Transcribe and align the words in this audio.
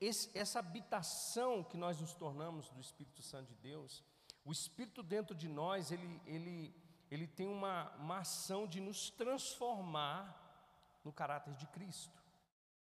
esse, 0.00 0.36
essa 0.36 0.58
habitação 0.58 1.62
que 1.62 1.76
nós 1.76 2.00
nos 2.00 2.14
tornamos 2.14 2.68
do 2.70 2.80
Espírito 2.80 3.22
Santo 3.22 3.48
de 3.48 3.54
Deus, 3.56 4.02
o 4.44 4.52
Espírito 4.52 5.02
dentro 5.02 5.34
de 5.34 5.48
nós, 5.48 5.92
ele, 5.92 6.20
ele, 6.24 6.74
ele 7.10 7.26
tem 7.26 7.46
uma, 7.46 7.90
uma 7.96 8.18
ação 8.18 8.66
de 8.66 8.80
nos 8.80 9.10
transformar 9.10 11.00
no 11.04 11.12
caráter 11.12 11.54
de 11.54 11.66
Cristo. 11.66 12.22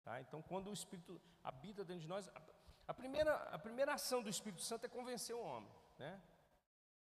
Tá? 0.04 0.20
Então, 0.20 0.42
quando 0.42 0.68
o 0.68 0.72
Espírito 0.72 1.20
habita 1.42 1.84
dentro 1.84 2.02
de 2.02 2.08
nós, 2.08 2.28
a, 2.28 2.42
a, 2.88 2.94
primeira, 2.94 3.34
a 3.34 3.58
primeira 3.58 3.94
ação 3.94 4.22
do 4.22 4.28
Espírito 4.28 4.62
Santo 4.62 4.84
é 4.84 4.88
convencer 4.88 5.34
o 5.34 5.40
homem 5.40 5.72
né? 5.98 6.20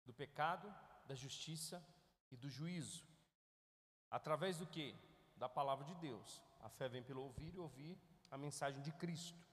do 0.06 0.14
pecado, 0.14 0.74
da 1.06 1.16
justiça 1.16 1.84
e 2.32 2.38
do 2.38 2.50
juízo. 2.50 3.04
Através 4.12 4.58
do 4.58 4.68
que? 4.68 4.96
Da 5.38 5.50
palavra 5.50 5.86
de 5.86 5.96
Deus. 5.96 6.42
A 6.62 6.70
fé 6.70 6.88
vem 6.88 7.04
pelo 7.04 7.24
ouvir 7.24 7.54
e 7.56 7.60
ouvir 7.60 7.98
a 8.30 8.38
mensagem 8.38 8.82
de 8.82 8.92
Cristo. 8.92 9.49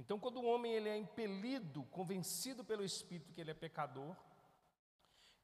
Então, 0.00 0.18
quando 0.18 0.38
o 0.38 0.46
homem 0.46 0.72
ele 0.72 0.88
é 0.88 0.96
impelido, 0.96 1.84
convencido 1.98 2.64
pelo 2.64 2.82
Espírito 2.82 3.32
que 3.34 3.40
ele 3.40 3.50
é 3.50 3.54
pecador, 3.54 4.16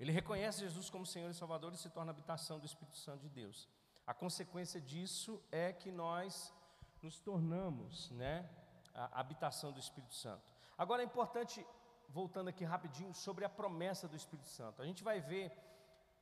ele 0.01 0.11
reconhece 0.11 0.61
Jesus 0.61 0.89
como 0.89 1.05
Senhor 1.05 1.31
e 1.31 1.35
Salvador 1.35 1.75
e 1.75 1.77
se 1.77 1.91
torna 1.91 2.11
habitação 2.11 2.59
do 2.59 2.65
Espírito 2.65 2.97
Santo 2.97 3.21
de 3.21 3.29
Deus. 3.29 3.69
A 4.07 4.15
consequência 4.15 4.81
disso 4.81 5.43
é 5.53 5.75
que 5.75 5.93
nós 5.93 6.55
nos 7.03 7.21
tornamos, 7.21 8.11
né, 8.13 8.49
a 8.95 9.21
habitação 9.21 9.73
do 9.73 9.79
Espírito 9.79 10.15
Santo. 10.15 10.43
Agora 10.79 11.03
é 11.03 11.05
importante, 11.05 11.65
voltando 12.09 12.49
aqui 12.49 12.65
rapidinho, 12.65 13.13
sobre 13.13 13.45
a 13.45 13.51
promessa 13.51 14.09
do 14.09 14.17
Espírito 14.17 14.49
Santo. 14.49 14.81
A 14.81 14.87
gente 14.87 15.05
vai 15.05 15.21
ver 15.21 15.53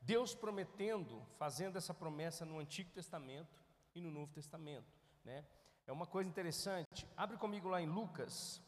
Deus 0.01 0.35
prometendo, 0.35 1.25
fazendo 1.39 1.79
essa 1.79 1.95
promessa 1.95 2.45
no 2.45 2.59
Antigo 2.59 2.91
Testamento 2.91 3.63
e 3.95 4.01
no 4.01 4.11
Novo 4.11 4.33
Testamento, 4.33 4.93
né? 5.25 5.45
É 5.87 5.93
uma 5.93 6.07
coisa 6.07 6.29
interessante. 6.29 7.07
Abre 7.15 7.37
comigo 7.37 7.69
lá 7.69 7.81
em 7.81 7.87
Lucas, 7.87 8.63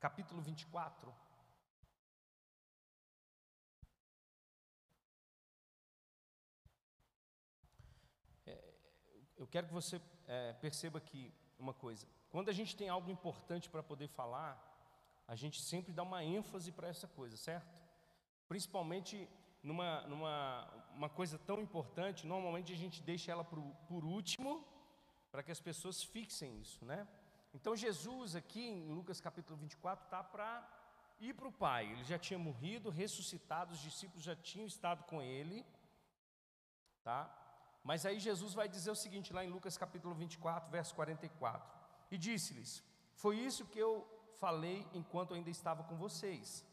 capítulo 0.00 0.40
24. 0.40 1.14
É, 8.46 8.74
eu 9.36 9.46
quero 9.46 9.66
que 9.66 9.74
você 9.74 10.00
é, 10.26 10.54
perceba 10.54 10.96
aqui 10.96 11.30
uma 11.58 11.74
coisa. 11.74 12.08
Quando 12.30 12.48
a 12.48 12.54
gente 12.54 12.74
tem 12.74 12.88
algo 12.88 13.10
importante 13.10 13.68
para 13.68 13.82
poder 13.82 14.08
falar, 14.08 14.54
a 15.28 15.36
gente 15.36 15.60
sempre 15.60 15.92
dá 15.92 16.02
uma 16.02 16.24
ênfase 16.24 16.72
para 16.72 16.88
essa 16.88 17.06
coisa, 17.06 17.36
certo? 17.36 17.82
Principalmente 18.48 19.28
numa, 19.66 20.02
numa 20.02 20.68
uma 20.94 21.08
coisa 21.08 21.36
tão 21.38 21.60
importante, 21.60 22.26
normalmente 22.26 22.72
a 22.72 22.76
gente 22.76 23.02
deixa 23.02 23.32
ela 23.32 23.44
por, 23.44 23.60
por 23.88 24.04
último, 24.04 24.64
para 25.30 25.42
que 25.42 25.50
as 25.50 25.60
pessoas 25.60 26.02
fixem 26.02 26.60
isso, 26.60 26.84
né? 26.84 27.06
Então 27.52 27.74
Jesus 27.76 28.36
aqui 28.36 28.64
em 28.64 28.88
Lucas 28.94 29.20
capítulo 29.20 29.58
24 29.58 30.04
está 30.04 30.22
para 30.22 30.66
ir 31.20 31.34
para 31.34 31.48
o 31.48 31.52
Pai. 31.52 31.90
Ele 31.92 32.04
já 32.04 32.18
tinha 32.18 32.38
morrido, 32.38 32.90
ressuscitado, 32.90 33.74
os 33.74 33.80
discípulos 33.80 34.22
já 34.22 34.36
tinham 34.36 34.66
estado 34.66 35.02
com 35.04 35.20
ele, 35.20 35.66
tá? 37.02 37.20
Mas 37.82 38.06
aí 38.06 38.20
Jesus 38.20 38.54
vai 38.54 38.68
dizer 38.68 38.90
o 38.90 38.96
seguinte 38.96 39.32
lá 39.32 39.44
em 39.44 39.50
Lucas 39.50 39.76
capítulo 39.76 40.14
24, 40.14 40.70
verso 40.70 40.94
44. 40.94 41.76
E 42.10 42.16
disse-lhes: 42.16 42.84
Foi 43.14 43.36
isso 43.36 43.66
que 43.66 43.78
eu 43.78 44.06
falei 44.38 44.86
enquanto 44.94 45.34
ainda 45.34 45.50
estava 45.50 45.82
com 45.84 45.96
vocês. 45.96 46.64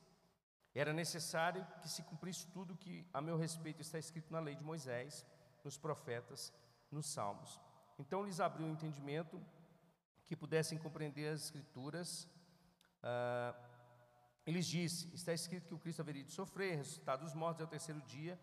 Era 0.76 0.92
necessário 0.92 1.66
que 1.82 1.88
se 1.88 2.02
cumprisse 2.04 2.48
tudo 2.48 2.76
que 2.76 3.06
a 3.14 3.22
meu 3.22 3.38
respeito 3.38 3.82
está 3.82 4.00
escrito 4.00 4.32
na 4.32 4.40
lei 4.40 4.56
de 4.56 4.64
Moisés, 4.64 5.26
nos 5.64 5.78
profetas, 5.78 6.52
nos 6.92 7.06
salmos. 7.06 7.60
Então 8.00 8.24
lhes 8.24 8.40
abriu 8.40 8.66
o 8.66 8.70
entendimento 8.70 9.40
que 10.26 10.36
pudessem 10.36 10.78
compreender 10.78 11.32
as 11.32 11.44
escrituras. 11.44 12.28
Ah, 13.04 13.54
lhes 14.48 14.66
disse: 14.66 15.14
Está 15.14 15.32
escrito 15.32 15.68
que 15.68 15.76
o 15.76 15.80
Cristo 15.80 16.02
haveria 16.02 16.24
de 16.24 16.32
sofrer, 16.32 16.78
ressuscitar 16.78 17.20
dos 17.20 17.36
mortos 17.36 17.62
ao 17.62 17.68
terceiro 17.68 18.02
dia, 18.02 18.40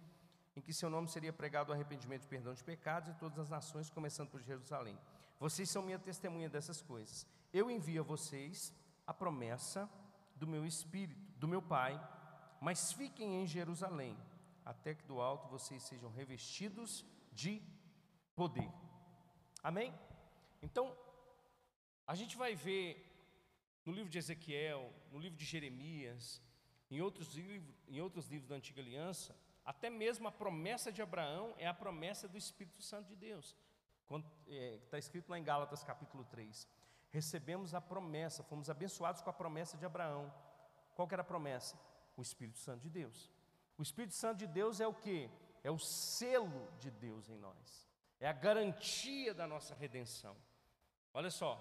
em 0.55 0.61
que 0.61 0.73
seu 0.73 0.89
nome 0.89 1.09
seria 1.09 1.33
pregado 1.33 1.71
o 1.71 1.73
arrependimento 1.73 2.25
e 2.25 2.29
perdão 2.29 2.55
de 2.55 2.63
pecados 2.63 3.09
em 3.09 3.15
todas 3.15 3.41
as 3.41 3.49
nações, 3.49 3.91
começando 3.91 4.31
por 4.31 4.41
Jerusalém. 4.41 4.97
Vocês 5.41 5.69
são 5.69 5.83
minha 5.83 5.99
testemunha 5.99 6.49
dessas 6.49 6.81
coisas. 6.81 7.27
Eu 7.53 7.69
envio 7.69 8.03
a 8.03 8.05
vocês 8.05 8.73
a 9.05 9.13
promessa 9.13 9.91
do 10.37 10.47
meu 10.47 10.65
Espírito, 10.65 11.21
do 11.39 11.49
meu 11.49 11.61
Pai 11.61 12.01
mas 12.61 12.93
fiquem 12.93 13.43
em 13.43 13.47
Jerusalém, 13.47 14.17
até 14.65 14.95
que 14.95 15.05
do 15.05 15.21
alto 15.21 15.49
vocês 15.49 15.83
sejam 15.83 16.11
revestidos 16.11 17.05
de 17.33 17.63
poder. 18.37 18.71
Amém? 19.63 19.95
Então, 20.63 20.97
a 22.07 22.15
gente 22.15 22.37
vai 22.37 22.55
ver 22.55 23.07
no 23.85 23.93
livro 23.93 24.11
de 24.11 24.19
Ezequiel, 24.19 24.93
no 25.11 25.19
livro 25.19 25.39
de 25.39 25.45
Jeremias, 25.45 26.43
em 26.91 27.01
outros, 27.01 27.35
livros, 27.35 27.63
em 27.89 28.01
outros 28.01 28.29
livros 28.29 28.49
da 28.49 28.57
Antiga 28.57 28.81
Aliança, 28.81 29.35
até 29.65 29.89
mesmo 29.89 30.29
a 30.29 30.33
promessa 30.33 30.91
de 30.93 31.01
Abraão 31.01 31.55
é 31.57 31.67
a 31.67 31.75
promessa 31.75 32.29
do 32.29 32.37
Espírito 32.37 32.83
Santo 32.83 33.09
de 33.09 33.17
Deus. 33.17 33.57
Está 34.85 34.97
é, 34.97 34.99
escrito 34.99 35.31
lá 35.31 35.39
em 35.39 35.45
Gálatas 35.45 35.85
capítulo 35.85 36.25
3. 36.25 36.69
Recebemos 37.11 37.75
a 37.75 37.81
promessa, 37.81 38.43
fomos 38.43 38.69
abençoados 38.69 39.23
com 39.23 39.31
a 39.31 39.33
promessa 39.33 39.77
de 39.77 39.87
Abraão. 39.87 40.33
Qual 40.95 41.07
que 41.07 41.15
era 41.15 41.23
a 41.23 41.25
promessa? 41.25 41.79
O 42.21 42.23
Espírito 42.23 42.59
Santo 42.59 42.83
de 42.83 42.91
Deus. 42.91 43.31
O 43.79 43.83
Espírito 43.83 44.15
Santo 44.15 44.41
de 44.41 44.47
Deus 44.47 44.79
é 44.79 44.87
o 44.87 44.93
que? 44.93 45.31
É 45.65 45.71
o 45.71 45.79
selo 45.79 46.71
de 46.79 46.91
Deus 46.91 47.31
em 47.31 47.39
nós. 47.39 47.89
É 48.21 48.29
a 48.29 48.33
garantia 48.33 49.33
da 49.33 49.47
nossa 49.47 49.75
redenção. 49.75 50.37
Olha 51.15 51.31
só, 51.31 51.53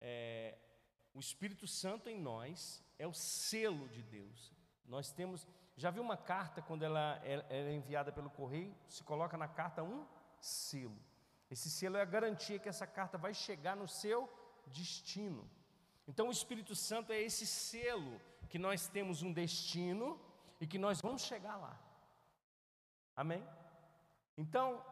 é, 0.00 0.56
o 1.12 1.18
Espírito 1.18 1.66
Santo 1.66 2.08
em 2.08 2.16
nós 2.16 2.80
é 2.96 3.08
o 3.08 3.12
selo 3.12 3.88
de 3.88 4.04
Deus. 4.04 4.52
Nós 4.84 5.10
temos, 5.10 5.48
já 5.76 5.90
viu 5.90 6.04
uma 6.04 6.16
carta 6.16 6.62
quando 6.62 6.84
ela 6.84 7.20
é, 7.24 7.32
ela 7.32 7.68
é 7.70 7.74
enviada 7.74 8.12
pelo 8.12 8.30
correio, 8.30 8.72
se 8.86 9.02
coloca 9.02 9.36
na 9.36 9.48
carta 9.48 9.82
um 9.82 10.06
selo. 10.40 10.96
Esse 11.50 11.68
selo 11.68 11.96
é 11.96 12.02
a 12.02 12.12
garantia 12.16 12.60
que 12.60 12.68
essa 12.68 12.86
carta 12.86 13.18
vai 13.18 13.34
chegar 13.34 13.74
no 13.74 13.88
seu 13.88 14.32
destino. 14.68 15.50
Então 16.06 16.28
o 16.28 16.32
Espírito 16.32 16.76
Santo 16.76 17.12
é 17.12 17.20
esse 17.20 17.44
selo 17.44 18.20
que 18.46 18.58
nós 18.58 18.88
temos 18.88 19.22
um 19.22 19.32
destino 19.32 20.20
e 20.60 20.66
que 20.66 20.78
nós 20.78 21.00
vamos 21.00 21.22
chegar 21.22 21.56
lá. 21.56 21.78
Amém? 23.14 23.46
Então, 24.36 24.84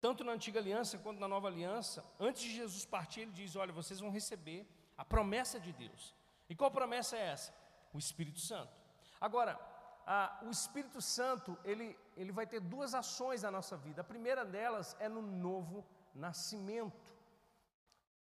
tanto 0.00 0.22
na 0.22 0.32
antiga 0.32 0.60
aliança 0.60 0.98
quanto 0.98 1.18
na 1.18 1.28
nova 1.28 1.48
aliança, 1.48 2.04
antes 2.20 2.42
de 2.42 2.50
Jesus 2.50 2.84
partir, 2.84 3.20
ele 3.22 3.32
diz: 3.32 3.56
Olha, 3.56 3.72
vocês 3.72 4.00
vão 4.00 4.10
receber 4.10 4.66
a 4.96 5.04
promessa 5.04 5.58
de 5.58 5.72
Deus. 5.72 6.14
E 6.48 6.54
qual 6.54 6.70
promessa 6.70 7.16
é 7.16 7.26
essa? 7.28 7.54
O 7.92 7.98
Espírito 7.98 8.40
Santo. 8.40 8.72
Agora, 9.20 9.58
a, 10.06 10.40
o 10.42 10.50
Espírito 10.50 11.00
Santo, 11.02 11.58
ele, 11.64 11.98
ele 12.16 12.32
vai 12.32 12.46
ter 12.46 12.60
duas 12.60 12.94
ações 12.94 13.42
na 13.42 13.50
nossa 13.50 13.76
vida. 13.76 14.00
A 14.00 14.04
primeira 14.04 14.44
delas 14.44 14.96
é 14.98 15.08
no 15.08 15.20
novo 15.20 15.84
nascimento. 16.14 17.14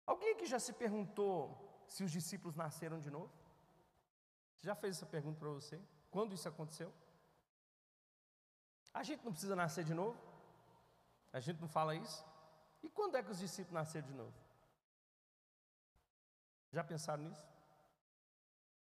Alguém 0.07 0.37
que 0.37 0.47
já 0.47 0.59
se 0.59 0.73
perguntou 0.73 1.85
se 1.89 2.05
os 2.05 2.13
discípulos 2.13 2.55
nasceram 2.55 3.01
de 3.01 3.11
novo? 3.11 3.33
Já 4.65 4.75
fez 4.75 4.97
essa 4.97 5.05
pergunta 5.05 5.39
para 5.39 5.51
você? 5.51 5.79
Quando 6.11 6.35
isso 6.35 6.49
aconteceu? 6.49 6.91
A 8.95 9.03
gente 9.03 9.23
não 9.23 9.31
precisa 9.31 9.55
nascer 9.55 9.85
de 9.85 9.93
novo? 9.93 10.19
A 11.35 11.39
gente 11.39 11.61
não 11.61 11.69
fala 11.69 11.95
isso? 11.95 12.25
E 12.83 12.89
quando 12.89 13.17
é 13.17 13.23
que 13.23 13.31
os 13.31 13.41
discípulos 13.41 13.75
nasceram 13.75 14.07
de 14.07 14.15
novo? 14.15 14.33
Já 16.73 16.83
pensaram 16.83 17.25
nisso? 17.25 17.47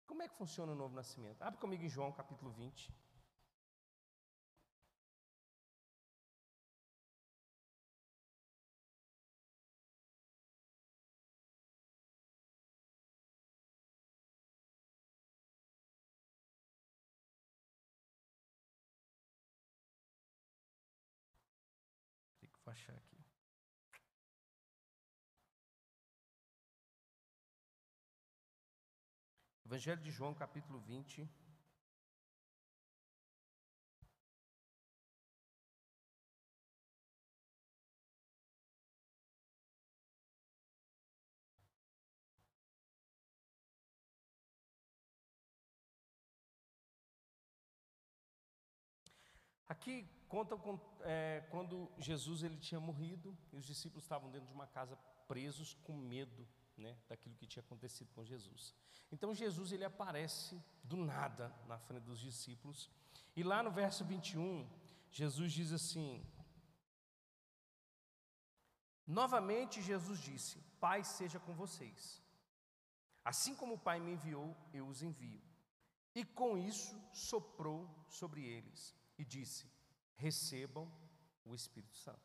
Como 0.06 0.22
é 0.22 0.28
que 0.28 0.36
funciona 0.36 0.72
o 0.72 0.76
novo 0.76 0.94
nascimento? 0.94 1.42
Abre 1.42 1.60
comigo 1.60 1.84
em 1.84 1.90
João 1.90 2.12
capítulo 2.12 2.52
20. 2.52 2.94
Vou 22.66 22.72
achar 22.72 22.96
aqui. 22.96 23.24
Evangelho 29.66 30.02
de 30.02 30.10
João, 30.10 30.34
capítulo 30.34 30.80
20. 30.80 31.30
Aqui 49.86 50.04
conta 50.28 50.58
é, 51.02 51.46
quando 51.52 51.92
Jesus 52.00 52.42
ele 52.42 52.58
tinha 52.58 52.80
morrido 52.80 53.38
e 53.54 53.56
os 53.56 53.64
discípulos 53.64 54.04
estavam 54.04 54.32
dentro 54.32 54.48
de 54.48 54.54
uma 54.56 54.66
casa 54.66 54.96
presos 55.28 55.76
com 55.84 55.94
medo 55.94 56.48
né, 56.76 56.98
daquilo 57.08 57.36
que 57.36 57.46
tinha 57.46 57.62
acontecido 57.62 58.12
com 58.16 58.26
Jesus. 58.26 58.74
Então 59.12 59.32
Jesus 59.32 59.72
ele 59.72 59.86
aparece 59.86 60.60
do 60.84 60.98
nada 60.98 61.56
na 61.68 61.78
frente 61.78 62.02
dos 62.02 62.20
discípulos 62.20 62.90
e 63.36 63.44
lá 63.44 63.62
no 63.62 63.70
verso 63.70 64.04
21 64.04 64.68
Jesus 65.12 65.54
diz 65.54 65.72
assim: 65.72 66.26
Novamente 69.06 69.84
Jesus 69.84 70.20
disse: 70.20 70.64
Pai 70.80 71.04
seja 71.04 71.40
com 71.40 71.54
vocês. 71.54 72.24
Assim 73.24 73.54
como 73.54 73.76
o 73.76 73.84
Pai 73.88 74.00
me 74.00 74.14
enviou, 74.14 74.58
eu 74.74 74.88
os 74.88 75.04
envio. 75.04 75.44
E 76.16 76.26
com 76.26 76.58
isso 76.58 77.00
soprou 77.14 77.88
sobre 78.10 78.44
eles 78.44 78.96
e 79.18 79.24
disse: 79.24 79.75
Recebam 80.16 80.92
o 81.44 81.54
Espírito 81.54 81.96
Santo. 81.98 82.20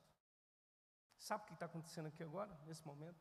Sabe 1.18 1.44
o 1.44 1.46
que 1.46 1.52
está 1.52 1.66
acontecendo 1.66 2.06
aqui 2.06 2.22
agora, 2.22 2.58
nesse 2.66 2.86
momento? 2.86 3.20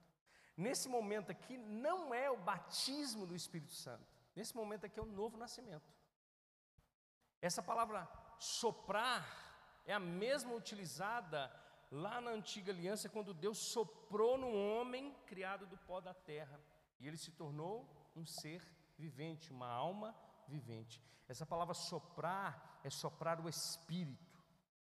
Nesse 0.55 0.87
momento 0.89 1.31
aqui, 1.31 1.57
não 1.57 2.13
é 2.13 2.29
o 2.29 2.37
batismo 2.37 3.25
do 3.25 3.35
Espírito 3.35 3.73
Santo. 3.73 4.05
Nesse 4.35 4.55
momento 4.55 4.85
aqui 4.85 4.99
é 4.99 5.03
o 5.03 5.05
novo 5.05 5.37
nascimento. 5.37 5.93
Essa 7.41 7.61
palavra 7.61 8.07
soprar 8.37 9.25
é 9.85 9.93
a 9.93 9.99
mesma 9.99 10.53
utilizada 10.53 11.51
lá 11.91 12.21
na 12.21 12.31
antiga 12.31 12.71
aliança, 12.71 13.09
quando 13.09 13.33
Deus 13.33 13.57
soprou 13.71 14.37
no 14.37 14.53
homem 14.53 15.13
criado 15.25 15.65
do 15.65 15.77
pó 15.77 15.99
da 15.99 16.13
terra. 16.13 16.59
E 16.99 17.07
ele 17.07 17.17
se 17.17 17.31
tornou 17.31 18.11
um 18.15 18.25
ser 18.25 18.61
vivente, 18.97 19.51
uma 19.51 19.69
alma 19.69 20.15
vivente. 20.47 21.01
Essa 21.27 21.45
palavra 21.45 21.73
soprar 21.73 22.79
é 22.83 22.89
soprar 22.89 23.39
o 23.39 23.49
espírito. 23.49 24.28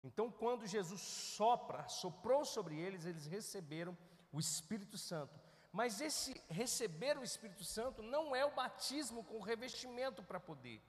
Então, 0.03 0.29
quando 0.29 0.67
Jesus 0.67 1.01
sopra, 1.01 1.87
soprou 1.87 2.43
sobre 2.43 2.77
eles, 2.77 3.05
eles 3.05 3.25
receberam 3.25 3.97
o 4.31 4.39
Espírito 4.39 4.97
Santo. 4.97 5.39
Mas 5.71 6.01
esse 6.01 6.39
receber 6.49 7.17
o 7.17 7.23
Espírito 7.23 7.63
Santo 7.63 8.03
não 8.03 8.35
é 8.35 8.45
o 8.45 8.53
batismo 8.53 9.23
com 9.23 9.39
revestimento 9.39 10.21
para 10.21 10.39
poder. 10.39 10.81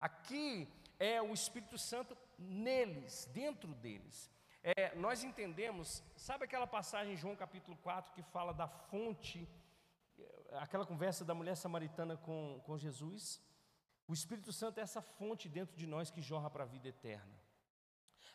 Aqui 0.00 0.68
é 0.98 1.20
o 1.20 1.34
Espírito 1.34 1.76
Santo 1.76 2.16
neles, 2.38 3.28
dentro 3.32 3.74
deles. 3.74 4.30
É, 4.62 4.94
nós 4.94 5.22
entendemos, 5.24 6.02
sabe 6.16 6.44
aquela 6.44 6.66
passagem 6.66 7.14
em 7.14 7.16
João 7.16 7.36
capítulo 7.36 7.76
4 7.78 8.14
que 8.14 8.22
fala 8.22 8.54
da 8.54 8.66
fonte, 8.66 9.46
aquela 10.52 10.86
conversa 10.86 11.22
da 11.22 11.34
mulher 11.34 11.56
samaritana 11.56 12.16
com, 12.16 12.62
com 12.64 12.78
Jesus? 12.78 13.42
O 14.08 14.14
Espírito 14.14 14.52
Santo 14.52 14.78
é 14.78 14.82
essa 14.82 15.02
fonte 15.02 15.48
dentro 15.48 15.76
de 15.76 15.86
nós 15.86 16.10
que 16.10 16.22
jorra 16.22 16.48
para 16.48 16.64
a 16.64 16.66
vida 16.66 16.88
eterna. 16.88 17.43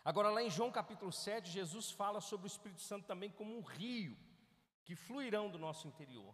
Agora, 0.10 0.32
lá 0.32 0.42
em 0.42 0.50
João 0.50 0.72
capítulo 0.72 1.12
7, 1.12 1.52
Jesus 1.52 1.92
fala 1.92 2.20
sobre 2.20 2.48
o 2.48 2.54
Espírito 2.54 2.82
Santo 2.82 3.06
também 3.06 3.30
como 3.30 3.56
um 3.56 3.62
rio 3.62 4.18
que 4.84 4.96
fluirão 4.96 5.52
do 5.52 5.60
nosso 5.60 5.88
interior. 5.88 6.34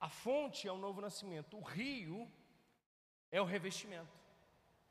A 0.00 0.08
fonte 0.08 0.66
é 0.66 0.72
o 0.72 0.76
novo 0.76 1.00
nascimento, 1.00 1.56
o 1.56 1.62
rio 1.62 2.28
é 3.30 3.40
o 3.40 3.44
revestimento. 3.44 4.18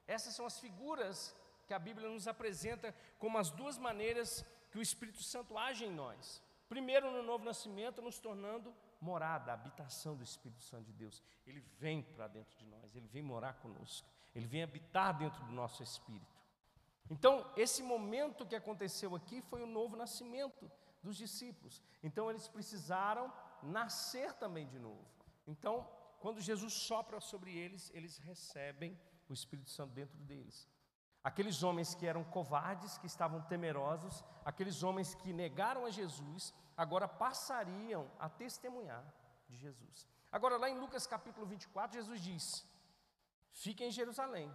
Essas 0.08 0.36
são 0.36 0.46
as 0.46 0.58
figuras 0.58 1.36
que 1.66 1.74
a 1.74 1.80
Bíblia 1.80 2.08
nos 2.08 2.30
apresenta 2.30 2.96
como 3.20 3.38
as 3.38 3.50
duas 3.50 3.78
maneiras 3.78 4.46
que 4.72 4.80
o 4.80 4.82
Espírito 4.82 5.22
Santo 5.22 5.58
age 5.58 5.84
em 5.84 5.92
nós. 5.92 6.42
Primeiro, 6.70 7.12
no 7.12 7.22
novo 7.22 7.44
nascimento, 7.44 8.02
nos 8.02 8.20
tornando 8.20 8.74
morada, 9.02 9.52
habitação 9.52 10.16
do 10.16 10.24
Espírito 10.24 10.64
Santo 10.64 10.86
de 10.86 10.94
Deus. 10.94 11.22
Ele 11.46 11.60
vem 11.78 12.04
para 12.04 12.30
dentro 12.30 12.58
de 12.58 12.66
nós, 12.68 12.96
ele 12.96 13.10
vem 13.10 13.22
morar 13.22 13.56
conosco, 13.56 14.08
ele 14.34 14.48
vem 14.48 14.64
habitar 14.64 15.18
dentro 15.18 15.44
do 15.44 15.52
nosso 15.52 15.84
espírito. 15.84 16.37
Então, 17.10 17.50
esse 17.56 17.82
momento 17.82 18.46
que 18.46 18.56
aconteceu 18.56 19.16
aqui 19.16 19.42
foi 19.42 19.62
o 19.64 19.68
novo 19.68 19.96
nascimento 19.96 20.70
dos 21.02 21.16
discípulos. 21.16 21.82
Então, 22.04 22.30
eles 22.30 22.48
precisaram 22.48 23.32
nascer 23.64 24.34
também 24.34 24.68
de 24.68 24.78
novo. 24.78 25.06
Então, 25.48 25.88
quando 26.20 26.42
Jesus 26.42 26.74
sopra 26.74 27.20
sobre 27.20 27.56
eles, 27.56 27.92
eles 27.94 28.18
recebem 28.18 29.00
o 29.30 29.34
Espírito 29.34 29.70
Santo 29.70 29.94
dentro 29.94 30.18
deles. 30.20 30.68
Aqueles 31.24 31.64
homens 31.64 31.94
que 31.94 32.06
eram 32.06 32.24
covardes, 32.24 32.98
que 32.98 33.06
estavam 33.06 33.42
temerosos, 33.42 34.24
aqueles 34.46 34.84
homens 34.84 35.14
que 35.16 35.34
negaram 35.34 35.86
a 35.86 35.90
Jesus, 35.90 36.54
agora 36.76 37.08
passariam 37.08 38.10
a 38.20 38.30
testemunhar 38.30 39.04
de 39.48 39.58
Jesus. 39.58 40.08
Agora, 40.32 40.58
lá 40.58 40.70
em 40.70 40.80
Lucas 40.80 41.08
capítulo 41.08 41.46
24, 41.46 41.98
Jesus 41.98 42.22
diz: 42.22 42.66
Fiquem 43.52 43.90
em 43.90 43.92
Jerusalém, 43.92 44.54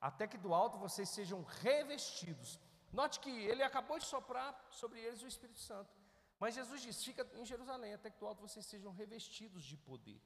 até 0.00 0.26
que 0.26 0.38
do 0.38 0.54
alto 0.54 0.78
vocês 0.78 1.08
sejam 1.08 1.42
revestidos. 1.42 2.60
Note 2.92 3.20
que 3.20 3.30
ele 3.30 3.62
acabou 3.62 3.98
de 3.98 4.04
soprar 4.04 4.54
sobre 4.70 5.00
eles 5.00 5.22
o 5.22 5.26
Espírito 5.26 5.58
Santo. 5.58 5.90
Mas 6.38 6.54
Jesus 6.54 6.82
diz: 6.82 7.02
Fica 7.02 7.26
em 7.34 7.44
Jerusalém, 7.44 7.94
até 7.94 8.10
que 8.10 8.18
do 8.18 8.26
alto 8.26 8.42
vocês 8.42 8.64
sejam 8.66 8.92
revestidos 8.92 9.64
de 9.64 9.76
poder. 9.76 10.20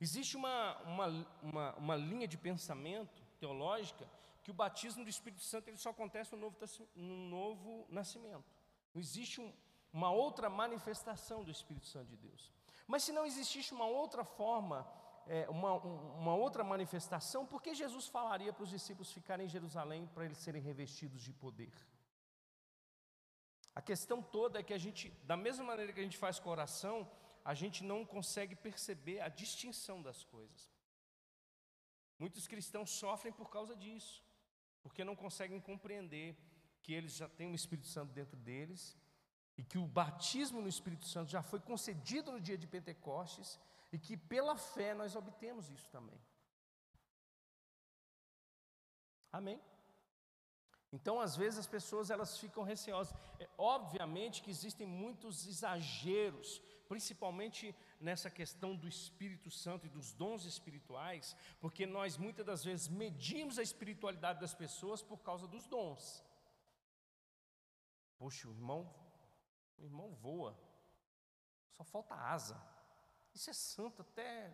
Existe 0.00 0.36
uma, 0.36 0.76
uma, 0.82 1.06
uma, 1.42 1.74
uma 1.76 1.96
linha 1.96 2.28
de 2.28 2.38
pensamento 2.38 3.22
teológica 3.40 4.08
que 4.42 4.50
o 4.50 4.54
batismo 4.54 5.04
do 5.04 5.10
Espírito 5.10 5.42
Santo 5.42 5.68
ele 5.68 5.76
só 5.76 5.90
acontece 5.90 6.34
no 6.34 6.40
novo, 6.40 6.56
no 6.94 7.16
novo 7.28 7.86
nascimento. 7.90 8.44
Não 8.94 9.00
existe 9.00 9.40
um, 9.40 9.52
uma 9.92 10.10
outra 10.10 10.48
manifestação 10.48 11.44
do 11.44 11.50
Espírito 11.50 11.86
Santo 11.86 12.08
de 12.08 12.16
Deus. 12.16 12.52
Mas 12.86 13.02
se 13.02 13.12
não 13.12 13.26
existisse 13.26 13.74
uma 13.74 13.84
outra 13.84 14.24
forma, 14.24 14.86
é, 15.28 15.48
uma, 15.48 15.74
uma 15.74 16.34
outra 16.34 16.64
manifestação, 16.64 17.46
por 17.46 17.62
que 17.62 17.74
Jesus 17.74 18.06
falaria 18.08 18.52
para 18.52 18.64
os 18.64 18.70
discípulos 18.70 19.12
ficarem 19.12 19.46
em 19.46 19.48
Jerusalém 19.48 20.06
para 20.06 20.24
eles 20.24 20.38
serem 20.38 20.62
revestidos 20.62 21.22
de 21.22 21.32
poder? 21.32 21.72
A 23.74 23.82
questão 23.82 24.20
toda 24.20 24.58
é 24.58 24.62
que 24.62 24.74
a 24.74 24.78
gente, 24.78 25.10
da 25.22 25.36
mesma 25.36 25.64
maneira 25.64 25.92
que 25.92 26.00
a 26.00 26.02
gente 26.02 26.18
faz 26.18 26.40
com 26.40 26.48
a 26.48 26.52
oração, 26.52 27.08
a 27.44 27.54
gente 27.54 27.84
não 27.84 28.04
consegue 28.04 28.56
perceber 28.56 29.20
a 29.20 29.28
distinção 29.28 30.02
das 30.02 30.24
coisas. 30.24 30.68
Muitos 32.18 32.48
cristãos 32.48 32.90
sofrem 32.90 33.32
por 33.32 33.48
causa 33.48 33.76
disso, 33.76 34.24
porque 34.82 35.04
não 35.04 35.14
conseguem 35.14 35.60
compreender 35.60 36.36
que 36.82 36.92
eles 36.92 37.14
já 37.14 37.28
têm 37.28 37.52
o 37.52 37.54
Espírito 37.54 37.86
Santo 37.86 38.12
dentro 38.12 38.36
deles 38.36 38.96
e 39.56 39.62
que 39.62 39.78
o 39.78 39.86
batismo 39.86 40.60
no 40.60 40.68
Espírito 40.68 41.06
Santo 41.06 41.30
já 41.30 41.42
foi 41.42 41.60
concedido 41.60 42.32
no 42.32 42.40
dia 42.40 42.58
de 42.58 42.66
Pentecostes 42.66 43.60
e 43.92 43.98
que 43.98 44.16
pela 44.16 44.56
fé 44.56 44.94
nós 44.94 45.16
obtemos 45.16 45.70
isso 45.70 45.88
também. 45.90 46.20
Amém? 49.32 49.60
Então, 50.90 51.20
às 51.20 51.36
vezes 51.36 51.58
as 51.58 51.66
pessoas 51.66 52.10
elas 52.10 52.38
ficam 52.38 52.62
receosas. 52.62 53.14
É, 53.38 53.48
obviamente 53.58 54.42
que 54.42 54.50
existem 54.50 54.86
muitos 54.86 55.46
exageros, 55.46 56.62
principalmente 56.88 57.74
nessa 58.00 58.30
questão 58.30 58.74
do 58.74 58.88
Espírito 58.88 59.50
Santo 59.50 59.86
e 59.86 59.90
dos 59.90 60.12
dons 60.14 60.44
espirituais, 60.46 61.36
porque 61.60 61.84
nós 61.84 62.16
muitas 62.16 62.46
das 62.46 62.64
vezes 62.64 62.88
medimos 62.88 63.58
a 63.58 63.62
espiritualidade 63.62 64.40
das 64.40 64.54
pessoas 64.54 65.02
por 65.02 65.18
causa 65.18 65.46
dos 65.46 65.66
dons. 65.66 66.24
Poxa, 68.16 68.48
o 68.48 68.52
irmão, 68.52 68.92
o 69.76 69.84
irmão 69.84 70.14
voa, 70.14 70.58
só 71.76 71.84
falta 71.84 72.14
asa. 72.14 72.60
Isso 73.34 73.50
é 73.50 73.52
santo 73.52 74.02
até, 74.02 74.52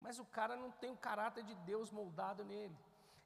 mas 0.00 0.18
o 0.18 0.24
cara 0.24 0.56
não 0.56 0.70
tem 0.70 0.90
o 0.90 0.96
caráter 0.96 1.44
de 1.44 1.54
Deus 1.54 1.90
moldado 1.90 2.44
nele. 2.44 2.76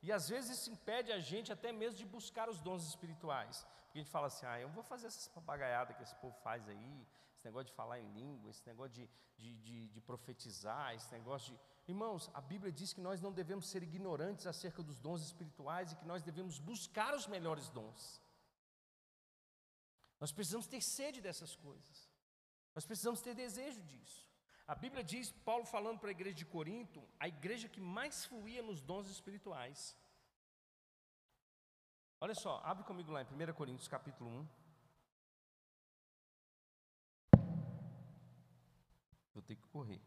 E 0.02 0.11
às 0.11 0.29
vezes 0.29 0.59
isso 0.59 0.71
impede 0.71 1.12
a 1.12 1.19
gente 1.19 1.52
até 1.52 1.73
mesmo 1.73 1.99
de 1.99 2.07
buscar 2.07 2.49
os 2.49 2.61
dons 2.61 2.87
espirituais. 2.88 3.67
Porque 3.85 3.99
a 3.99 4.02
gente 4.02 4.11
fala 4.11 4.29
assim, 4.29 4.47
ah, 4.47 4.59
eu 4.59 4.69
vou 4.69 4.83
fazer 4.83 5.09
essas 5.09 5.29
papagaiadas 5.29 5.97
que 5.97 6.02
esse 6.02 6.14
povo 6.17 6.35
faz 6.43 6.67
aí, 6.69 7.07
esse 7.35 7.45
negócio 7.45 7.67
de 7.67 7.73
falar 7.73 7.99
em 7.99 8.09
língua, 8.12 8.50
esse 8.50 8.67
negócio 8.67 8.93
de, 8.93 9.11
de, 9.37 9.57
de, 9.59 9.88
de 9.88 10.00
profetizar, 10.00 10.95
esse 10.95 11.11
negócio 11.12 11.52
de. 11.52 11.61
Irmãos, 11.88 12.31
a 12.33 12.40
Bíblia 12.40 12.71
diz 12.71 12.93
que 12.93 13.00
nós 13.00 13.21
não 13.21 13.33
devemos 13.33 13.69
ser 13.69 13.83
ignorantes 13.83 14.47
acerca 14.47 14.83
dos 14.83 14.99
dons 14.99 15.23
espirituais 15.23 15.93
e 15.93 15.97
que 15.97 16.07
nós 16.07 16.23
devemos 16.23 16.59
buscar 16.59 17.14
os 17.14 17.26
melhores 17.26 17.69
dons. 17.71 18.23
Nós 20.21 20.31
precisamos 20.31 20.67
ter 20.67 20.81
sede 20.81 21.21
dessas 21.21 21.57
coisas. 21.57 22.09
Nós 22.75 22.87
precisamos 22.87 23.21
ter 23.21 23.35
desejo 23.35 23.83
disso. 23.83 24.29
A 24.72 24.74
Bíblia 24.76 25.02
diz, 25.02 25.32
Paulo 25.48 25.64
falando 25.64 25.98
para 25.98 26.10
a 26.10 26.16
igreja 26.16 26.36
de 26.36 26.46
Corinto, 26.46 27.02
a 27.18 27.26
igreja 27.26 27.68
que 27.68 27.80
mais 27.80 28.24
fluía 28.24 28.62
nos 28.62 28.80
dons 28.80 29.08
espirituais. 29.10 29.98
Olha 32.20 32.36
só, 32.36 32.60
abre 32.62 32.84
comigo 32.84 33.10
lá 33.10 33.20
em 33.20 33.24
1 33.24 33.52
Coríntios 33.52 33.88
capítulo 33.88 34.30
1. 34.30 34.48
Vou 39.34 39.42
ter 39.42 39.56
que 39.56 39.66
correr. 39.70 40.00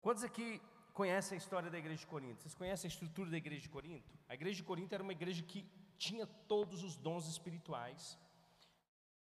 Quantos 0.00 0.24
aqui 0.24 0.62
conhecem 0.94 1.36
a 1.36 1.38
história 1.38 1.70
da 1.70 1.78
igreja 1.78 2.00
de 2.00 2.06
Corinto? 2.06 2.40
Vocês 2.40 2.54
conhecem 2.54 2.88
a 2.88 2.92
estrutura 2.94 3.28
da 3.28 3.36
igreja 3.36 3.60
de 3.60 3.68
Corinto? 3.68 4.18
A 4.30 4.32
igreja 4.32 4.56
de 4.56 4.64
Corinto 4.64 4.94
era 4.94 5.02
uma 5.02 5.12
igreja 5.12 5.42
que 5.42 5.83
tinha 5.98 6.26
todos 6.26 6.82
os 6.82 6.96
dons 6.96 7.26
espirituais, 7.28 8.18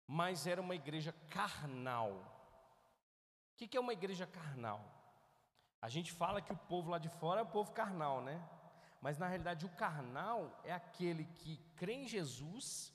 mas 0.07 0.47
era 0.47 0.61
uma 0.61 0.75
igreja 0.75 1.13
carnal. 1.29 2.11
O 3.53 3.57
que 3.57 3.77
é 3.77 3.79
uma 3.79 3.93
igreja 3.93 4.25
carnal? 4.25 4.79
A 5.81 5.89
gente 5.89 6.11
fala 6.11 6.41
que 6.41 6.51
o 6.51 6.57
povo 6.57 6.89
lá 6.89 6.97
de 6.97 7.09
fora 7.09 7.41
é 7.41 7.43
o 7.43 7.47
povo 7.47 7.71
carnal, 7.71 8.21
né? 8.21 8.41
Mas 9.01 9.17
na 9.17 9.27
realidade 9.27 9.65
o 9.65 9.69
carnal 9.69 10.59
é 10.63 10.73
aquele 10.73 11.25
que 11.25 11.57
crê 11.75 11.93
em 11.93 12.07
Jesus, 12.07 12.93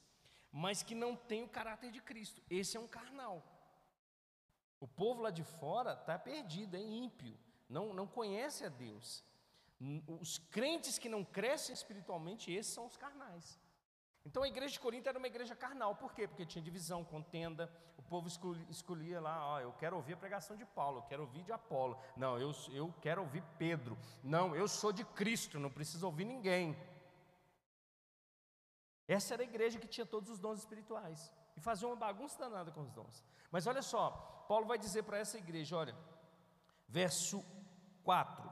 mas 0.53 0.83
que 0.83 0.95
não 0.95 1.17
tem 1.17 1.43
o 1.43 1.49
caráter 1.49 1.91
de 1.91 2.01
Cristo. 2.01 2.43
Esse 2.51 2.77
é 2.77 2.81
um 2.81 2.87
carnal. 2.87 3.43
O 4.81 4.87
povo 4.87 5.23
lá 5.23 5.31
de 5.31 5.43
fora 5.43 5.95
está 5.95 6.19
perdido, 6.19 6.77
é 6.77 6.81
ímpio, 6.81 7.39
não, 7.69 7.95
não 7.95 8.07
conhece 8.07 8.65
a 8.65 8.69
Deus. 8.69 9.25
Os 10.07 10.39
crentes 10.39 10.99
que 10.99 11.09
não 11.09 11.25
crescem 11.25 11.75
espiritualmente, 11.75 12.53
esses 12.53 12.73
são 12.73 12.87
os 12.87 12.97
carnais. 12.97 13.59
Então 14.25 14.43
a 14.43 14.49
igreja 14.49 14.73
de 14.73 14.81
Corinto 14.81 15.09
era 15.09 15.19
uma 15.19 15.27
igreja 15.27 15.55
carnal, 15.55 15.95
por 15.95 16.15
quê? 16.15 16.27
Porque 16.27 16.47
tinha 16.47 16.65
divisão, 16.65 17.05
contenda, 17.05 17.71
o 17.99 18.03
povo 18.03 18.27
escolhia, 18.27 18.67
escolhia 18.71 19.21
lá, 19.21 19.47
ó, 19.47 19.61
eu 19.61 19.73
quero 19.73 19.97
ouvir 19.97 20.15
a 20.15 20.17
pregação 20.17 20.57
de 20.57 20.65
Paulo, 20.65 20.99
eu 20.99 21.03
quero 21.03 21.23
ouvir 21.23 21.43
de 21.43 21.53
Apolo, 21.53 21.99
não, 22.17 22.39
eu, 22.39 22.51
eu 22.73 22.93
quero 23.03 23.21
ouvir 23.21 23.43
Pedro, 23.59 23.99
não, 24.23 24.57
eu 24.57 24.67
sou 24.67 24.93
de 24.93 25.05
Cristo, 25.05 25.59
não 25.59 25.71
preciso 25.71 26.07
ouvir 26.07 26.25
ninguém. 26.25 26.75
Essa 29.07 29.35
era 29.35 29.43
a 29.43 29.45
igreja 29.45 29.79
que 29.79 29.87
tinha 29.87 30.07
todos 30.07 30.31
os 30.31 30.39
dons 30.39 30.61
espirituais 30.61 31.31
e 31.55 31.61
fazia 31.61 31.87
uma 31.87 31.97
bagunça 31.97 32.39
danada 32.39 32.71
com 32.71 32.81
os 32.81 32.91
dons. 32.91 33.23
Mas 33.51 33.67
olha 33.67 33.83
só, 33.83 34.11
Paulo 34.49 34.65
vai 34.65 34.79
dizer 34.79 35.03
para 35.03 35.19
essa 35.19 35.37
igreja, 35.37 35.77
olha, 35.77 35.95
verso 36.89 37.45
4: 38.03 38.51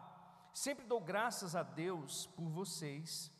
Sempre 0.52 0.84
dou 0.84 1.00
graças 1.00 1.56
a 1.56 1.62
Deus 1.62 2.26
por 2.26 2.48
vocês 2.48 3.32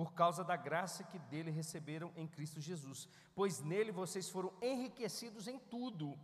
por 0.00 0.14
causa 0.14 0.42
da 0.42 0.56
graça 0.56 1.04
que 1.04 1.18
dele 1.18 1.50
receberam 1.50 2.10
em 2.16 2.26
Cristo 2.26 2.58
Jesus, 2.58 3.06
pois 3.34 3.60
nele 3.60 3.92
vocês 3.92 4.30
foram 4.30 4.50
enriquecidos 4.62 5.46
em 5.46 5.58
tudo. 5.58 6.18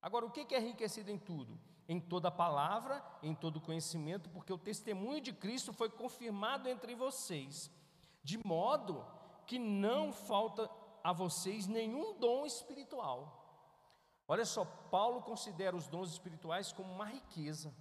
Agora, 0.00 0.24
o 0.24 0.30
que 0.30 0.54
é 0.54 0.58
enriquecido 0.58 1.10
em 1.10 1.18
tudo? 1.18 1.60
Em 1.86 2.00
toda 2.00 2.30
palavra, 2.30 3.04
em 3.22 3.34
todo 3.34 3.60
conhecimento, 3.60 4.30
porque 4.30 4.50
o 4.50 4.56
testemunho 4.56 5.20
de 5.20 5.34
Cristo 5.34 5.70
foi 5.70 5.90
confirmado 5.90 6.66
entre 6.66 6.94
vocês, 6.94 7.70
de 8.22 8.38
modo 8.42 9.06
que 9.46 9.58
não 9.58 10.10
falta 10.10 10.70
a 11.02 11.12
vocês 11.12 11.66
nenhum 11.66 12.18
dom 12.18 12.46
espiritual. 12.46 13.44
Olha 14.26 14.46
só, 14.46 14.64
Paulo 14.64 15.20
considera 15.20 15.76
os 15.76 15.86
dons 15.86 16.10
espirituais 16.10 16.72
como 16.72 16.90
uma 16.90 17.04
riqueza, 17.04 17.74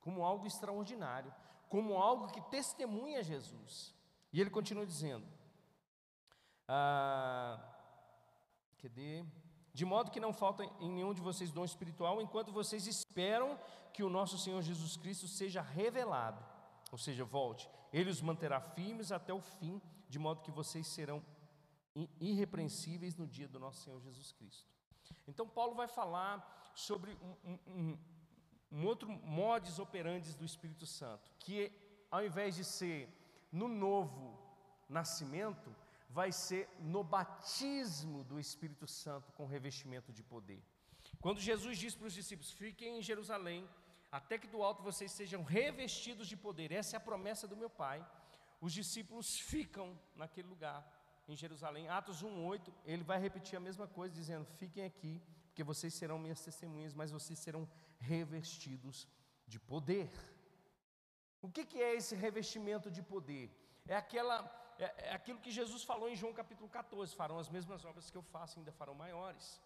como 0.00 0.24
algo 0.24 0.46
extraordinário 0.46 1.32
como 1.68 1.96
algo 1.96 2.28
que 2.28 2.40
testemunha 2.42 3.22
Jesus. 3.22 3.94
E 4.32 4.40
ele 4.40 4.50
continua 4.50 4.86
dizendo: 4.86 5.26
ah? 6.66 7.60
De 9.74 9.84
modo 9.84 10.10
que 10.10 10.20
não 10.20 10.32
falta 10.32 10.64
em 10.80 10.90
nenhum 10.90 11.12
de 11.12 11.20
vocês 11.20 11.52
dom 11.52 11.64
espiritual, 11.64 12.20
enquanto 12.20 12.52
vocês 12.52 12.86
esperam 12.86 13.58
que 13.92 14.02
o 14.02 14.10
nosso 14.10 14.38
Senhor 14.38 14.62
Jesus 14.62 14.96
Cristo 14.96 15.28
seja 15.28 15.60
revelado, 15.60 16.44
ou 16.90 16.98
seja, 16.98 17.24
volte. 17.24 17.68
Ele 17.92 18.10
os 18.10 18.20
manterá 18.20 18.60
firmes 18.60 19.12
até 19.12 19.32
o 19.32 19.40
fim, 19.40 19.80
de 20.08 20.18
modo 20.18 20.42
que 20.42 20.50
vocês 20.50 20.86
serão 20.86 21.22
irrepreensíveis 22.20 23.16
no 23.16 23.26
dia 23.26 23.48
do 23.48 23.58
nosso 23.58 23.82
Senhor 23.82 24.00
Jesus 24.00 24.32
Cristo. 24.32 24.68
Então, 25.26 25.48
Paulo 25.48 25.74
vai 25.74 25.88
falar 25.88 26.72
sobre 26.74 27.18
um, 27.44 27.58
um 27.66 27.98
outro 28.84 29.08
modus 29.08 29.78
operandi 29.78 30.34
do 30.34 30.44
Espírito 30.44 30.86
Santo, 30.86 31.30
que 31.38 31.72
ao 32.10 32.24
invés 32.24 32.54
de 32.54 32.64
ser 32.64 33.08
no 33.50 33.68
novo 33.68 34.38
nascimento, 34.88 35.74
vai 36.08 36.32
ser 36.32 36.68
no 36.80 37.04
batismo 37.04 38.24
do 38.24 38.38
Espírito 38.40 38.86
Santo 38.86 39.32
com 39.32 39.46
revestimento 39.46 40.12
de 40.12 40.22
poder. 40.22 40.62
Quando 41.20 41.40
Jesus 41.40 41.78
diz 41.78 41.94
para 41.94 42.06
os 42.06 42.14
discípulos: 42.14 42.50
Fiquem 42.50 42.98
em 42.98 43.02
Jerusalém, 43.02 43.68
até 44.10 44.38
que 44.38 44.46
do 44.46 44.62
alto 44.62 44.82
vocês 44.82 45.12
sejam 45.12 45.42
revestidos 45.42 46.26
de 46.28 46.36
poder, 46.36 46.72
essa 46.72 46.96
é 46.96 46.98
a 46.98 47.00
promessa 47.00 47.46
do 47.46 47.56
meu 47.56 47.70
Pai. 47.70 48.04
Os 48.60 48.72
discípulos 48.72 49.38
ficam 49.38 49.98
naquele 50.16 50.48
lugar, 50.48 50.84
em 51.28 51.36
Jerusalém. 51.36 51.88
Atos 51.88 52.24
1,8, 52.24 52.72
ele 52.84 53.04
vai 53.04 53.18
repetir 53.20 53.56
a 53.56 53.60
mesma 53.60 53.86
coisa, 53.86 54.14
dizendo: 54.14 54.44
Fiquem 54.56 54.84
aqui, 54.84 55.22
porque 55.48 55.62
vocês 55.62 55.94
serão 55.94 56.18
minhas 56.18 56.40
testemunhas, 56.40 56.94
mas 56.94 57.10
vocês 57.10 57.38
serão 57.38 57.68
de 59.46 59.58
poder. 59.58 60.10
O 61.40 61.48
que, 61.50 61.64
que 61.64 61.80
é 61.80 61.94
esse 61.94 62.14
revestimento 62.14 62.90
de 62.90 63.02
poder? 63.02 63.50
É, 63.86 63.96
aquela, 63.96 64.36
é, 64.78 65.08
é 65.08 65.12
aquilo 65.12 65.38
que 65.38 65.50
Jesus 65.50 65.82
falou 65.84 66.08
em 66.08 66.16
João 66.16 66.32
capítulo 66.32 66.68
14: 66.68 67.14
farão 67.14 67.38
as 67.38 67.48
mesmas 67.48 67.84
obras 67.84 68.10
que 68.10 68.16
eu 68.16 68.22
faço, 68.22 68.58
ainda 68.58 68.72
farão 68.72 68.94
maiores. 68.94 69.60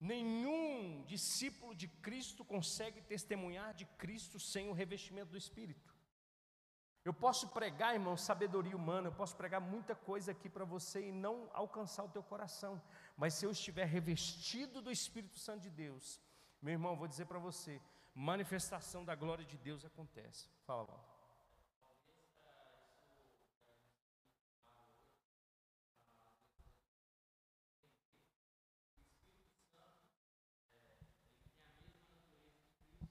Nenhum 0.00 1.04
discípulo 1.04 1.74
de 1.74 1.86
Cristo 1.86 2.44
consegue 2.44 3.00
testemunhar 3.02 3.72
de 3.72 3.84
Cristo 3.84 4.40
sem 4.40 4.68
o 4.68 4.72
revestimento 4.72 5.30
do 5.30 5.38
Espírito. 5.38 5.94
Eu 7.04 7.12
posso 7.12 7.48
pregar, 7.48 7.94
irmão, 7.94 8.16
sabedoria 8.16 8.76
humana, 8.76 9.08
eu 9.08 9.12
posso 9.12 9.36
pregar 9.36 9.60
muita 9.60 9.94
coisa 9.94 10.30
aqui 10.32 10.48
para 10.48 10.64
você 10.64 11.08
e 11.08 11.12
não 11.12 11.50
alcançar 11.52 12.04
o 12.04 12.08
teu 12.08 12.22
coração, 12.22 12.80
mas 13.16 13.34
se 13.34 13.44
eu 13.44 13.50
estiver 13.50 13.86
revestido 13.86 14.80
do 14.80 14.90
Espírito 14.90 15.38
Santo 15.38 15.62
de 15.62 15.70
Deus, 15.70 16.20
meu 16.62 16.72
irmão, 16.72 16.96
vou 16.96 17.08
dizer 17.08 17.26
para 17.26 17.40
você: 17.40 17.80
manifestação 18.14 19.04
da 19.04 19.14
glória 19.14 19.44
de 19.44 19.58
Deus 19.58 19.84
acontece. 19.84 20.48
Fala, 20.64 20.84
Walter. 20.84 21.12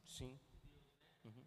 Sim. 0.06 0.40
Uhum. 1.26 1.46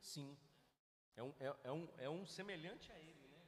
Sim. 0.00 0.47
É 1.18 1.22
um, 1.22 1.34
é, 1.40 1.56
é, 1.64 1.72
um, 1.72 1.88
é 1.98 2.08
um 2.08 2.24
semelhante 2.24 2.92
a 2.92 2.98
ele, 3.00 3.26
né? 3.28 3.42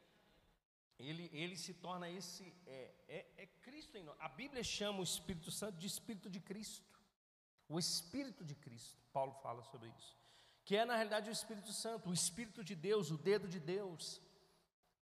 Ele, 0.98 1.30
ele 1.32 1.56
se 1.56 1.72
torna 1.72 2.10
esse. 2.10 2.52
É, 2.66 2.90
é, 3.08 3.26
é 3.36 3.46
Cristo 3.46 3.96
em 3.96 4.02
nós. 4.02 4.16
A 4.18 4.28
Bíblia 4.28 4.64
chama 4.64 4.98
o 4.98 5.04
Espírito 5.04 5.52
Santo 5.52 5.78
de 5.78 5.86
Espírito 5.86 6.28
de 6.28 6.40
Cristo. 6.40 6.84
O 7.68 7.78
Espírito 7.78 8.44
de 8.44 8.56
Cristo. 8.56 8.98
Paulo 9.12 9.32
fala 9.34 9.62
sobre 9.62 9.88
isso. 9.88 10.18
Que 10.64 10.76
é, 10.76 10.84
na 10.84 10.96
realidade, 10.96 11.30
o 11.30 11.32
Espírito 11.32 11.72
Santo, 11.72 12.10
o 12.10 12.12
Espírito 12.12 12.64
de 12.64 12.74
Deus, 12.74 13.12
o 13.12 13.16
dedo 13.16 13.46
de 13.46 13.60
Deus. 13.60 14.20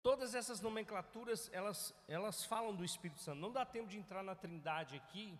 Todas 0.02 0.34
essas 0.34 0.60
nomenclaturas, 0.60 1.48
elas, 1.54 1.94
elas 2.06 2.44
falam 2.44 2.76
do 2.76 2.84
Espírito 2.84 3.20
Santo. 3.20 3.40
Não 3.40 3.50
dá 3.50 3.64
tempo 3.64 3.88
de 3.88 3.96
entrar 3.96 4.22
na 4.22 4.34
trindade 4.34 4.94
aqui, 4.94 5.38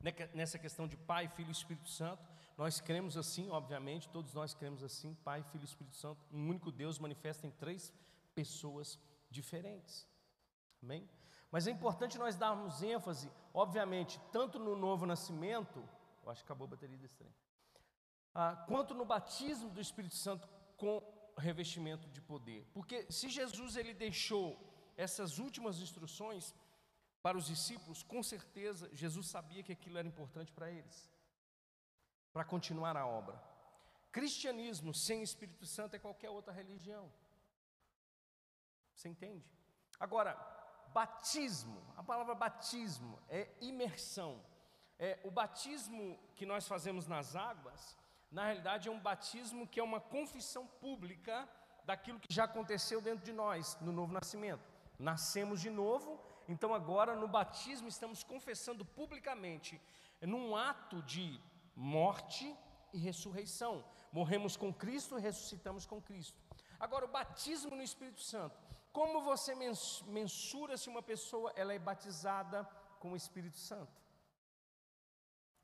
né, 0.00 0.12
nessa 0.32 0.60
questão 0.60 0.86
de 0.86 0.96
Pai, 0.96 1.26
Filho 1.26 1.48
e 1.48 1.52
Espírito 1.52 1.88
Santo, 1.88 2.24
nós 2.60 2.78
cremos 2.78 3.16
assim, 3.16 3.48
obviamente, 3.48 4.06
todos 4.10 4.34
nós 4.34 4.52
cremos 4.52 4.82
assim, 4.84 5.14
Pai, 5.14 5.42
Filho 5.44 5.62
e 5.62 5.64
Espírito 5.64 5.96
Santo, 5.96 6.22
um 6.30 6.46
único 6.46 6.70
Deus 6.70 6.98
manifesta 6.98 7.46
em 7.46 7.50
três 7.50 7.90
pessoas 8.34 8.98
diferentes. 9.30 10.06
Amém? 10.82 11.08
Mas 11.50 11.66
é 11.66 11.70
importante 11.70 12.18
nós 12.18 12.36
darmos 12.36 12.82
ênfase, 12.82 13.32
obviamente, 13.54 14.20
tanto 14.30 14.58
no 14.58 14.76
novo 14.76 15.06
nascimento, 15.06 15.78
eu 16.22 16.30
acho 16.30 16.42
que 16.42 16.48
acabou 16.48 16.66
a 16.66 16.72
bateria 16.72 16.98
desse 16.98 17.16
trem, 17.16 17.34
ah, 18.34 18.54
quanto 18.68 18.92
no 18.92 19.06
batismo 19.06 19.70
do 19.70 19.80
Espírito 19.80 20.16
Santo 20.16 20.46
com 20.76 21.02
revestimento 21.38 22.06
de 22.10 22.20
poder. 22.20 22.66
Porque 22.74 23.10
se 23.10 23.30
Jesus 23.30 23.74
ele 23.74 23.94
deixou 23.94 24.46
essas 24.98 25.38
últimas 25.38 25.80
instruções 25.80 26.54
para 27.22 27.38
os 27.38 27.46
discípulos, 27.46 28.02
com 28.02 28.22
certeza 28.22 28.90
Jesus 28.92 29.28
sabia 29.28 29.62
que 29.62 29.72
aquilo 29.72 29.96
era 29.96 30.06
importante 30.06 30.52
para 30.52 30.70
eles 30.70 31.08
para 32.32 32.44
continuar 32.44 32.96
a 32.96 33.06
obra. 33.06 33.40
Cristianismo 34.12 34.92
sem 34.92 35.22
Espírito 35.22 35.66
Santo 35.66 35.94
é 35.94 35.98
qualquer 35.98 36.30
outra 36.30 36.52
religião. 36.52 37.10
Você 38.94 39.08
entende? 39.08 39.48
Agora, 39.98 40.36
batismo, 40.88 41.80
a 41.96 42.02
palavra 42.02 42.34
batismo 42.34 43.18
é 43.28 43.48
imersão. 43.60 44.44
É, 44.98 45.18
o 45.24 45.30
batismo 45.30 46.18
que 46.36 46.44
nós 46.44 46.66
fazemos 46.66 47.06
nas 47.06 47.34
águas, 47.34 47.96
na 48.30 48.44
realidade 48.44 48.88
é 48.88 48.92
um 48.92 49.00
batismo 49.00 49.66
que 49.66 49.80
é 49.80 49.82
uma 49.82 50.00
confissão 50.00 50.66
pública 50.66 51.48
daquilo 51.84 52.20
que 52.20 52.32
já 52.32 52.44
aconteceu 52.44 53.00
dentro 53.00 53.24
de 53.24 53.32
nós 53.32 53.78
no 53.80 53.92
novo 53.92 54.12
nascimento. 54.12 54.68
Nascemos 54.98 55.60
de 55.60 55.70
novo, 55.70 56.20
então 56.46 56.74
agora 56.74 57.16
no 57.16 57.26
batismo 57.26 57.88
estamos 57.88 58.22
confessando 58.22 58.84
publicamente, 58.84 59.80
num 60.20 60.54
ato 60.54 61.02
de 61.02 61.40
morte 61.80 62.46
e 62.92 62.98
ressurreição. 62.98 63.82
Morremos 64.12 64.54
com 64.56 64.72
Cristo 64.72 65.18
e 65.18 65.22
ressuscitamos 65.22 65.86
com 65.86 66.00
Cristo. 66.00 66.38
Agora, 66.78 67.06
o 67.06 67.08
batismo 67.08 67.74
no 67.74 67.82
Espírito 67.82 68.20
Santo. 68.20 68.58
Como 68.92 69.22
você 69.22 69.54
mensura 70.18 70.76
se 70.76 70.88
uma 70.90 71.02
pessoa 71.02 71.52
ela 71.56 71.72
é 71.72 71.78
batizada 71.78 72.64
com 72.98 73.12
o 73.12 73.16
Espírito 73.16 73.56
Santo? 73.56 73.98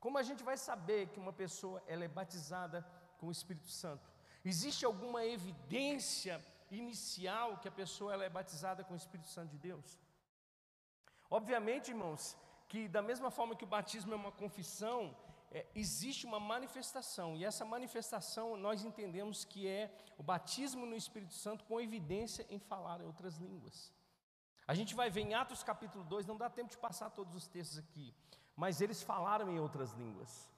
Como 0.00 0.16
a 0.16 0.22
gente 0.22 0.42
vai 0.42 0.56
saber 0.56 1.08
que 1.08 1.18
uma 1.18 1.32
pessoa 1.32 1.82
ela 1.86 2.04
é 2.04 2.08
batizada 2.08 2.86
com 3.18 3.26
o 3.26 3.32
Espírito 3.32 3.68
Santo? 3.68 4.08
Existe 4.44 4.84
alguma 4.86 5.24
evidência 5.24 6.42
inicial 6.70 7.58
que 7.58 7.68
a 7.68 7.78
pessoa 7.82 8.12
ela 8.14 8.24
é 8.24 8.28
batizada 8.28 8.84
com 8.84 8.94
o 8.94 8.96
Espírito 8.96 9.28
Santo 9.28 9.50
de 9.50 9.58
Deus. 9.58 9.98
Obviamente, 11.28 11.90
irmãos, 11.90 12.36
que 12.68 12.88
da 12.88 13.02
mesma 13.02 13.30
forma 13.30 13.56
que 13.56 13.64
o 13.64 13.74
batismo 13.76 14.12
é 14.12 14.16
uma 14.16 14.30
confissão, 14.30 15.16
é, 15.50 15.66
existe 15.74 16.26
uma 16.26 16.40
manifestação, 16.40 17.36
e 17.36 17.44
essa 17.44 17.64
manifestação 17.64 18.56
nós 18.56 18.84
entendemos 18.84 19.44
que 19.44 19.66
é 19.68 19.94
o 20.18 20.22
batismo 20.22 20.84
no 20.84 20.96
Espírito 20.96 21.34
Santo 21.34 21.64
com 21.64 21.80
evidência 21.80 22.46
em 22.50 22.58
falar 22.58 23.00
em 23.00 23.06
outras 23.06 23.36
línguas. 23.36 23.92
A 24.66 24.74
gente 24.74 24.94
vai 24.94 25.08
ver 25.08 25.20
em 25.20 25.34
Atos 25.34 25.62
capítulo 25.62 26.04
2, 26.04 26.26
não 26.26 26.36
dá 26.36 26.50
tempo 26.50 26.70
de 26.70 26.78
passar 26.78 27.10
todos 27.10 27.34
os 27.34 27.46
textos 27.46 27.78
aqui, 27.78 28.12
mas 28.56 28.80
eles 28.80 29.02
falaram 29.02 29.50
em 29.50 29.60
outras 29.60 29.92
línguas. 29.92 30.50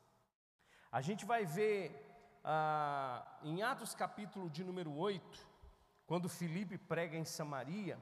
A 0.91 1.03
gente 1.03 1.27
vai 1.27 1.45
ver 1.45 2.09
ah, 2.43 3.27
em 3.43 3.63
Atos 3.63 3.95
capítulo 3.95 4.49
de 4.49 4.65
número 4.65 4.95
8, 4.97 5.47
quando 6.07 6.29
Filipe 6.29 6.79
prega 6.79 7.19
em 7.19 7.25
Samaria, 7.25 7.99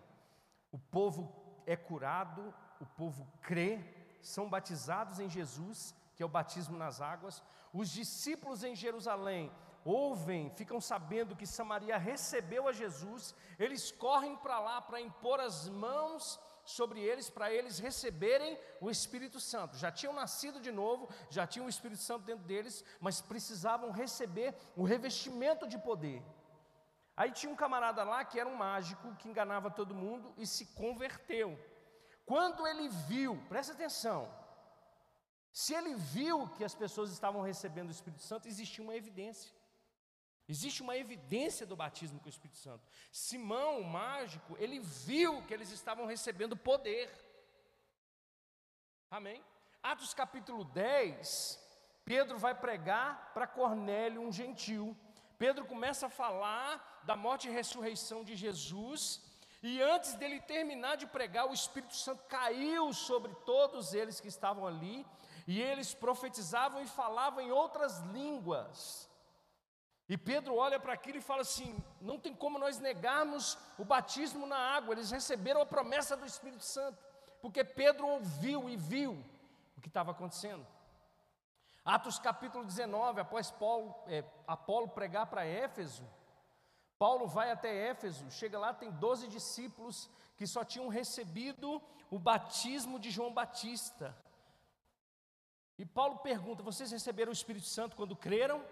o 0.71 0.79
povo 0.79 1.35
é 1.67 1.75
curado, 1.75 2.55
o 2.81 2.87
povo 2.87 3.27
crê, 3.43 3.81
são 4.23 4.49
batizados 4.49 5.19
em 5.19 5.29
Jesus, 5.29 5.93
que 6.17 6.23
é 6.23 6.27
o 6.27 6.29
batismo 6.29 6.77
nas 6.77 7.01
águas. 7.01 7.43
Os 7.73 7.91
discípulos 7.91 8.65
em 8.65 8.75
Jerusalém 8.75 9.53
ouvem, 9.85 10.51
ficam 10.51 10.81
sabendo 10.81 11.37
que 11.37 11.47
Samaria 11.47 11.97
recebeu 11.97 12.67
a 12.67 12.73
Jesus, 12.73 13.35
eles 13.57 13.93
correm 13.93 14.35
para 14.37 14.59
lá 14.59 14.81
para 14.81 15.01
impor 15.01 15.39
as 15.39 15.69
mãos 15.69 16.41
sobre 16.67 17.01
eles 17.01 17.31
para 17.31 17.51
eles 17.53 17.79
receberem 17.79 18.59
o 18.81 18.91
Espírito 18.91 19.39
Santo. 19.39 19.77
Já 19.77 19.93
tinham 19.93 20.13
nascido 20.13 20.61
de 20.61 20.73
novo, 20.73 21.09
já 21.31 21.47
tinham 21.47 21.67
o 21.67 21.71
Espírito 21.71 22.03
Santo 22.03 22.25
dentro 22.25 22.45
deles, 22.45 22.85
mas 23.01 23.21
precisavam 23.21 23.93
receber 23.93 24.55
o 24.77 24.83
revestimento 24.83 25.69
de 25.69 25.79
poder. 25.79 26.21
Aí 27.17 27.31
tinha 27.31 27.51
um 27.51 27.57
camarada 27.57 28.03
lá 28.03 28.25
que 28.25 28.39
era 28.39 28.49
um 28.49 28.57
mágico 28.57 29.15
que 29.15 29.29
enganava 29.29 29.71
todo 29.71 29.95
mundo 29.95 30.35
e 30.37 30.47
se 30.47 30.67
converteu. 30.75 31.59
Quando 32.27 32.67
ele 32.67 32.89
viu, 32.89 33.41
presta 33.49 33.73
atenção, 33.73 34.29
se 35.61 35.73
ele 35.73 35.95
viu 35.95 36.47
que 36.57 36.63
as 36.63 36.75
pessoas 36.75 37.11
estavam 37.11 37.41
recebendo 37.41 37.89
o 37.89 37.97
Espírito 37.99 38.23
Santo, 38.23 38.47
existia 38.47 38.85
uma 38.85 38.95
evidência. 38.95 39.51
Existe 40.47 40.83
uma 40.83 40.95
evidência 40.99 41.65
do 41.65 41.75
batismo 41.75 42.21
com 42.21 42.27
o 42.27 42.35
Espírito 42.35 42.59
Santo. 42.59 42.87
Simão, 43.11 43.81
o 43.81 43.85
mágico, 43.85 44.55
ele 44.59 44.79
viu 44.81 45.43
que 45.47 45.55
eles 45.55 45.71
estavam 45.71 46.05
recebendo 46.05 46.59
poder. 46.59 47.11
Amém? 49.11 49.43
Atos 49.83 50.13
capítulo 50.13 50.63
10, 50.63 51.59
Pedro 52.05 52.37
vai 52.37 52.55
pregar 52.55 53.33
para 53.33 53.47
Cornélio, 53.47 54.21
um 54.21 54.31
gentil. 54.31 54.95
Pedro 55.39 55.65
começa 55.65 56.05
a 56.09 56.11
falar 56.11 57.01
da 57.05 57.17
morte 57.17 57.49
e 57.49 57.51
ressurreição 57.51 58.23
de 58.23 58.37
Jesus, 58.37 59.23
e 59.63 59.81
antes 59.81 60.13
dele 60.15 60.39
terminar 60.41 60.97
de 60.97 61.07
pregar, 61.07 61.49
o 61.49 61.55
Espírito 61.55 61.97
Santo 61.97 62.23
caiu 62.25 62.93
sobre 62.93 63.35
todos 63.47 63.95
eles 63.95 64.21
que 64.21 64.29
estavam 64.29 64.67
ali, 64.67 65.05
e 65.47 65.61
eles 65.61 65.95
profetizavam 65.95 66.83
e 66.83 66.87
falavam 66.87 67.41
em 67.41 67.53
outras 67.53 68.01
línguas. 68.13 69.09
E 70.09 70.17
Pedro 70.17 70.57
olha 70.57 70.79
para 70.79 70.93
aquilo 70.93 71.19
e 71.19 71.23
fala 71.23 71.43
assim: 71.43 71.77
não 72.01 72.19
tem 72.19 72.35
como 72.35 72.59
nós 72.59 72.79
negarmos 72.79 73.57
o 73.79 73.85
batismo 73.85 74.47
na 74.47 74.57
água, 74.57 74.95
eles 74.95 75.11
receberam 75.11 75.61
a 75.61 75.67
promessa 75.67 76.17
do 76.17 76.27
Espírito 76.27 76.65
Santo, 76.65 76.99
porque 77.41 77.65
Pedro 77.65 78.07
ouviu 78.07 78.69
e 78.69 78.77
viu 78.77 79.25
o 79.77 79.81
que 79.81 79.89
estava 79.89 80.13
acontecendo. 80.13 80.67
Atos 81.85 82.19
capítulo 82.19 82.65
19, 82.65 83.21
após 83.21 83.51
Paulo, 83.51 83.95
é, 84.09 84.25
Apolo 84.47 84.89
pregar 84.89 85.27
para 85.27 85.45
Éfeso, 85.45 86.05
Paulo 86.99 87.29
vai 87.29 87.53
até 87.53 87.91
Éfeso, 87.91 88.29
chega 88.31 88.59
lá, 88.59 88.73
tem 88.75 88.91
12 88.91 89.29
discípulos 89.29 90.11
que 90.37 90.47
só 90.47 90.65
tinham 90.65 90.89
recebido 90.89 91.81
o 92.11 92.19
batismo 92.19 92.99
de 92.99 93.11
João 93.11 93.33
Batista. 93.33 94.17
E 95.79 95.85
Paulo 95.85 96.19
pergunta: 96.19 96.63
vocês 96.63 96.91
receberam 96.91 97.31
o 97.31 97.33
Espírito 97.33 97.67
Santo 97.67 97.97
quando 97.97 98.17
creram? 98.17 98.65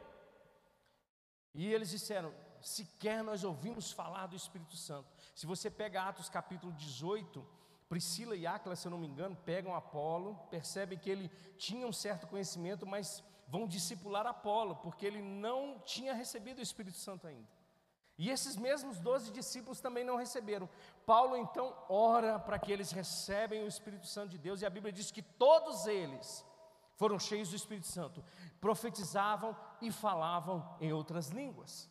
E 1.54 1.72
eles 1.72 1.90
disseram: 1.90 2.34
sequer 2.60 3.22
nós 3.22 3.44
ouvimos 3.44 3.92
falar 3.92 4.26
do 4.26 4.36
Espírito 4.36 4.76
Santo. 4.76 5.08
Se 5.34 5.46
você 5.46 5.70
pega 5.70 6.02
Atos 6.02 6.28
capítulo 6.28 6.72
18, 6.72 7.46
Priscila 7.88 8.34
e 8.34 8.46
Áquila, 8.46 8.74
se 8.74 8.86
eu 8.86 8.90
não 8.90 8.98
me 8.98 9.06
engano, 9.06 9.36
pegam 9.36 9.74
Apolo, 9.74 10.36
percebem 10.50 10.98
que 10.98 11.10
ele 11.10 11.28
tinha 11.58 11.86
um 11.86 11.92
certo 11.92 12.26
conhecimento, 12.26 12.86
mas 12.86 13.22
vão 13.46 13.68
discipular 13.68 14.26
Apolo, 14.26 14.76
porque 14.76 15.04
ele 15.04 15.20
não 15.20 15.78
tinha 15.84 16.14
recebido 16.14 16.58
o 16.58 16.62
Espírito 16.62 16.96
Santo 16.96 17.26
ainda. 17.26 17.46
E 18.16 18.30
esses 18.30 18.56
mesmos 18.56 18.98
doze 19.00 19.30
discípulos 19.32 19.80
também 19.80 20.04
não 20.04 20.16
receberam. 20.16 20.68
Paulo 21.04 21.36
então 21.36 21.76
ora 21.88 22.38
para 22.38 22.58
que 22.58 22.72
eles 22.72 22.92
recebem 22.92 23.62
o 23.62 23.68
Espírito 23.68 24.06
Santo 24.06 24.30
de 24.30 24.38
Deus, 24.38 24.62
e 24.62 24.66
a 24.66 24.70
Bíblia 24.70 24.92
diz 24.92 25.10
que 25.10 25.22
todos 25.22 25.86
eles 25.86 26.44
foram 26.96 27.18
cheios 27.18 27.50
do 27.50 27.56
Espírito 27.56 27.86
Santo, 27.86 28.24
profetizavam 28.60 29.56
e 29.80 29.90
falavam 29.90 30.76
em 30.80 30.92
outras 30.92 31.28
línguas. 31.28 31.88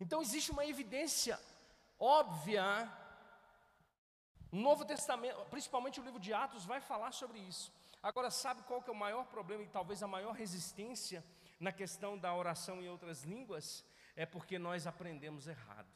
Então 0.00 0.20
existe 0.20 0.50
uma 0.50 0.66
evidência 0.66 1.38
óbvia. 1.98 2.90
Novo 4.52 4.84
Testamento, 4.84 5.44
principalmente 5.46 6.00
o 6.00 6.04
livro 6.04 6.20
de 6.20 6.32
Atos, 6.32 6.64
vai 6.64 6.80
falar 6.80 7.12
sobre 7.12 7.38
isso. 7.38 7.72
Agora, 8.02 8.30
sabe 8.30 8.62
qual 8.62 8.82
que 8.82 8.90
é 8.90 8.92
o 8.92 8.96
maior 8.96 9.24
problema 9.26 9.62
e 9.62 9.68
talvez 9.68 10.02
a 10.02 10.06
maior 10.06 10.32
resistência 10.32 11.24
na 11.58 11.72
questão 11.72 12.18
da 12.18 12.34
oração 12.34 12.82
em 12.82 12.88
outras 12.88 13.22
línguas? 13.22 13.84
É 14.14 14.26
porque 14.26 14.58
nós 14.58 14.86
aprendemos 14.86 15.48
errado. 15.48 15.88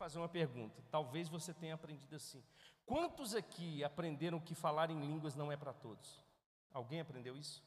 Fazer 0.00 0.18
uma 0.18 0.30
pergunta, 0.30 0.82
talvez 0.90 1.28
você 1.28 1.52
tenha 1.52 1.74
aprendido 1.74 2.16
assim. 2.16 2.42
Quantos 2.86 3.34
aqui 3.34 3.84
aprenderam 3.84 4.40
que 4.40 4.54
falar 4.54 4.90
em 4.90 4.98
línguas 4.98 5.36
não 5.36 5.52
é 5.52 5.58
para 5.58 5.74
todos? 5.74 6.24
Alguém 6.72 7.02
aprendeu 7.02 7.36
isso? 7.36 7.62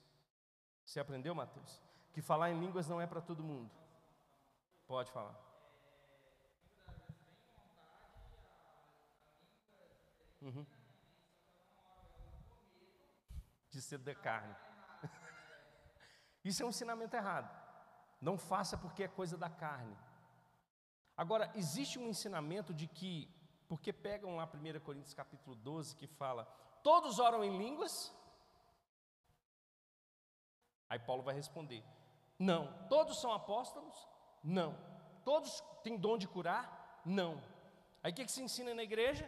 Você 0.83 0.99
aprendeu, 0.99 1.35
Mateus? 1.35 1.79
Que 2.11 2.23
falar 2.23 2.49
em 2.49 2.59
línguas 2.59 2.87
não 2.87 2.99
é 2.99 3.05
para 3.05 3.21
todo 3.21 3.43
mundo. 3.43 3.69
Pode 4.87 5.11
falar. 5.11 5.39
Uhum. 10.41 10.65
De 13.69 13.79
ser 13.79 13.99
da 13.99 14.15
carne. 14.15 14.55
Isso 16.43 16.63
é 16.63 16.65
um 16.65 16.69
ensinamento 16.69 17.15
errado. 17.15 17.55
Não 18.19 18.39
faça 18.39 18.75
porque 18.75 19.03
é 19.03 19.07
coisa 19.07 19.37
da 19.37 19.51
carne. 19.51 19.95
Agora, 21.15 21.51
existe 21.55 21.99
um 21.99 22.07
ensinamento 22.07 22.73
de 22.73 22.87
que, 22.87 23.29
porque 23.67 23.93
pegam 23.93 24.35
lá 24.35 24.45
1 24.45 24.79
Coríntios 24.79 25.13
capítulo 25.13 25.55
12, 25.55 25.95
que 25.95 26.07
fala, 26.07 26.45
todos 26.83 27.19
oram 27.19 27.43
em 27.43 27.57
línguas, 27.57 28.13
Aí 30.93 30.99
Paulo 30.99 31.23
vai 31.23 31.33
responder: 31.33 31.83
Não. 32.37 32.61
Todos 32.87 33.19
são 33.19 33.33
apóstolos? 33.33 33.95
Não. 34.43 34.77
Todos 35.25 35.59
têm 35.83 35.97
dom 35.97 36.19
de 36.19 36.27
curar? 36.27 37.01
Não. 37.03 37.43
Aí 38.03 38.11
o 38.11 38.15
que, 38.15 38.25
que 38.25 38.31
se 38.31 38.43
ensina 38.43 38.75
na 38.75 38.83
igreja? 38.83 39.25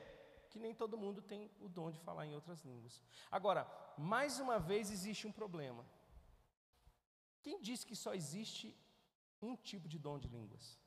Que 0.51 0.59
nem 0.59 0.75
todo 0.75 0.95
mundo 0.95 1.23
tem 1.23 1.49
o 1.59 1.67
dom 1.67 1.89
de 1.89 1.99
falar 1.99 2.27
em 2.27 2.35
outras 2.35 2.61
línguas. 2.61 3.01
Agora, 3.31 3.65
mais 3.97 4.39
uma 4.39 4.59
vez 4.59 4.91
existe 4.91 5.25
um 5.25 5.31
problema. 5.31 5.83
Quem 7.41 7.59
diz 7.59 7.83
que 7.83 7.95
só 7.95 8.13
existe 8.13 8.77
um 9.41 9.55
tipo 9.55 9.87
de 9.87 9.97
dom 9.97 10.19
de 10.19 10.27
línguas? 10.27 10.79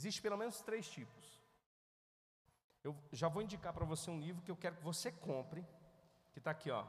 Existe 0.00 0.22
pelo 0.22 0.38
menos 0.38 0.62
três 0.62 0.88
tipos. 0.88 1.38
Eu 2.82 2.96
já 3.12 3.28
vou 3.28 3.42
indicar 3.42 3.74
para 3.74 3.84
você 3.84 4.10
um 4.10 4.18
livro 4.18 4.42
que 4.42 4.50
eu 4.50 4.56
quero 4.56 4.76
que 4.76 4.82
você 4.82 5.12
compre, 5.12 5.62
que 6.32 6.38
está 6.38 6.52
aqui, 6.52 6.70
ó. 6.70 6.86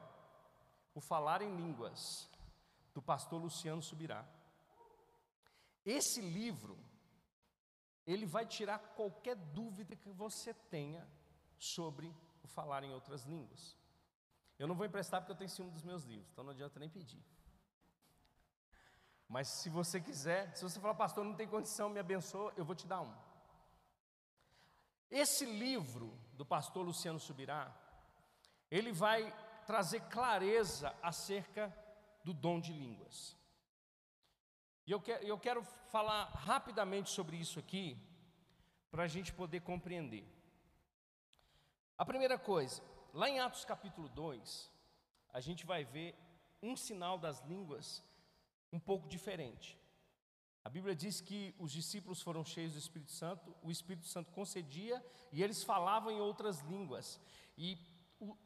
O 0.95 1.01
Falar 1.01 1.41
em 1.41 1.53
Línguas, 1.53 2.29
do 2.93 3.01
pastor 3.01 3.41
Luciano 3.41 3.81
Subirá. 3.81 4.25
Esse 5.85 6.21
livro, 6.21 6.77
ele 8.07 8.25
vai 8.25 8.45
tirar 8.45 8.79
qualquer 8.79 9.35
dúvida 9.35 9.93
que 9.93 10.09
você 10.09 10.53
tenha 10.53 11.05
sobre 11.57 12.15
o 12.41 12.47
falar 12.47 12.81
em 12.85 12.93
outras 12.93 13.25
línguas. 13.25 13.77
Eu 14.57 14.69
não 14.69 14.75
vou 14.75 14.85
emprestar 14.85 15.19
porque 15.19 15.33
eu 15.33 15.37
tenho 15.37 15.49
ciúme 15.49 15.71
dos 15.71 15.83
meus 15.83 16.05
livros, 16.05 16.29
então 16.31 16.45
não 16.45 16.51
adianta 16.51 16.79
nem 16.79 16.87
pedir. 16.89 17.21
Mas 19.31 19.47
se 19.47 19.69
você 19.69 20.01
quiser, 20.01 20.53
se 20.53 20.61
você 20.61 20.77
falar, 20.77 20.93
pastor, 20.93 21.23
não 21.23 21.33
tem 21.33 21.47
condição, 21.47 21.87
me 21.87 22.01
abençoa, 22.01 22.51
eu 22.57 22.65
vou 22.65 22.75
te 22.75 22.85
dar 22.85 22.99
um. 22.99 23.13
Esse 25.09 25.45
livro 25.45 26.13
do 26.33 26.45
pastor 26.45 26.85
Luciano 26.85 27.17
Subirá, 27.17 27.73
ele 28.69 28.91
vai 28.91 29.33
trazer 29.65 30.01
clareza 30.09 30.93
acerca 31.01 31.73
do 32.25 32.33
dom 32.33 32.59
de 32.59 32.73
línguas. 32.73 33.37
E 34.85 34.91
eu 34.91 34.99
quero, 34.99 35.23
eu 35.25 35.39
quero 35.39 35.63
falar 35.63 36.25
rapidamente 36.25 37.09
sobre 37.09 37.37
isso 37.37 37.57
aqui, 37.57 37.97
para 38.91 39.03
a 39.03 39.07
gente 39.07 39.31
poder 39.31 39.61
compreender. 39.61 40.27
A 41.97 42.03
primeira 42.03 42.37
coisa, 42.37 42.83
lá 43.13 43.29
em 43.29 43.39
Atos 43.39 43.63
capítulo 43.63 44.09
2, 44.09 44.69
a 45.31 45.39
gente 45.39 45.65
vai 45.65 45.85
ver 45.85 46.17
um 46.61 46.75
sinal 46.75 47.17
das 47.17 47.39
línguas 47.45 48.03
um 48.71 48.79
pouco 48.79 49.07
diferente. 49.07 49.79
A 50.63 50.69
Bíblia 50.69 50.95
diz 50.95 51.19
que 51.19 51.55
os 51.57 51.71
discípulos 51.71 52.21
foram 52.21 52.45
cheios 52.45 52.73
do 52.73 52.79
Espírito 52.79 53.11
Santo, 53.11 53.55
o 53.63 53.71
Espírito 53.71 54.05
Santo 54.05 54.31
concedia 54.31 55.03
e 55.31 55.41
eles 55.41 55.63
falavam 55.63 56.11
em 56.11 56.19
outras 56.19 56.59
línguas. 56.61 57.19
E 57.57 57.77
o, 58.19 58.37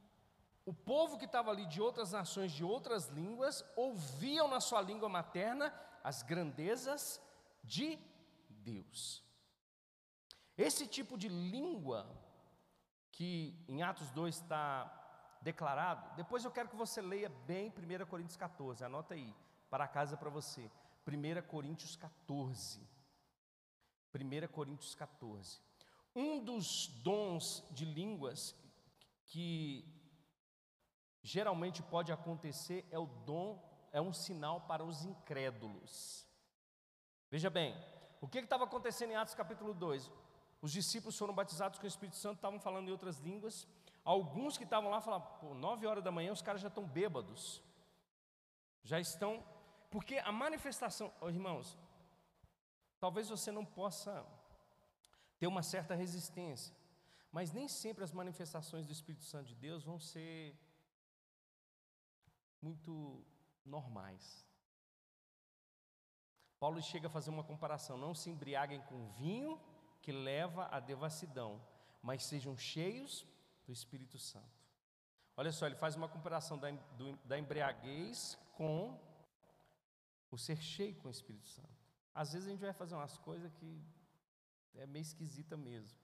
o 0.65 0.73
povo 0.73 1.17
que 1.17 1.25
estava 1.25 1.51
ali 1.51 1.65
de 1.65 1.81
outras 1.81 2.13
nações, 2.13 2.53
de 2.53 2.63
outras 2.63 3.07
línguas, 3.09 3.65
ouviam 3.75 4.47
na 4.47 4.61
sua 4.61 4.81
língua 4.81 5.09
materna 5.09 5.73
as 6.03 6.23
grandezas 6.23 7.21
de 7.63 7.99
Deus. 8.49 9.23
Esse 10.57 10.87
tipo 10.87 11.17
de 11.17 11.27
língua 11.27 12.09
que 13.11 13.61
em 13.67 13.83
Atos 13.83 14.09
2 14.11 14.35
está 14.35 15.01
declarado, 15.41 16.15
depois 16.15 16.43
eu 16.43 16.51
quero 16.51 16.69
que 16.69 16.75
você 16.75 17.01
leia 17.01 17.29
bem 17.29 17.69
1 17.69 18.05
Coríntios 18.05 18.37
14, 18.37 18.83
anota 18.83 19.13
aí, 19.13 19.35
para 19.75 19.89
casa 19.89 20.15
para 20.15 20.29
você. 20.29 20.71
1 21.05 21.47
Coríntios 21.49 21.97
14. 21.97 22.79
1 24.13 24.47
Coríntios 24.47 24.95
14. 24.95 25.59
Um 26.15 26.41
dos 26.41 26.87
dons 27.03 27.61
de 27.71 27.83
línguas 27.83 28.55
que 29.25 29.83
geralmente 31.21 31.83
pode 31.83 32.09
acontecer 32.13 32.87
é 32.89 32.97
o 32.97 33.05
dom, 33.05 33.61
é 33.91 33.99
um 33.99 34.13
sinal 34.13 34.61
para 34.61 34.81
os 34.81 35.03
incrédulos. 35.03 36.25
Veja 37.29 37.49
bem, 37.49 37.75
o 38.21 38.29
que 38.29 38.39
estava 38.39 38.63
acontecendo 38.63 39.11
em 39.11 39.17
Atos 39.17 39.35
capítulo 39.35 39.73
2? 39.73 40.09
Os 40.61 40.71
discípulos 40.71 41.17
foram 41.17 41.33
batizados 41.33 41.77
com 41.79 41.83
o 41.83 41.87
Espírito 41.87 42.15
Santo, 42.15 42.37
estavam 42.37 42.61
falando 42.61 42.87
em 42.87 42.91
outras 42.93 43.19
línguas. 43.19 43.67
Alguns 44.05 44.57
que 44.57 44.63
estavam 44.63 44.89
lá 44.89 45.01
falaram, 45.01 45.25
pô, 45.41 45.53
nove 45.53 45.85
horas 45.85 46.01
da 46.01 46.13
manhã 46.13 46.31
os 46.31 46.41
caras 46.41 46.61
já 46.61 46.69
estão 46.69 46.85
bêbados. 46.85 47.61
Já 48.85 49.01
estão. 49.01 49.43
Porque 49.95 50.17
a 50.17 50.29
manifestação, 50.29 51.09
oh, 51.21 51.29
irmãos, 51.29 51.77
talvez 52.99 53.29
você 53.29 53.49
não 53.49 53.65
possa 53.65 54.25
ter 55.39 55.47
uma 55.47 55.63
certa 55.63 55.95
resistência, 55.95 56.75
mas 57.31 57.53
nem 57.53 57.69
sempre 57.69 58.03
as 58.03 58.11
manifestações 58.11 58.85
do 58.85 58.91
Espírito 58.91 59.23
Santo 59.23 59.47
de 59.47 59.55
Deus 59.55 59.85
vão 59.85 59.97
ser 59.97 60.53
muito 62.61 63.25
normais. 63.63 64.45
Paulo 66.59 66.81
chega 66.81 67.07
a 67.07 67.09
fazer 67.09 67.29
uma 67.29 67.45
comparação: 67.45 67.97
não 67.97 68.13
se 68.13 68.29
embriaguem 68.29 68.81
com 68.81 69.07
vinho 69.13 69.57
que 70.01 70.11
leva 70.11 70.67
à 70.75 70.81
devassidão, 70.81 71.65
mas 72.01 72.25
sejam 72.25 72.57
cheios 72.57 73.25
do 73.65 73.71
Espírito 73.71 74.19
Santo. 74.19 74.59
Olha 75.37 75.53
só, 75.53 75.65
ele 75.65 75.75
faz 75.75 75.95
uma 75.95 76.09
comparação 76.09 76.57
da, 76.57 76.69
do, 76.71 77.15
da 77.23 77.39
embriaguez 77.39 78.37
com 78.57 79.04
o 80.35 80.37
ser 80.37 80.57
cheio 80.57 80.95
com 80.95 81.07
o 81.07 81.11
Espírito 81.11 81.47
Santo. 81.47 81.75
Às 82.13 82.33
vezes 82.33 82.47
a 82.47 82.51
gente 82.51 82.61
vai 82.61 82.73
fazer 82.73 82.95
umas 82.95 83.17
coisas 83.17 83.51
que 83.53 83.81
é 84.75 84.85
meio 84.85 85.01
esquisita 85.01 85.55
mesmo, 85.55 85.97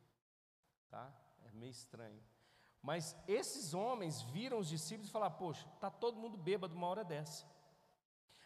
tá? 0.89 1.13
É 1.46 1.52
meio 1.52 1.72
estranho. 1.72 2.24
Mas 2.82 3.15
esses 3.28 3.74
homens 3.74 4.22
viram 4.22 4.58
os 4.60 4.70
discípulos 4.70 5.10
e 5.10 5.12
falaram: 5.12 5.36
Poxa, 5.36 5.67
está 5.76 5.89
todo 5.89 6.20
mundo 6.20 6.38
bêbado 6.38 6.76
uma 6.76 6.88
hora 6.88 7.04
dessa. 7.04 7.46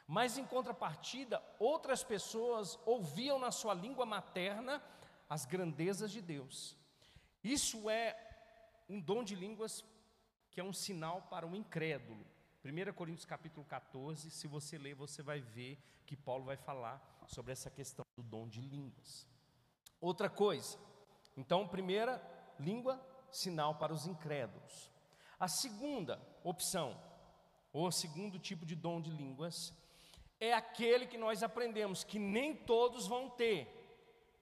Mas 0.08 0.38
em 0.38 0.46
contrapartida, 0.46 1.42
outras 1.58 2.04
pessoas 2.04 2.80
ouviam 2.86 3.40
na 3.40 3.52
sua 3.52 3.74
língua 3.74 4.06
materna 4.06 4.84
as 5.30 5.46
grandezas 5.46 6.12
de 6.12 6.22
Deus. 6.22 6.78
Isso 7.44 7.90
é 7.90 8.16
um 8.88 9.00
dom 9.00 9.24
de 9.24 9.36
línguas 9.36 9.84
que 10.52 10.60
é 10.60 10.64
um 10.64 10.74
sinal 10.74 11.24
para 11.24 11.48
o 11.48 11.56
incrédulo. 11.56 12.26
1 12.66 12.94
Coríntios 12.94 13.26
capítulo 13.26 13.64
14, 13.64 14.32
se 14.32 14.48
você 14.48 14.76
ler, 14.76 14.96
você 14.96 15.22
vai 15.22 15.40
ver 15.40 15.78
que 16.04 16.18
Paulo 16.18 16.46
vai 16.46 16.58
falar 16.58 17.00
sobre 17.28 17.52
essa 17.52 17.70
questão 17.70 18.04
do 18.18 18.24
dom 18.24 18.48
de 18.48 18.60
línguas. 18.60 19.28
Outra 20.02 20.32
coisa, 20.32 20.76
então, 21.38 21.68
primeira, 21.68 22.20
língua, 22.60 23.00
sinal 23.30 23.76
para 23.76 23.94
os 23.94 24.08
incrédulos. 24.08 24.90
A 25.40 25.48
segunda 25.48 26.20
opção, 26.44 27.00
ou 27.72 27.92
segundo 27.92 28.40
tipo 28.40 28.66
de 28.66 28.76
dom 28.76 29.00
de 29.00 29.12
línguas, 29.12 29.72
é 30.40 30.52
aquele 30.52 31.06
que 31.06 31.20
nós 31.20 31.44
aprendemos 31.44 32.04
que 32.04 32.18
nem 32.18 32.56
todos 32.56 33.06
vão 33.06 33.30
ter. 33.30 33.68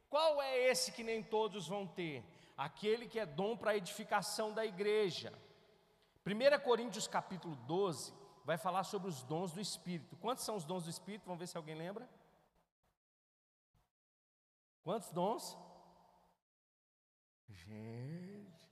Qual 0.09 0.41
é 0.41 0.69
esse 0.69 0.93
que 0.93 1.03
nem 1.03 1.21
todos 1.21 1.67
vão 1.67 1.85
ter? 1.85 2.23
Aquele 2.55 3.05
que 3.05 3.19
é 3.19 3.25
dom 3.25 3.57
para 3.57 3.71
a 3.71 3.77
edificação 3.77 4.53
da 4.53 4.65
igreja. 4.65 5.33
1 6.25 6.59
Coríntios 6.63 7.07
capítulo 7.07 7.55
12 7.67 8.13
vai 8.45 8.57
falar 8.57 8.83
sobre 8.83 9.09
os 9.09 9.23
dons 9.23 9.51
do 9.51 9.59
Espírito. 9.59 10.15
Quantos 10.17 10.43
são 10.43 10.55
os 10.55 10.63
dons 10.63 10.85
do 10.85 10.89
Espírito? 10.89 11.25
Vamos 11.25 11.39
ver 11.39 11.47
se 11.47 11.57
alguém 11.57 11.75
lembra. 11.75 12.09
Quantos 14.83 15.11
dons? 15.11 15.57
Gente, 17.49 18.69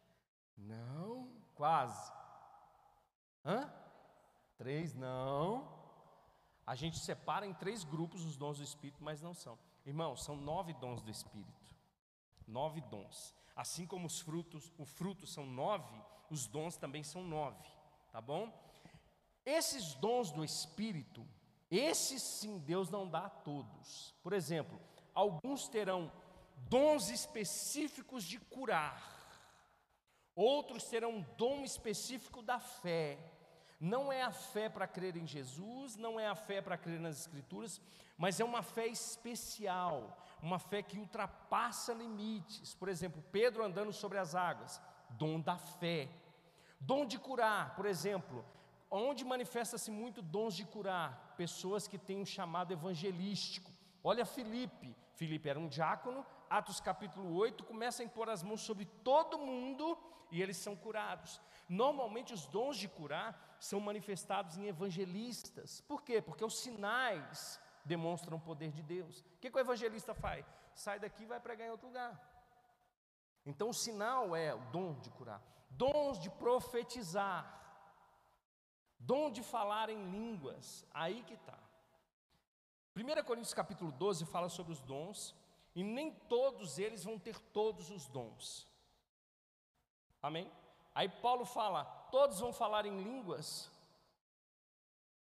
não, 0.58 1.30
quase. 1.56 2.12
Hã? 3.46 3.72
Três, 4.58 4.94
não. 4.94 5.80
A 6.66 6.76
gente 6.76 7.00
separa 7.00 7.46
em 7.46 7.54
três 7.54 7.84
grupos 7.84 8.24
os 8.26 8.38
dons 8.38 8.58
do 8.58 8.64
Espírito, 8.64 9.04
mas 9.04 9.22
não 9.22 9.34
são. 9.34 9.58
Irmãos, 9.86 10.24
são 10.24 10.36
nove 10.36 10.74
dons 10.74 11.02
do 11.02 11.12
Espírito. 11.12 11.76
Nove 12.48 12.82
dons. 12.82 13.36
Assim 13.56 13.86
como 13.86 14.08
os 14.08 14.20
frutos, 14.20 14.72
o 14.78 14.86
fruto 14.86 15.26
são 15.26 15.46
nove, 15.46 16.02
os 16.32 16.48
dons 16.48 16.78
também 16.78 17.04
são 17.04 17.24
nove. 17.24 17.64
Tá 18.12 18.20
bom? 18.20 18.52
Esses 19.46 19.94
dons 19.96 20.32
do 20.32 20.44
Espírito, 20.44 21.28
esses 21.70 22.22
sim 22.22 22.58
Deus 22.60 22.90
não 22.90 23.08
dá 23.08 23.26
a 23.26 23.30
todos. 23.30 24.16
Por 24.24 24.34
exemplo, 24.34 24.80
alguns 25.14 25.68
terão 25.68 26.12
dons 26.70 27.10
específicos 27.10 28.24
de 28.24 28.40
curar, 28.40 29.02
outros 30.36 30.84
terão 30.86 31.18
um 31.18 31.26
dom 31.38 31.64
específico 31.64 32.42
da 32.42 32.60
fé, 32.60 33.18
não 33.80 34.12
é 34.12 34.22
a 34.22 34.32
fé 34.32 34.70
para 34.70 34.88
crer 34.88 35.18
em 35.18 35.26
Jesus, 35.26 35.96
não 35.96 36.20
é 36.20 36.28
a 36.28 36.36
fé 36.36 36.62
para 36.62 36.78
crer 36.78 37.00
nas 37.00 37.22
Escrituras, 37.22 37.82
mas 38.16 38.40
é 38.40 38.46
uma 38.46 38.62
fé 38.62 38.86
especial, 38.86 40.24
uma 40.40 40.60
fé 40.60 40.84
que 40.84 41.00
ultrapassa 41.00 41.94
limites. 41.94 42.76
Por 42.76 42.90
exemplo, 42.90 43.24
Pedro 43.32 43.64
andando 43.64 43.92
sobre 43.92 44.20
as 44.20 44.36
águas, 44.36 44.80
dom 45.10 45.40
da 45.40 45.58
fé. 45.58 46.10
Dom 46.84 47.06
de 47.06 47.20
curar, 47.20 47.76
por 47.76 47.86
exemplo, 47.86 48.44
onde 48.90 49.24
manifesta-se 49.24 49.92
muito 49.92 50.20
dons 50.20 50.56
de 50.56 50.66
curar? 50.66 51.36
Pessoas 51.38 51.88
que 51.88 51.98
têm 51.98 52.18
um 52.18 52.26
chamado 52.26 52.74
evangelístico. 52.74 53.72
Olha 54.04 54.26
Filipe, 54.26 54.96
Filipe 55.14 55.48
era 55.48 55.60
um 55.60 55.68
diácono, 55.68 56.26
Atos 56.50 56.80
capítulo 56.80 57.36
8, 57.36 57.64
começa 57.64 58.02
a 58.02 58.06
impor 58.06 58.30
as 58.30 58.42
mãos 58.42 58.62
sobre 58.62 58.86
todo 59.04 59.38
mundo 59.38 59.96
e 60.32 60.42
eles 60.42 60.58
são 60.58 60.76
curados. 60.76 61.40
Normalmente 61.70 62.34
os 62.34 62.48
dons 62.48 62.78
de 62.78 62.88
curar 62.88 63.56
são 63.60 63.80
manifestados 63.80 64.58
em 64.58 64.66
evangelistas. 64.66 65.82
Por 65.82 66.02
quê? 66.02 66.20
Porque 66.20 66.44
os 66.44 66.60
sinais 66.60 67.62
demonstram 67.86 68.38
o 68.38 68.42
poder 68.42 68.72
de 68.72 68.82
Deus. 68.82 69.22
O 69.22 69.40
que, 69.40 69.52
que 69.52 69.58
o 69.58 69.60
evangelista 69.60 70.16
faz? 70.16 70.44
Sai 70.74 71.00
daqui 71.00 71.24
e 71.24 71.28
vai 71.28 71.40
pregar 71.40 71.68
em 71.68 71.72
outro 71.72 71.88
lugar. 71.88 72.20
Então 73.46 73.70
o 73.70 73.74
sinal 73.74 74.36
é 74.36 74.54
o 74.54 74.60
dom 74.72 75.00
de 75.00 75.12
curar, 75.12 75.42
dons 75.72 76.20
de 76.20 76.30
profetizar, 76.30 77.60
dom 79.00 79.32
de 79.32 79.44
falar 79.44 79.90
em 79.90 80.12
línguas. 80.12 80.86
Aí 80.94 81.24
que 81.24 81.34
está. 81.34 81.58
1 82.96 83.24
Coríntios 83.24 83.54
capítulo 83.54 83.92
12 83.92 84.26
fala 84.26 84.50
sobre 84.50 84.74
os 84.74 84.82
dons, 84.82 85.36
e 85.74 85.84
nem 85.84 86.12
todos 86.12 86.78
eles 86.78 87.04
vão 87.04 87.18
ter 87.18 87.40
todos 87.40 87.90
os 87.90 88.08
dons. 88.08 88.68
Amém? 90.22 90.52
Aí 90.94 91.08
Paulo 91.08 91.46
fala: 91.46 91.86
todos 92.12 92.40
vão 92.40 92.52
falar 92.52 92.86
em 92.86 93.02
línguas, 93.02 93.72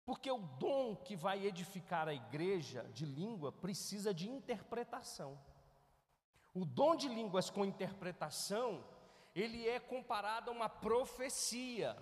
porque 0.05 0.31
o 0.31 0.37
dom 0.37 0.95
que 0.95 1.15
vai 1.15 1.45
edificar 1.45 2.07
a 2.07 2.13
igreja 2.13 2.83
de 2.93 3.05
língua 3.05 3.51
precisa 3.51 4.13
de 4.13 4.29
interpretação. 4.29 5.37
O 6.53 6.65
dom 6.65 6.95
de 6.95 7.07
línguas 7.07 7.49
com 7.49 7.65
interpretação, 7.65 8.83
ele 9.41 9.67
é 9.67 9.79
comparado 9.79 10.49
a 10.49 10.53
uma 10.53 10.69
profecia. 10.69 11.97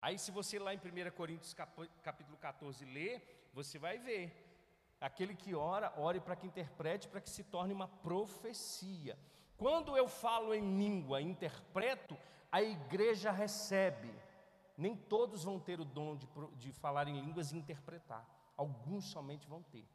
Aí, 0.00 0.18
se 0.18 0.30
você 0.30 0.58
lá 0.58 0.74
em 0.74 0.78
1 0.78 1.10
Coríntios 1.12 1.54
capítulo 2.02 2.36
14 2.38 2.84
ler, 2.84 3.48
você 3.52 3.78
vai 3.78 3.98
ver. 3.98 4.42
Aquele 5.00 5.34
que 5.34 5.54
ora, 5.54 5.92
ore 5.96 6.20
para 6.20 6.36
que 6.36 6.46
interprete, 6.46 7.08
para 7.08 7.20
que 7.20 7.30
se 7.30 7.44
torne 7.44 7.72
uma 7.72 7.88
profecia. 7.88 9.18
Quando 9.56 9.96
eu 9.96 10.08
falo 10.08 10.54
em 10.54 10.78
língua, 10.78 11.20
interpreto, 11.20 12.16
a 12.50 12.62
igreja 12.62 13.30
recebe. 13.30 14.12
Nem 14.76 14.94
todos 14.96 15.44
vão 15.44 15.58
ter 15.58 15.80
o 15.80 15.84
dom 15.84 16.16
de, 16.16 16.28
de 16.56 16.72
falar 16.72 17.08
em 17.08 17.20
línguas 17.20 17.52
e 17.52 17.56
interpretar, 17.56 18.26
alguns 18.56 19.06
somente 19.06 19.46
vão 19.48 19.62
ter. 19.62 19.86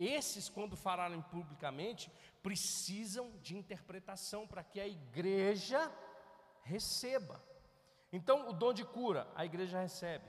Esses, 0.00 0.48
quando 0.48 0.74
falarem 0.74 1.20
publicamente, 1.20 2.10
precisam 2.42 3.30
de 3.42 3.54
interpretação 3.54 4.46
para 4.46 4.64
que 4.64 4.80
a 4.80 4.88
igreja 4.88 5.92
receba. 6.62 7.38
Então, 8.10 8.48
o 8.48 8.52
dom 8.54 8.72
de 8.72 8.82
cura, 8.82 9.30
a 9.34 9.44
igreja 9.44 9.78
recebe. 9.78 10.24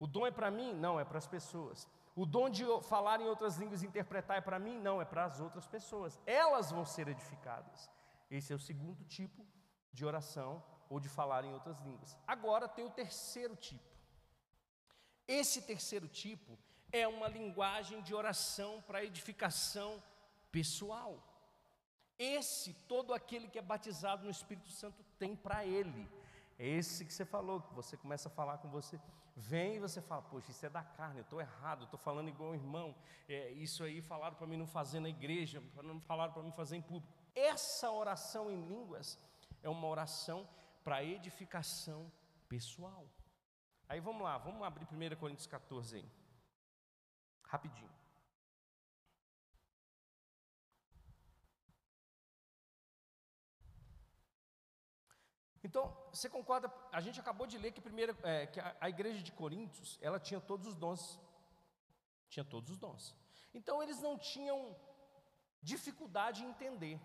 O 0.00 0.08
dom 0.08 0.26
é 0.26 0.32
para 0.32 0.50
mim? 0.50 0.74
Não, 0.74 0.98
é 0.98 1.04
para 1.04 1.18
as 1.18 1.26
pessoas. 1.28 1.88
O 2.16 2.26
dom 2.26 2.50
de 2.50 2.64
falar 2.82 3.20
em 3.20 3.28
outras 3.28 3.56
línguas 3.56 3.82
e 3.82 3.86
interpretar 3.86 4.38
é 4.38 4.40
para 4.40 4.58
mim? 4.58 4.80
Não, 4.80 5.00
é 5.00 5.04
para 5.04 5.24
as 5.24 5.38
outras 5.38 5.68
pessoas. 5.68 6.18
Elas 6.26 6.72
vão 6.72 6.84
ser 6.84 7.06
edificadas. 7.06 7.88
Esse 8.28 8.52
é 8.52 8.56
o 8.56 8.58
segundo 8.58 9.04
tipo 9.04 9.46
de 9.92 10.04
oração 10.04 10.62
ou 10.88 10.98
de 10.98 11.08
falar 11.08 11.44
em 11.44 11.52
outras 11.52 11.78
línguas. 11.80 12.16
Agora 12.26 12.68
tem 12.68 12.84
o 12.84 12.90
terceiro 12.90 13.54
tipo. 13.54 13.88
Esse 15.28 15.62
terceiro 15.62 16.08
tipo 16.08 16.58
é 16.92 17.06
uma 17.06 17.28
linguagem 17.28 18.00
de 18.02 18.14
oração 18.14 18.82
para 18.86 19.04
edificação 19.04 20.02
pessoal. 20.50 21.22
Esse, 22.18 22.74
todo 22.86 23.14
aquele 23.14 23.48
que 23.48 23.58
é 23.58 23.62
batizado 23.62 24.24
no 24.24 24.30
Espírito 24.30 24.70
Santo 24.70 25.02
tem 25.18 25.34
para 25.34 25.64
ele. 25.64 26.08
É 26.58 26.66
esse 26.66 27.04
que 27.04 27.12
você 27.12 27.24
falou, 27.24 27.62
que 27.62 27.74
você 27.74 27.96
começa 27.96 28.28
a 28.28 28.30
falar 28.30 28.58
com 28.58 28.68
você. 28.68 29.00
Vem 29.34 29.76
e 29.76 29.80
você 29.80 30.02
fala, 30.02 30.20
poxa, 30.20 30.50
isso 30.50 30.66
é 30.66 30.68
da 30.68 30.82
carne, 30.82 31.20
eu 31.20 31.22
estou 31.22 31.40
errado, 31.40 31.82
eu 31.82 31.84
estou 31.84 31.98
falando 31.98 32.28
igual 32.28 32.50
um 32.50 32.54
irmão. 32.54 32.94
É, 33.28 33.50
isso 33.52 33.82
aí 33.84 34.02
falaram 34.02 34.36
para 34.36 34.46
mim 34.46 34.58
não 34.58 34.66
fazer 34.66 35.00
na 35.00 35.08
igreja, 35.08 35.62
não 35.82 36.00
falaram 36.00 36.32
para 36.32 36.42
mim 36.42 36.52
fazer 36.52 36.76
em 36.76 36.82
público. 36.82 37.10
Essa 37.34 37.90
oração 37.90 38.50
em 38.50 38.60
línguas 38.66 39.18
é 39.62 39.68
uma 39.68 39.86
oração 39.86 40.46
para 40.84 41.02
edificação 41.02 42.12
pessoal. 42.48 43.06
Aí 43.88 44.00
vamos 44.00 44.22
lá, 44.22 44.36
vamos 44.36 44.62
abrir 44.62 44.84
1 44.84 45.16
Coríntios 45.16 45.46
14 45.46 45.96
aí. 45.96 46.19
Rapidinho. 47.50 47.90
Então, 55.62 55.84
você 56.12 56.28
concorda? 56.28 56.72
A 56.92 57.00
gente 57.00 57.20
acabou 57.20 57.46
de 57.46 57.58
ler 57.58 57.72
que, 57.72 57.80
primeiro, 57.80 58.16
é, 58.22 58.46
que 58.46 58.60
a, 58.60 58.76
a, 58.80 58.88
igreja 58.88 59.20
de 59.22 59.32
Coríntios, 59.32 59.98
ela 60.00 60.18
tinha 60.18 60.40
todos 60.40 60.66
os 60.68 60.76
dons. 60.76 61.20
Tinha 62.28 62.44
todos 62.44 62.70
os 62.70 62.78
dons. 62.78 63.14
Então, 63.52 63.82
eles 63.82 64.00
não 64.00 64.16
tinham 64.16 64.76
dificuldade 65.60 66.44
em 66.44 66.50
entender. 66.50 67.00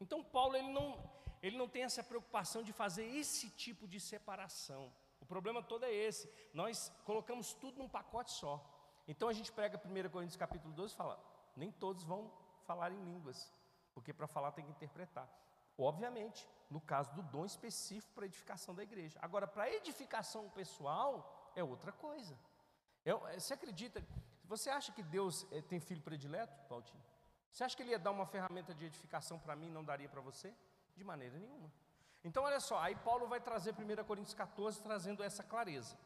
Então, 0.00 0.24
Paulo, 0.24 0.56
ele 0.56 0.72
não, 0.72 0.98
ele 1.42 1.58
não 1.58 1.68
tem 1.68 1.82
essa 1.84 2.02
preocupação 2.02 2.62
de 2.62 2.72
fazer 2.72 3.04
esse 3.04 3.50
tipo 3.50 3.86
de 3.86 4.00
separação. 4.00 4.92
O 5.20 5.26
problema 5.26 5.62
todo 5.62 5.84
é 5.84 5.92
esse. 5.92 6.28
Nós 6.54 6.90
colocamos 7.04 7.52
tudo 7.52 7.78
num 7.78 7.88
pacote 7.88 8.32
só. 8.32 8.73
Então, 9.06 9.28
a 9.28 9.32
gente 9.32 9.52
prega 9.52 9.80
1 9.84 10.10
Coríntios 10.10 10.36
capítulo 10.36 10.72
12 10.72 10.94
e 10.94 10.96
fala, 10.96 11.18
nem 11.56 11.70
todos 11.70 12.04
vão 12.04 12.30
falar 12.64 12.90
em 12.90 13.04
línguas, 13.04 13.52
porque 13.92 14.12
para 14.12 14.26
falar 14.26 14.52
tem 14.52 14.64
que 14.64 14.70
interpretar. 14.70 15.28
Obviamente, 15.76 16.48
no 16.70 16.80
caso 16.80 17.12
do 17.14 17.22
dom 17.22 17.44
específico 17.44 18.12
para 18.14 18.26
edificação 18.26 18.74
da 18.74 18.82
igreja. 18.82 19.18
Agora, 19.20 19.46
para 19.46 19.70
edificação 19.70 20.48
pessoal, 20.50 21.52
é 21.54 21.62
outra 21.62 21.92
coisa. 21.92 22.38
É, 23.04 23.12
você 23.38 23.54
acredita, 23.54 24.04
você 24.44 24.70
acha 24.70 24.92
que 24.92 25.02
Deus 25.02 25.46
é, 25.52 25.60
tem 25.60 25.80
filho 25.80 26.02
predileto, 26.02 26.58
Paulinho? 26.68 27.02
Você 27.50 27.62
acha 27.62 27.76
que 27.76 27.82
Ele 27.82 27.90
ia 27.90 27.98
dar 27.98 28.10
uma 28.10 28.26
ferramenta 28.26 28.74
de 28.74 28.86
edificação 28.86 29.38
para 29.38 29.54
mim 29.54 29.66
e 29.66 29.70
não 29.70 29.84
daria 29.84 30.08
para 30.08 30.20
você? 30.20 30.52
De 30.96 31.04
maneira 31.04 31.38
nenhuma. 31.38 31.70
Então, 32.24 32.44
olha 32.44 32.58
só, 32.58 32.78
aí 32.80 32.96
Paulo 32.96 33.28
vai 33.28 33.40
trazer 33.40 33.74
1 33.74 34.04
Coríntios 34.04 34.34
14, 34.34 34.80
trazendo 34.80 35.22
essa 35.22 35.42
clareza. 35.44 35.96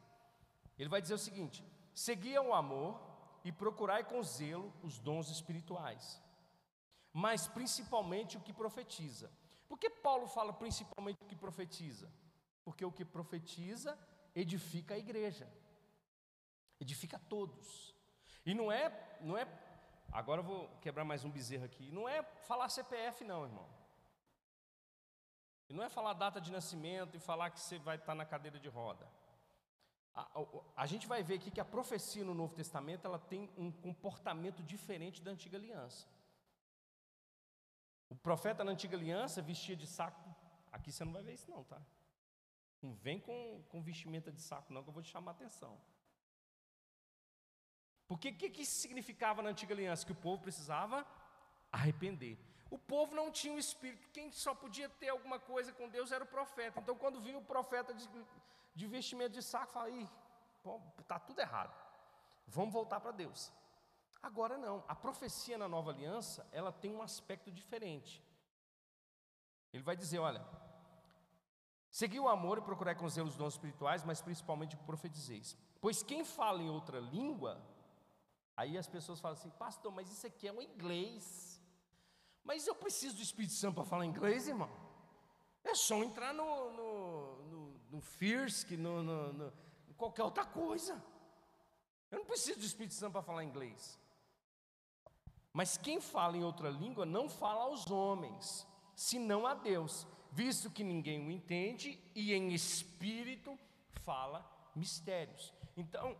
Ele 0.79 0.89
vai 0.89 1.01
dizer 1.01 1.15
o 1.15 1.19
seguinte: 1.19 1.65
seguia 2.05 2.41
o 2.49 2.55
amor 2.63 2.93
e 3.45 3.51
procurai 3.63 4.03
com 4.11 4.23
zelo 4.23 4.73
os 4.83 4.99
dons 4.99 5.29
espirituais, 5.37 6.05
mas 7.13 7.49
principalmente 7.59 8.37
o 8.39 8.45
que 8.47 8.53
profetiza 8.63 9.29
por 9.69 9.79
que 9.79 9.91
Paulo 9.91 10.27
fala 10.27 10.53
principalmente 10.53 11.19
o 11.23 11.27
que 11.27 11.37
profetiza? 11.37 12.11
Porque 12.65 12.85
o 12.85 12.91
que 12.91 13.05
profetiza 13.05 13.97
edifica 14.35 14.95
a 14.95 14.99
igreja, 14.99 15.47
edifica 16.81 17.19
todos. 17.29 17.95
E 18.47 18.55
não 18.55 18.73
é, 18.73 19.19
não 19.21 19.37
é, 19.37 19.47
agora 20.11 20.41
eu 20.41 20.45
vou 20.45 20.69
quebrar 20.81 21.05
mais 21.05 21.25
um 21.25 21.31
bezerro 21.31 21.67
aqui, 21.67 21.93
não 21.93 22.09
é 22.09 22.23
falar 22.23 22.71
CPF 22.71 23.25
não, 23.25 23.45
irmão. 23.45 23.69
E 25.69 25.75
não 25.75 25.85
é 25.85 25.89
falar 25.91 26.15
data 26.15 26.41
de 26.41 26.51
nascimento 26.51 27.15
e 27.15 27.21
falar 27.21 27.51
que 27.51 27.61
você 27.61 27.79
vai 27.79 27.97
estar 27.97 28.15
na 28.15 28.25
cadeira 28.25 28.59
de 28.59 28.71
roda. 28.71 29.07
A, 30.19 30.23
a, 30.23 30.83
a, 30.83 30.87
gente 30.87 31.07
vai 31.07 31.23
ver 31.23 31.35
aqui 31.35 31.49
que 31.49 31.61
a 31.61 31.65
profecia 31.65 32.25
no 32.25 32.35
Novo 32.35 32.53
Testamento 32.53 33.05
ela 33.07 33.21
tem 33.21 33.49
um 33.57 33.71
comportamento 33.71 34.65
diferente 34.65 35.23
da 35.23 35.31
antiga 35.31 35.57
aliança. 35.57 36.09
O 38.11 38.17
profeta 38.17 38.65
na 38.65 38.73
antiga 38.73 38.97
aliança 38.97 39.41
vestia 39.41 39.77
de 39.77 39.87
saco. 39.87 40.29
Aqui 40.73 40.91
você 40.91 41.05
não 41.05 41.13
vai 41.13 41.23
ver 41.23 41.35
isso, 41.35 41.49
não, 41.49 41.63
tá? 41.63 41.81
Não 42.83 42.93
vem 42.95 43.21
com, 43.21 43.63
com 43.69 43.81
vestimenta 43.81 44.33
de 44.33 44.41
saco, 44.41 44.73
não, 44.73 44.83
que 44.83 44.89
eu 44.89 44.93
vou 44.93 45.05
te 45.05 45.11
chamar 45.11 45.31
a 45.31 45.37
atenção. 45.37 45.79
Porque 48.09 48.31
o 48.31 48.35
que, 48.35 48.51
que 48.51 48.63
isso 48.63 48.81
significava 48.81 49.41
na 49.41 49.51
antiga 49.51 49.73
aliança? 49.73 50.05
Que 50.05 50.13
o 50.13 50.23
povo 50.27 50.43
precisava 50.43 51.07
arrepender. 51.71 52.37
O 52.71 52.79
povo 52.79 53.15
não 53.15 53.31
tinha 53.31 53.55
o 53.55 53.59
espírito, 53.59 54.09
quem 54.11 54.33
só 54.33 54.53
podia 54.53 54.89
ter 54.89 55.11
alguma 55.11 55.39
coisa 55.39 55.73
com 55.73 55.89
Deus 55.89 56.11
era 56.11 56.25
o 56.25 56.27
profeta. 56.27 56.81
Então, 56.81 56.97
quando 56.97 57.21
vinha 57.21 57.39
o 57.39 57.45
profeta 57.45 57.95
de, 58.79 58.87
vestimento 58.87 59.33
de 59.33 59.43
saco, 59.43 59.73
fala: 59.73 59.91
está 61.01 61.19
tudo 61.19 61.41
errado, 61.41 61.75
vamos 62.47 62.73
voltar 62.73 63.01
para 63.01 63.11
Deus. 63.11 63.53
Agora 64.23 64.57
não, 64.57 64.85
a 64.89 64.95
profecia 64.95 65.57
na 65.59 65.69
nova 65.69 65.91
aliança, 65.91 66.47
ela 66.53 66.73
tem 66.73 66.95
um 66.95 67.03
aspecto 67.03 67.51
diferente. 67.51 68.23
Ele 69.73 69.83
vai 69.83 69.97
dizer, 69.97 70.19
olha, 70.19 70.45
segui 71.91 72.19
o 72.19 72.29
amor 72.29 72.59
e 72.59 72.63
procurai 72.63 72.95
com 72.95 73.05
os 73.05 73.15
dons 73.15 73.55
espirituais, 73.55 74.03
mas 74.03 74.21
principalmente 74.21 74.77
profetizeis. 74.77 75.57
Pois 75.81 76.03
quem 76.03 76.25
fala 76.25 76.63
em 76.63 76.71
outra 76.71 76.99
língua, 76.99 77.61
aí 78.57 78.77
as 78.77 78.89
pessoas 78.89 79.21
falam 79.21 79.37
assim, 79.39 79.51
pastor, 79.51 79.93
mas 79.93 80.11
isso 80.11 80.27
aqui 80.27 80.49
é 80.49 80.53
um 80.53 80.63
inglês. 80.63 81.61
Mas 82.43 82.67
eu 82.67 82.75
preciso 82.75 83.17
do 83.17 83.23
Espírito 83.23 83.55
Santo 83.55 83.75
para 83.75 83.85
falar 83.85 84.05
inglês, 84.05 84.49
irmão? 84.49 84.71
É 85.63 85.75
só 85.75 85.97
entrar 86.03 86.33
no, 86.33 86.73
no, 86.73 86.98
no, 87.99 88.01
Fierce, 88.01 88.77
no, 88.77 89.03
no, 89.03 89.33
no, 89.33 89.53
qualquer 89.97 90.23
outra 90.23 90.45
coisa. 90.45 91.03
Eu 92.11 92.19
não 92.19 92.25
preciso 92.25 92.61
do 92.61 92.65
Espírito 92.65 92.95
Santo 92.95 93.13
para 93.13 93.23
falar 93.23 93.45
inglês. 93.45 93.99
Mas 95.53 95.77
quem 95.77 96.01
fala 96.01 96.37
em 96.37 96.45
outra 96.45 96.71
língua 96.71 97.05
não 97.05 97.29
fala 97.29 97.63
aos 97.63 97.91
homens, 97.91 98.67
senão 98.95 99.47
a 99.47 99.55
Deus, 99.55 100.07
visto 100.31 100.71
que 100.71 100.85
ninguém 100.85 101.27
o 101.27 101.31
entende 101.31 102.01
e 102.15 102.33
em 102.33 102.53
espírito 102.53 103.59
fala 104.05 104.49
mistérios. 104.77 105.53
Então, 105.77 106.17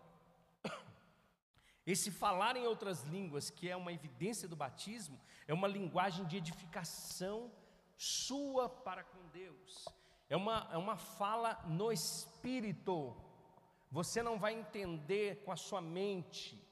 esse 1.87 2.11
falar 2.11 2.57
em 2.57 2.67
outras 2.67 3.05
línguas, 3.05 3.51
que 3.51 3.69
é 3.69 3.77
uma 3.77 3.93
evidência 3.93 4.49
do 4.49 4.57
batismo, 4.57 5.21
é 5.47 5.55
uma 5.55 5.69
linguagem 5.69 6.27
de 6.27 6.37
edificação 6.37 7.53
sua 7.97 8.69
para 8.69 9.05
com 9.05 9.29
Deus, 9.29 9.85
é 10.29 10.37
uma, 10.37 10.69
é 10.73 10.77
uma 10.77 10.97
fala 10.97 11.59
no 11.67 11.91
espírito. 11.91 13.17
Você 13.91 14.23
não 14.23 14.39
vai 14.39 14.53
entender 14.55 15.43
com 15.45 15.51
a 15.51 15.57
sua 15.57 15.81
mente, 15.81 16.63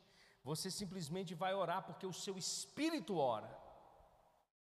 você 0.45 0.71
simplesmente 0.71 1.35
vai 1.35 1.55
orar 1.55 1.83
porque 1.83 2.07
o 2.07 2.12
seu 2.12 2.37
espírito 2.37 3.16
ora, 3.16 3.51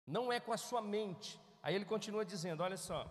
não 0.06 0.32
é 0.32 0.38
com 0.38 0.52
a 0.52 0.58
sua 0.58 0.82
mente. 0.82 1.40
Aí 1.62 1.74
ele 1.74 1.84
continua 1.84 2.24
dizendo: 2.24 2.62
olha 2.62 2.76
só, 2.76 3.10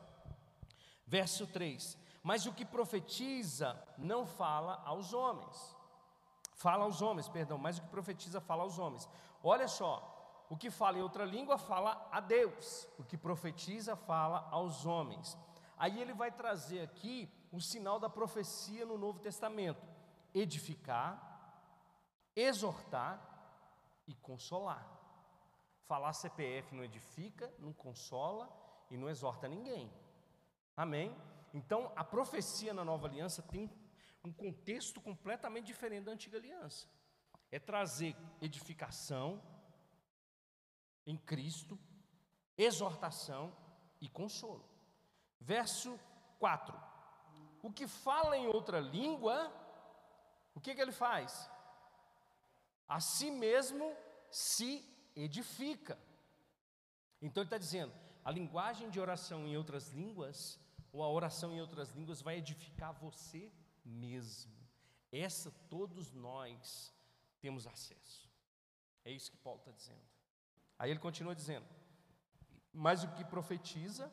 verso 1.07 1.47
3: 1.47 1.97
Mas 2.21 2.45
o 2.45 2.53
que 2.53 2.63
profetiza 2.63 3.81
não 3.97 4.25
fala 4.25 4.81
aos 4.85 5.13
homens, 5.13 5.75
fala 6.53 6.83
aos 6.83 7.01
homens, 7.01 7.27
perdão, 7.27 7.57
mas 7.57 7.79
o 7.79 7.81
que 7.81 7.89
profetiza 7.89 8.39
fala 8.39 8.61
aos 8.63 8.77
homens. 8.77 9.09
Olha 9.43 9.67
só, 9.67 10.45
o 10.49 10.55
que 10.55 10.69
fala 10.69 10.99
em 10.99 11.01
outra 11.01 11.25
língua 11.25 11.57
fala 11.57 12.07
a 12.11 12.19
Deus, 12.19 12.87
o 12.99 13.03
que 13.03 13.17
profetiza 13.17 13.95
fala 13.95 14.47
aos 14.51 14.85
homens. 14.85 15.37
Aí 15.81 15.99
ele 15.99 16.13
vai 16.13 16.31
trazer 16.31 16.81
aqui 16.81 17.27
o 17.51 17.59
sinal 17.59 17.99
da 17.99 18.07
profecia 18.07 18.85
no 18.85 18.99
Novo 18.99 19.19
Testamento: 19.19 19.83
edificar, 20.31 21.11
exortar 22.35 23.19
e 24.05 24.13
consolar. 24.13 24.87
Falar 25.87 26.13
CPF 26.13 26.75
não 26.75 26.83
edifica, 26.83 27.51
não 27.57 27.73
consola 27.73 28.47
e 28.91 28.95
não 28.95 29.09
exorta 29.09 29.47
ninguém. 29.47 29.91
Amém? 30.77 31.17
Então, 31.51 31.91
a 31.95 32.03
profecia 32.03 32.75
na 32.75 32.85
nova 32.85 33.07
aliança 33.07 33.41
tem 33.41 33.67
um 34.23 34.31
contexto 34.31 35.01
completamente 35.01 35.65
diferente 35.65 36.03
da 36.05 36.11
antiga 36.11 36.37
aliança. 36.37 36.87
É 37.51 37.57
trazer 37.57 38.15
edificação 38.39 39.41
em 41.07 41.17
Cristo, 41.17 41.79
exortação 42.55 43.51
e 43.99 44.07
consolo. 44.07 44.70
Verso 45.41 45.99
4. 46.39 46.79
O 47.61 47.71
que 47.71 47.87
fala 47.87 48.37
em 48.37 48.47
outra 48.47 48.79
língua, 48.79 49.51
o 50.55 50.61
que, 50.61 50.73
que 50.73 50.81
ele 50.81 50.91
faz? 50.91 51.49
a 52.91 52.99
si 52.99 53.31
mesmo 53.31 53.95
se 54.29 54.85
edifica. 55.15 55.97
Então 57.21 57.41
ele 57.41 57.47
está 57.47 57.57
dizendo: 57.57 57.93
a 58.23 58.29
linguagem 58.29 58.89
de 58.89 58.99
oração 58.99 59.47
em 59.47 59.55
outras 59.55 59.87
línguas, 59.91 60.59
ou 60.91 61.01
a 61.01 61.09
oração 61.09 61.53
em 61.53 61.61
outras 61.61 61.91
línguas, 61.91 62.21
vai 62.21 62.37
edificar 62.37 62.91
você 62.91 63.49
mesmo. 63.85 64.51
Essa 65.09 65.49
todos 65.69 66.11
nós 66.11 66.93
temos 67.39 67.65
acesso. 67.65 68.29
É 69.05 69.11
isso 69.11 69.31
que 69.31 69.37
Paulo 69.37 69.59
está 69.59 69.71
dizendo. 69.71 70.05
Aí 70.77 70.91
ele 70.91 70.99
continua 70.99 71.33
dizendo: 71.33 71.65
Mas 72.73 73.05
o 73.05 73.11
que 73.13 73.23
profetiza, 73.23 74.11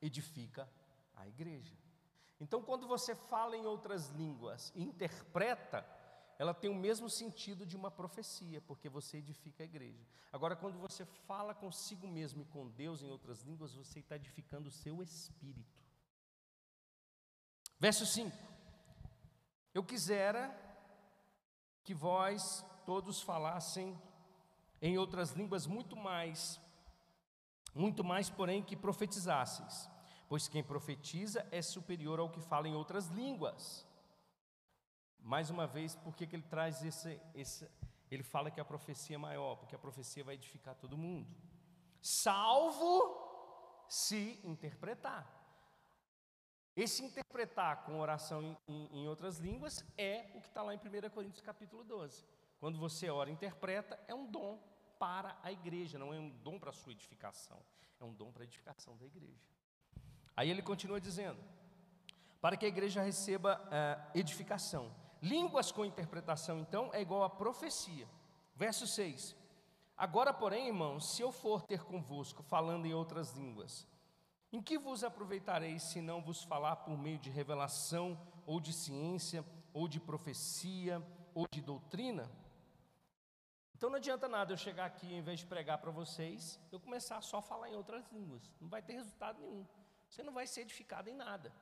edifica 0.00 0.68
a 1.14 1.26
igreja. 1.26 1.76
Então, 2.40 2.62
quando 2.62 2.86
você 2.86 3.14
fala 3.14 3.56
em 3.56 3.66
outras 3.66 4.08
línguas 4.10 4.72
e 4.74 4.82
interpreta, 4.82 5.84
ela 6.38 6.54
tem 6.54 6.70
o 6.70 6.74
mesmo 6.74 7.10
sentido 7.10 7.66
de 7.66 7.76
uma 7.76 7.90
profecia, 7.90 8.60
porque 8.60 8.88
você 8.88 9.18
edifica 9.18 9.64
a 9.64 9.66
igreja. 9.66 10.06
Agora, 10.32 10.54
quando 10.54 10.78
você 10.78 11.04
fala 11.04 11.52
consigo 11.52 12.06
mesmo 12.06 12.42
e 12.42 12.46
com 12.46 12.68
Deus 12.68 13.02
em 13.02 13.10
outras 13.10 13.42
línguas, 13.42 13.74
você 13.74 13.98
está 13.98 14.14
edificando 14.14 14.68
o 14.68 14.72
seu 14.72 15.02
espírito. 15.02 15.76
Verso 17.80 18.06
5: 18.06 18.36
Eu 19.74 19.82
quisera 19.82 20.56
que 21.82 21.92
vós 21.92 22.64
todos 22.86 23.20
falassem 23.20 24.00
em 24.80 24.96
outras 24.96 25.32
línguas 25.32 25.66
muito 25.66 25.96
mais, 25.96 26.60
muito 27.78 28.04
mais, 28.04 28.28
porém, 28.28 28.62
que 28.62 28.76
profetizasseis, 28.76 29.90
pois 30.28 30.48
quem 30.48 30.62
profetiza 30.62 31.46
é 31.50 31.62
superior 31.62 32.18
ao 32.18 32.30
que 32.30 32.40
fala 32.40 32.68
em 32.68 32.74
outras 32.74 33.08
línguas 33.08 33.88
mais 35.28 35.50
uma 35.50 35.66
vez, 35.66 35.94
por 35.94 36.16
que, 36.16 36.24
ele 36.24 36.42
traz 36.42 36.82
esse, 36.82 37.20
esse. 37.34 37.68
Ele 38.10 38.22
fala 38.22 38.50
que 38.50 38.60
a 38.60 38.64
profecia 38.64 39.16
é 39.16 39.18
maior, 39.18 39.56
porque 39.56 39.74
a 39.74 39.78
profecia 39.78 40.24
vai 40.24 40.34
edificar 40.34 40.74
todo 40.74 40.96
mundo. 40.96 41.28
Salvo 42.00 43.84
se 43.88 44.40
interpretar. 44.44 45.26
Esse 46.74 47.04
interpretar 47.04 47.84
com 47.84 48.00
oração 48.00 48.42
em, 48.42 48.56
em, 48.66 49.00
em 49.00 49.08
outras 49.08 49.38
línguas 49.38 49.84
é 49.98 50.30
o 50.34 50.40
que 50.40 50.48
está 50.48 50.62
lá 50.62 50.74
em 50.74 50.78
1 50.78 51.10
Coríntios 51.10 51.42
capítulo 51.42 51.84
12. 51.84 52.24
Quando 52.58 52.78
você 52.78 53.10
ora 53.10 53.28
e 53.28 53.32
interpreta, 53.32 53.98
é 54.06 54.14
um 54.14 54.24
dom 54.30 54.58
para 54.98 55.38
a 55.42 55.52
igreja, 55.52 55.98
não 55.98 56.12
é 56.12 56.18
um 56.18 56.30
dom 56.30 56.58
para 56.58 56.70
a 56.70 56.72
sua 56.72 56.92
edificação, 56.92 57.60
é 58.00 58.04
um 58.04 58.12
dom 58.12 58.32
para 58.32 58.42
a 58.42 58.46
edificação 58.46 58.96
da 58.96 59.06
igreja. 59.06 59.46
Aí 60.36 60.50
ele 60.50 60.62
continua 60.62 61.00
dizendo: 61.00 61.38
para 62.40 62.56
que 62.56 62.64
a 62.64 62.68
igreja 62.68 63.02
receba 63.02 63.60
uh, 63.60 64.18
edificação. 64.18 64.94
Línguas 65.20 65.72
com 65.72 65.84
interpretação, 65.84 66.60
então, 66.60 66.90
é 66.92 67.00
igual 67.00 67.24
a 67.24 67.30
profecia. 67.30 68.08
Verso 68.54 68.86
6. 68.86 69.36
Agora, 69.96 70.32
porém, 70.32 70.68
irmãos, 70.68 71.10
se 71.10 71.22
eu 71.22 71.32
for 71.32 71.62
ter 71.62 71.82
convosco 71.82 72.42
falando 72.42 72.86
em 72.86 72.94
outras 72.94 73.32
línguas, 73.32 73.84
em 74.52 74.62
que 74.62 74.78
vos 74.78 75.02
aproveitareis 75.02 75.82
se 75.82 76.00
não 76.00 76.22
vos 76.22 76.44
falar 76.44 76.76
por 76.76 76.96
meio 76.96 77.18
de 77.18 77.30
revelação, 77.30 78.18
ou 78.46 78.60
de 78.60 78.72
ciência, 78.72 79.44
ou 79.72 79.88
de 79.88 79.98
profecia, 79.98 81.02
ou 81.34 81.46
de 81.52 81.60
doutrina? 81.60 82.30
Então 83.78 83.88
não 83.88 83.96
adianta 83.96 84.26
nada 84.28 84.52
eu 84.52 84.56
chegar 84.56 84.86
aqui, 84.86 85.14
em 85.14 85.22
vez 85.22 85.38
de 85.38 85.46
pregar 85.46 85.78
para 85.78 85.92
vocês, 85.92 86.58
eu 86.72 86.80
começar 86.80 87.20
só 87.22 87.36
a 87.38 87.42
falar 87.42 87.68
em 87.70 87.76
outras 87.76 88.04
línguas. 88.10 88.42
Não 88.60 88.68
vai 88.68 88.82
ter 88.82 88.94
resultado 88.94 89.40
nenhum. 89.40 89.64
Você 90.08 90.20
não 90.20 90.32
vai 90.32 90.48
ser 90.48 90.62
edificado 90.62 91.08
em 91.08 91.14
nada. 91.14 91.52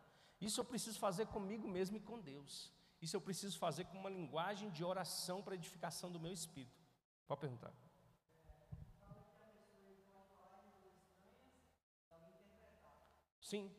Isso 0.41 0.59
eu 0.59 0.65
preciso 0.65 0.99
fazer 0.99 1.27
comigo 1.27 1.69
mesmo 1.69 1.99
e 1.99 2.01
com 2.01 2.19
Deus. 2.19 2.73
Isso 3.03 3.15
eu 3.15 3.21
preciso 3.21 3.59
fazer 3.59 3.85
com 3.85 3.99
uma 3.99 4.09
linguagem 4.09 4.71
de 4.71 4.83
oração 4.83 5.43
para 5.43 5.55
edificação 5.55 6.11
do 6.11 6.19
meu 6.19 6.33
espírito. 6.33 6.83
Pode 7.29 7.43
perguntar. 7.43 7.75
Sim, 13.43 13.71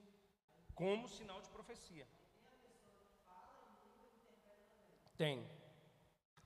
como 0.76 1.10
sinal 1.10 1.41
de 1.41 1.50
profecia. 1.50 2.08
Tem. 5.17 5.43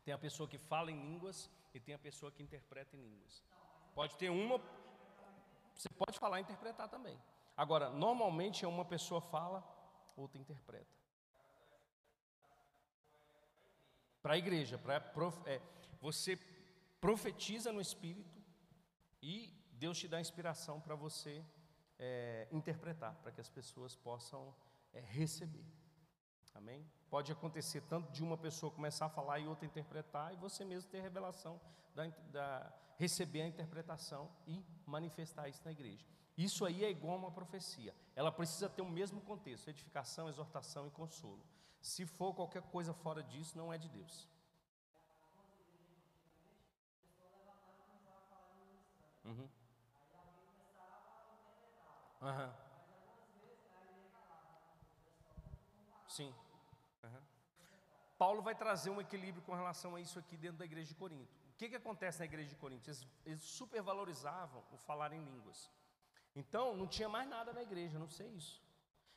Tem 0.06 0.14
a 0.14 0.18
pessoa 0.18 0.48
que 0.48 0.58
fala 0.58 0.90
em 0.90 1.02
línguas 1.02 1.52
e 1.74 1.80
tem 1.80 1.94
a 1.96 2.00
pessoa 2.00 2.32
que 2.32 2.44
interpreta 2.44 2.96
em 2.96 3.02
línguas. 3.02 3.44
Pode 3.94 4.16
ter 4.18 4.30
uma. 4.30 4.60
Você 5.74 5.90
pode 5.90 6.18
falar 6.20 6.40
e 6.40 6.44
interpretar 6.44 6.88
também. 6.90 7.20
Agora, 7.56 7.90
normalmente 7.90 8.66
é 8.66 8.68
uma 8.68 8.86
pessoa 8.86 9.22
fala, 9.22 9.64
outra 10.16 10.40
interpreta. 10.40 10.96
Para 14.22 14.36
a 14.36 14.38
igreja, 14.38 14.78
para 14.78 15.04
é, 15.46 15.62
você 16.00 16.38
profetiza 17.00 17.72
no 17.72 17.82
Espírito 17.82 18.40
e 19.22 19.52
Deus 19.74 19.98
te 19.98 20.08
dá 20.08 20.22
inspiração 20.22 20.80
para 20.80 20.96
você 20.96 21.44
é, 21.98 22.48
interpretar, 22.52 23.16
para 23.16 23.32
que 23.32 23.42
as 23.42 23.50
pessoas 23.50 23.96
possam 23.96 24.54
é, 24.94 25.00
receber. 25.00 25.66
Amém? 26.54 26.86
Pode 27.10 27.32
acontecer 27.32 27.82
tanto 27.82 28.12
de 28.12 28.24
uma 28.24 28.38
pessoa 28.38 28.72
começar 28.72 29.06
a 29.06 29.10
falar 29.10 29.40
e 29.40 29.48
outra 29.48 29.66
interpretar, 29.66 30.34
e 30.34 30.38
você 30.38 30.64
mesmo 30.64 30.90
ter 30.90 31.02
revelação, 31.02 31.60
da, 31.96 32.08
da, 32.32 32.74
receber 32.98 33.42
a 33.42 33.48
interpretação 33.48 34.30
e 34.48 34.64
manifestar 34.86 35.50
isso 35.50 35.62
na 35.66 35.72
igreja. 35.72 36.06
Isso 36.38 36.66
aí 36.66 36.84
é 36.86 36.90
igual 36.90 37.16
a 37.16 37.20
uma 37.20 37.32
profecia. 37.32 37.94
Ela 38.16 38.32
precisa 38.32 38.70
ter 38.70 38.82
o 38.82 38.90
mesmo 38.90 39.22
contexto: 39.22 39.70
edificação, 39.70 40.30
exortação 40.30 40.88
e 40.88 40.92
consolo. 40.92 41.44
Se 41.82 42.06
for 42.06 42.34
qualquer 42.34 42.62
coisa 42.64 42.94
fora 42.94 43.24
disso, 43.24 43.58
não 43.58 43.74
é 43.74 43.78
de 43.78 43.90
Deus. 43.90 44.30
Uhum. 49.26 49.50
Uhum. 52.22 52.54
Sim. 56.08 56.34
Uhum. 57.04 57.22
Paulo 58.22 58.40
vai 58.44 58.54
trazer 58.54 58.92
um 58.92 59.02
equilíbrio 59.02 59.44
com 59.44 59.56
relação 59.56 59.96
a 59.96 60.00
isso 60.00 60.20
aqui 60.20 60.38
dentro 60.38 60.60
da 60.60 60.66
igreja 60.66 60.90
de 60.90 60.94
Corinto. 60.94 61.34
O 61.54 61.58
que, 61.58 61.70
que 61.70 61.76
acontece 61.76 62.20
na 62.20 62.26
igreja 62.26 62.50
de 62.50 62.56
Corinto? 62.56 62.88
Eles, 62.88 63.08
eles 63.26 63.42
supervalorizavam 63.42 64.62
o 64.72 64.78
falar 64.78 65.12
em 65.12 65.24
línguas. 65.24 65.72
Então, 66.36 66.76
não 66.76 66.86
tinha 66.86 67.10
mais 67.10 67.28
nada 67.28 67.52
na 67.52 67.64
igreja, 67.64 67.98
não 67.98 68.08
sei 68.08 68.28
isso. 68.28 68.62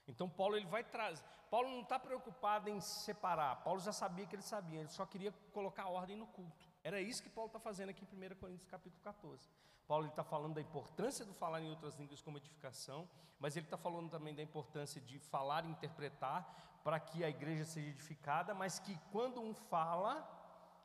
Então 0.09 0.27
Paulo 0.27 0.57
ele 0.57 0.65
vai 0.65 0.83
trazer. 0.83 1.23
Paulo 1.51 1.69
não 1.69 1.83
está 1.83 1.99
preocupado 1.99 2.71
em 2.71 2.81
separar. 2.81 3.57
Paulo 3.57 3.79
já 3.79 3.93
sabia 3.93 4.25
que 4.25 4.35
ele 4.37 4.43
sabia. 4.43 4.81
Ele 4.81 4.89
só 4.89 5.05
queria 5.05 5.33
colocar 5.53 5.87
ordem 5.87 6.17
no 6.17 6.27
culto. 6.27 6.67
Era 6.85 7.01
isso 7.01 7.23
que 7.23 7.31
Paulo 7.31 7.49
está 7.49 7.59
fazendo 7.59 7.89
aqui 7.89 8.05
em 8.05 8.33
1 8.33 8.35
Coríntios 8.37 8.69
capítulo 8.69 9.03
14. 9.03 9.49
Paulo 9.89 10.07
está 10.07 10.23
falando 10.23 10.55
da 10.55 10.61
importância 10.61 11.25
do 11.25 11.33
falar 11.33 11.63
em 11.63 11.71
outras 11.71 11.95
línguas 11.95 12.21
como 12.21 12.37
edificação, 12.37 13.09
mas 13.39 13.57
ele 13.57 13.65
está 13.65 13.79
falando 13.79 14.11
também 14.11 14.35
da 14.35 14.43
importância 14.43 15.01
de 15.01 15.19
falar 15.19 15.65
e 15.65 15.71
interpretar 15.71 16.81
para 16.85 17.01
que 17.01 17.25
a 17.25 17.31
igreja 17.31 17.65
seja 17.65 17.89
edificada, 17.89 18.55
mas 18.55 18.79
que 18.79 18.99
quando 19.11 19.41
um 19.41 19.55
fala, 19.55 20.29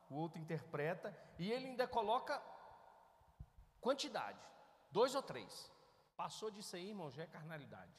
o 0.08 0.14
outro 0.14 0.40
interpreta, 0.40 1.14
e 1.38 1.52
ele 1.52 1.66
ainda 1.66 1.86
coloca 1.86 2.42
quantidade, 3.78 4.40
dois 4.90 5.14
ou 5.14 5.22
três. 5.22 5.70
Passou 6.16 6.50
disso 6.50 6.76
aí, 6.76 6.88
irmão, 6.88 7.10
já 7.10 7.24
é 7.24 7.26
carnalidade. 7.26 7.92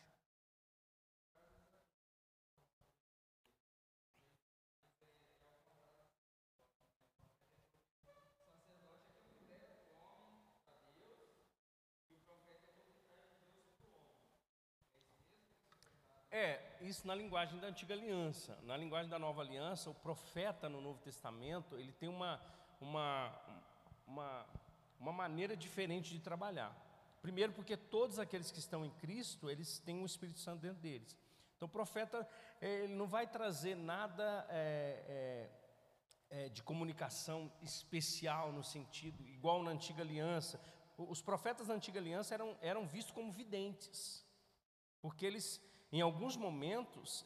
É, 16.31 16.61
isso 16.79 17.05
na 17.05 17.13
linguagem 17.13 17.59
da 17.59 17.67
antiga 17.67 17.93
aliança. 17.93 18.57
Na 18.63 18.77
linguagem 18.77 19.09
da 19.09 19.19
nova 19.19 19.41
aliança, 19.41 19.89
o 19.89 19.93
profeta 19.93 20.69
no 20.69 20.79
Novo 20.79 20.97
Testamento, 20.99 21.77
ele 21.77 21.91
tem 21.91 22.07
uma, 22.07 22.41
uma, 22.79 23.37
uma, 24.07 24.45
uma 24.97 25.11
maneira 25.11 25.57
diferente 25.57 26.13
de 26.13 26.21
trabalhar. 26.21 26.73
Primeiro 27.21 27.51
porque 27.51 27.75
todos 27.75 28.17
aqueles 28.17 28.49
que 28.49 28.59
estão 28.59 28.85
em 28.85 28.89
Cristo, 28.91 29.49
eles 29.49 29.77
têm 29.79 30.01
o 30.01 30.05
Espírito 30.05 30.39
Santo 30.39 30.61
dentro 30.61 30.79
deles. 30.81 31.17
Então 31.57 31.67
o 31.67 31.71
profeta, 31.71 32.25
ele 32.61 32.95
não 32.95 33.07
vai 33.07 33.27
trazer 33.27 33.75
nada 33.75 34.47
é, 34.49 35.49
é, 36.29 36.45
é, 36.45 36.49
de 36.49 36.63
comunicação 36.63 37.51
especial 37.61 38.53
no 38.53 38.63
sentido, 38.63 39.27
igual 39.27 39.61
na 39.61 39.71
antiga 39.71 40.01
aliança. 40.01 40.61
Os 40.97 41.21
profetas 41.21 41.67
da 41.67 41.73
antiga 41.73 41.99
aliança 41.99 42.33
eram, 42.33 42.57
eram 42.61 42.87
vistos 42.87 43.13
como 43.13 43.33
videntes, 43.33 44.25
porque 45.01 45.25
eles 45.25 45.61
em 45.91 46.01
alguns 46.01 46.37
momentos, 46.37 47.25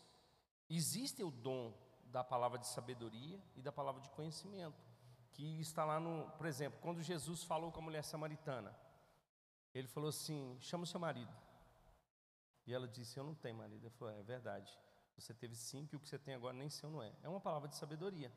existe 0.69 1.23
o 1.23 1.29
dom 1.29 1.73
da 2.05 2.23
palavra 2.23 2.57
de 2.57 2.67
sabedoria 2.67 3.39
e 3.55 3.61
da 3.61 3.71
palavra 3.71 4.01
de 4.01 4.09
conhecimento, 4.09 4.81
que 5.33 5.59
está 5.59 5.83
lá 5.83 5.99
no, 5.99 6.29
por 6.31 6.45
exemplo, 6.45 6.79
quando 6.81 7.01
Jesus 7.01 7.43
falou 7.43 7.71
com 7.71 7.79
a 7.79 7.83
mulher 7.83 8.03
samaritana, 8.03 8.75
ele 9.73 9.87
falou 9.87 10.09
assim: 10.09 10.57
chama 10.61 10.85
o 10.85 10.87
seu 10.87 10.99
marido. 10.99 11.33
E 12.65 12.73
ela 12.73 12.87
disse: 12.87 13.19
Eu 13.19 13.23
não 13.23 13.35
tenho 13.35 13.55
marido. 13.55 13.85
Ele 13.85 13.93
falou: 13.95 14.13
É 14.13 14.23
verdade. 14.23 14.71
Você 15.17 15.33
teve 15.33 15.55
cinco 15.55 15.93
e 15.93 15.97
o 15.97 15.99
que 15.99 16.07
você 16.07 16.17
tem 16.17 16.33
agora 16.33 16.53
nem 16.53 16.69
seu 16.69 16.89
não 16.89 17.03
é. 17.03 17.11
É 17.21 17.29
uma 17.29 17.39
palavra 17.39 17.67
de 17.67 17.75
sabedoria. 17.75 18.31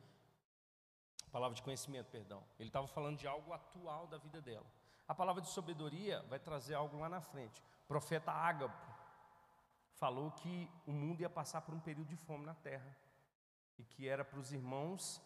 Palavra 1.30 1.54
de 1.54 1.62
conhecimento, 1.62 2.10
perdão. 2.10 2.44
Ele 2.58 2.68
estava 2.68 2.86
falando 2.86 3.18
de 3.18 3.26
algo 3.26 3.52
atual 3.52 4.06
da 4.06 4.18
vida 4.18 4.40
dela. 4.40 4.66
A 5.06 5.14
palavra 5.14 5.42
de 5.42 5.48
sabedoria 5.48 6.22
vai 6.28 6.38
trazer 6.38 6.74
algo 6.74 6.98
lá 6.98 7.08
na 7.08 7.20
frente. 7.20 7.62
O 7.84 7.88
profeta 7.88 8.30
Ágapo 8.30 8.97
falou 9.98 10.30
que 10.30 10.70
o 10.86 10.92
mundo 10.92 11.20
ia 11.20 11.28
passar 11.28 11.60
por 11.60 11.74
um 11.74 11.80
período 11.80 12.08
de 12.08 12.16
fome 12.16 12.44
na 12.46 12.54
terra. 12.54 12.96
e 13.78 13.84
que 13.84 14.08
era 14.08 14.24
para 14.24 14.40
os 14.40 14.52
irmãos 14.52 15.22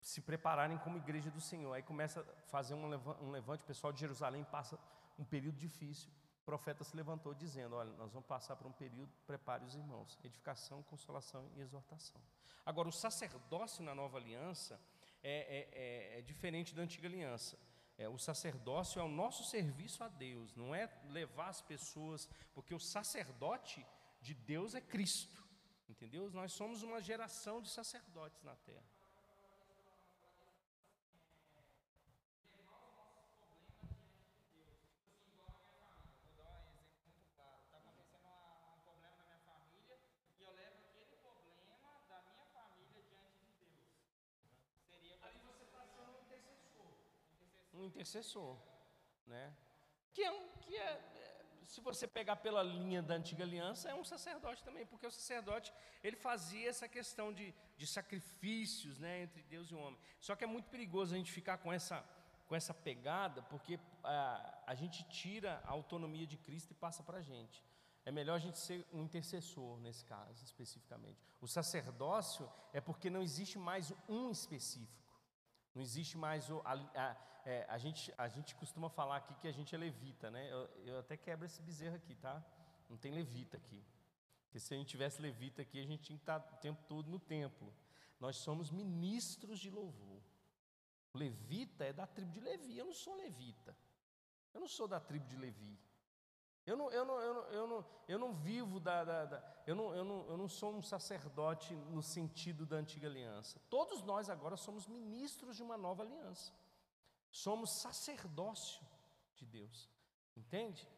se 0.00 0.20
prepararem 0.20 0.78
como 0.78 0.96
igreja 0.96 1.30
do 1.30 1.40
Senhor. 1.40 1.72
Aí 1.74 1.82
começa 1.82 2.20
a 2.20 2.24
fazer 2.48 2.72
um 2.72 3.30
levante, 3.30 3.62
o 3.62 3.66
pessoal 3.66 3.92
de 3.92 4.00
Jerusalém 4.00 4.42
passa 4.44 4.78
um 5.18 5.24
período 5.24 5.58
difícil. 5.58 6.10
O 6.42 6.44
profeta 6.44 6.82
se 6.82 6.96
levantou 6.96 7.34
dizendo: 7.34 7.74
Olha, 7.76 7.92
nós 7.92 8.10
vamos 8.12 8.26
passar 8.26 8.56
por 8.56 8.66
um 8.66 8.72
período, 8.72 9.12
prepare 9.26 9.64
os 9.64 9.74
irmãos, 9.74 10.18
edificação, 10.24 10.82
consolação 10.84 11.50
e 11.56 11.60
exortação. 11.60 12.20
Agora, 12.64 12.88
o 12.88 12.92
sacerdócio 12.92 13.84
na 13.84 13.94
nova 13.94 14.16
aliança 14.16 14.80
é, 15.22 15.30
é, 15.32 16.16
é, 16.16 16.18
é 16.18 16.22
diferente 16.22 16.74
da 16.74 16.82
antiga 16.82 17.06
aliança. 17.06 17.58
É, 17.96 18.08
o 18.08 18.18
sacerdócio 18.18 19.00
é 19.00 19.02
o 19.04 19.08
nosso 19.08 19.44
serviço 19.44 20.02
a 20.02 20.08
Deus, 20.08 20.54
não 20.54 20.74
é 20.74 20.90
levar 21.10 21.48
as 21.48 21.62
pessoas, 21.62 22.28
porque 22.52 22.74
o 22.74 22.80
sacerdote 22.80 23.86
de 24.20 24.34
Deus 24.34 24.74
é 24.74 24.80
Cristo, 24.80 25.46
entendeu? 25.88 26.28
Nós 26.30 26.52
somos 26.52 26.82
uma 26.82 27.00
geração 27.00 27.62
de 27.62 27.68
sacerdotes 27.68 28.42
na 28.42 28.56
terra. 28.56 28.94
um 47.83 47.83
intercessor, 47.94 48.56
né? 49.26 49.54
Que 50.12 50.22
é 50.22 50.30
um, 50.30 50.48
que 50.58 50.76
é, 50.76 50.90
é, 50.90 51.44
se 51.64 51.80
você 51.80 52.06
pegar 52.06 52.36
pela 52.36 52.62
linha 52.62 53.02
da 53.02 53.14
antiga 53.14 53.44
aliança, 53.44 53.88
é 53.88 53.94
um 53.94 54.04
sacerdote 54.04 54.62
também, 54.62 54.84
porque 54.86 55.06
o 55.06 55.10
sacerdote 55.10 55.72
ele 56.02 56.16
fazia 56.16 56.68
essa 56.68 56.88
questão 56.88 57.32
de, 57.32 57.54
de 57.76 57.86
sacrifícios, 57.86 58.98
né, 58.98 59.22
entre 59.22 59.42
Deus 59.42 59.70
e 59.70 59.74
o 59.74 59.78
homem. 59.78 59.98
Só 60.20 60.36
que 60.36 60.44
é 60.44 60.46
muito 60.46 60.68
perigoso 60.68 61.14
a 61.14 61.16
gente 61.16 61.32
ficar 61.32 61.58
com 61.58 61.72
essa 61.72 62.04
com 62.46 62.54
essa 62.54 62.74
pegada, 62.74 63.42
porque 63.42 63.80
a, 64.02 64.62
a 64.66 64.74
gente 64.74 65.02
tira 65.04 65.62
a 65.64 65.70
autonomia 65.70 66.26
de 66.26 66.36
Cristo 66.36 66.72
e 66.72 66.74
passa 66.74 67.02
para 67.02 67.18
a 67.18 67.22
gente. 67.22 67.62
É 68.04 68.12
melhor 68.12 68.34
a 68.34 68.38
gente 68.38 68.58
ser 68.58 68.86
um 68.92 69.02
intercessor 69.02 69.80
nesse 69.80 70.04
caso, 70.04 70.44
especificamente. 70.44 71.18
O 71.40 71.48
sacerdócio 71.48 72.50
é 72.72 72.80
porque 72.80 73.08
não 73.08 73.22
existe 73.22 73.58
mais 73.58 73.92
um 74.06 74.30
específico. 74.30 75.03
Não 75.74 75.82
existe 75.82 76.16
mais 76.16 76.48
o. 76.50 76.60
A, 76.64 76.74
a, 76.74 77.16
é, 77.44 77.66
a, 77.68 77.76
gente, 77.78 78.12
a 78.16 78.28
gente 78.28 78.54
costuma 78.54 78.88
falar 78.88 79.16
aqui 79.16 79.34
que 79.34 79.48
a 79.48 79.52
gente 79.52 79.74
é 79.74 79.78
levita, 79.78 80.30
né? 80.30 80.50
Eu, 80.50 80.68
eu 80.86 80.98
até 80.98 81.16
quebro 81.16 81.44
esse 81.44 81.60
bezerro 81.60 81.96
aqui, 81.96 82.14
tá? 82.14 82.42
Não 82.88 82.96
tem 82.96 83.12
levita 83.12 83.56
aqui. 83.56 83.84
Porque 84.44 84.60
se 84.60 84.72
a 84.72 84.76
gente 84.76 84.88
tivesse 84.88 85.20
levita 85.20 85.62
aqui, 85.62 85.80
a 85.80 85.86
gente 85.86 86.04
tinha 86.04 86.16
que 86.16 86.22
estar 86.22 86.38
o 86.38 86.56
tempo 86.58 86.82
todo 86.86 87.10
no 87.10 87.18
templo. 87.18 87.74
Nós 88.20 88.36
somos 88.36 88.70
ministros 88.70 89.58
de 89.58 89.68
louvor. 89.68 90.22
Levita 91.12 91.84
é 91.84 91.92
da 91.92 92.06
tribo 92.06 92.30
de 92.32 92.40
Levi. 92.40 92.78
Eu 92.78 92.86
não 92.86 92.94
sou 92.94 93.16
levita. 93.16 93.76
Eu 94.52 94.60
não 94.60 94.68
sou 94.68 94.86
da 94.86 95.00
tribo 95.00 95.26
de 95.26 95.36
Levi. 95.36 95.78
Eu 96.66 96.76
não, 96.76 96.90
eu 96.90 97.04
não, 97.04 97.20
eu 97.20 97.34
não, 97.34 97.42
eu 97.48 97.66
não, 97.66 97.86
eu 98.08 98.18
não 98.18 98.34
vivo 98.34 98.80
da. 98.80 99.04
da, 99.04 99.24
da 99.26 99.54
eu, 99.66 99.74
não, 99.74 99.94
eu, 99.94 100.04
não, 100.04 100.26
eu 100.28 100.36
não 100.36 100.48
sou 100.48 100.74
um 100.74 100.82
sacerdote 100.82 101.74
no 101.74 102.02
sentido 102.02 102.64
da 102.64 102.76
antiga 102.76 103.06
aliança. 103.06 103.60
Todos 103.68 104.02
nós 104.02 104.30
agora 104.30 104.56
somos 104.56 104.86
ministros 104.86 105.56
de 105.56 105.62
uma 105.62 105.76
nova 105.76 106.02
aliança. 106.02 106.52
Somos 107.30 107.70
sacerdócio 107.70 108.82
de 109.36 109.44
Deus. 109.44 109.90
Entende? 110.34 110.88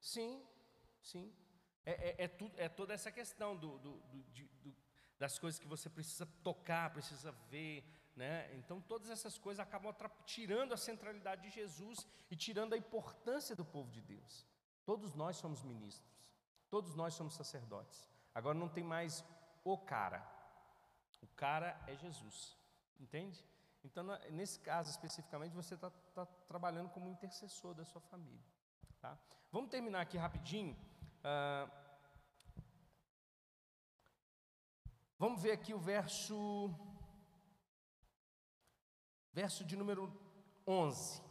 Sim, 0.00 0.44
sim. 1.02 1.32
É, 1.84 1.92
é, 1.92 2.24
é, 2.24 2.28
tudo, 2.28 2.54
é 2.58 2.68
toda 2.68 2.94
essa 2.94 3.10
questão 3.10 3.56
do, 3.56 3.78
do, 3.78 3.92
do, 4.00 4.22
de, 4.32 4.44
do, 4.62 4.74
das 5.18 5.38
coisas 5.38 5.58
que 5.58 5.66
você 5.66 5.90
precisa 5.90 6.26
tocar, 6.42 6.92
precisa 6.92 7.32
ver, 7.50 7.84
né? 8.20 8.54
Então, 8.58 8.82
todas 8.82 9.08
essas 9.08 9.38
coisas 9.38 9.60
acabam 9.60 9.94
tirando 10.26 10.74
a 10.74 10.76
centralidade 10.76 11.40
de 11.40 11.48
Jesus 11.48 12.06
e 12.30 12.36
tirando 12.36 12.74
a 12.74 12.76
importância 12.76 13.56
do 13.56 13.64
povo 13.64 13.90
de 13.90 14.02
Deus. 14.02 14.46
Todos 14.84 15.14
nós 15.14 15.38
somos 15.38 15.62
ministros, 15.62 16.14
todos 16.68 16.94
nós 16.94 17.14
somos 17.14 17.34
sacerdotes. 17.34 17.98
Agora 18.34 18.58
não 18.58 18.68
tem 18.68 18.84
mais 18.84 19.24
o 19.64 19.78
cara, 19.78 20.20
o 21.22 21.26
cara 21.28 21.82
é 21.86 21.96
Jesus, 21.96 22.58
entende? 22.98 23.42
Então, 23.82 24.04
nesse 24.30 24.60
caso 24.60 24.90
especificamente, 24.90 25.54
você 25.54 25.74
está 25.74 25.90
tá 26.14 26.26
trabalhando 26.46 26.90
como 26.90 27.08
intercessor 27.08 27.72
da 27.72 27.86
sua 27.86 28.02
família. 28.02 28.44
Tá? 29.00 29.18
Vamos 29.50 29.70
terminar 29.70 30.02
aqui 30.02 30.18
rapidinho. 30.18 30.76
Ah, 31.24 31.66
vamos 35.18 35.40
ver 35.42 35.52
aqui 35.52 35.72
o 35.72 35.78
verso 35.78 36.70
Verso 39.32 39.64
de 39.64 39.76
número 39.76 40.12
11. 40.66 41.22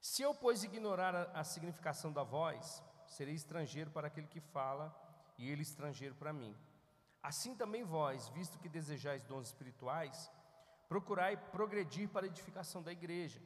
Se 0.00 0.22
eu, 0.22 0.34
pois, 0.34 0.64
ignorar 0.64 1.14
a, 1.14 1.40
a 1.40 1.44
significação 1.44 2.12
da 2.12 2.22
voz, 2.22 2.82
serei 3.06 3.34
estrangeiro 3.34 3.90
para 3.90 4.08
aquele 4.08 4.26
que 4.26 4.40
fala, 4.40 4.94
e 5.38 5.50
ele 5.50 5.62
estrangeiro 5.62 6.14
para 6.14 6.32
mim. 6.32 6.56
Assim 7.22 7.54
também 7.54 7.84
vós, 7.84 8.28
visto 8.28 8.58
que 8.58 8.68
desejais 8.68 9.24
dons 9.24 9.46
espirituais, 9.46 10.30
procurai 10.88 11.36
progredir 11.36 12.08
para 12.08 12.26
a 12.26 12.28
edificação 12.28 12.82
da 12.82 12.92
igreja. 12.92 13.40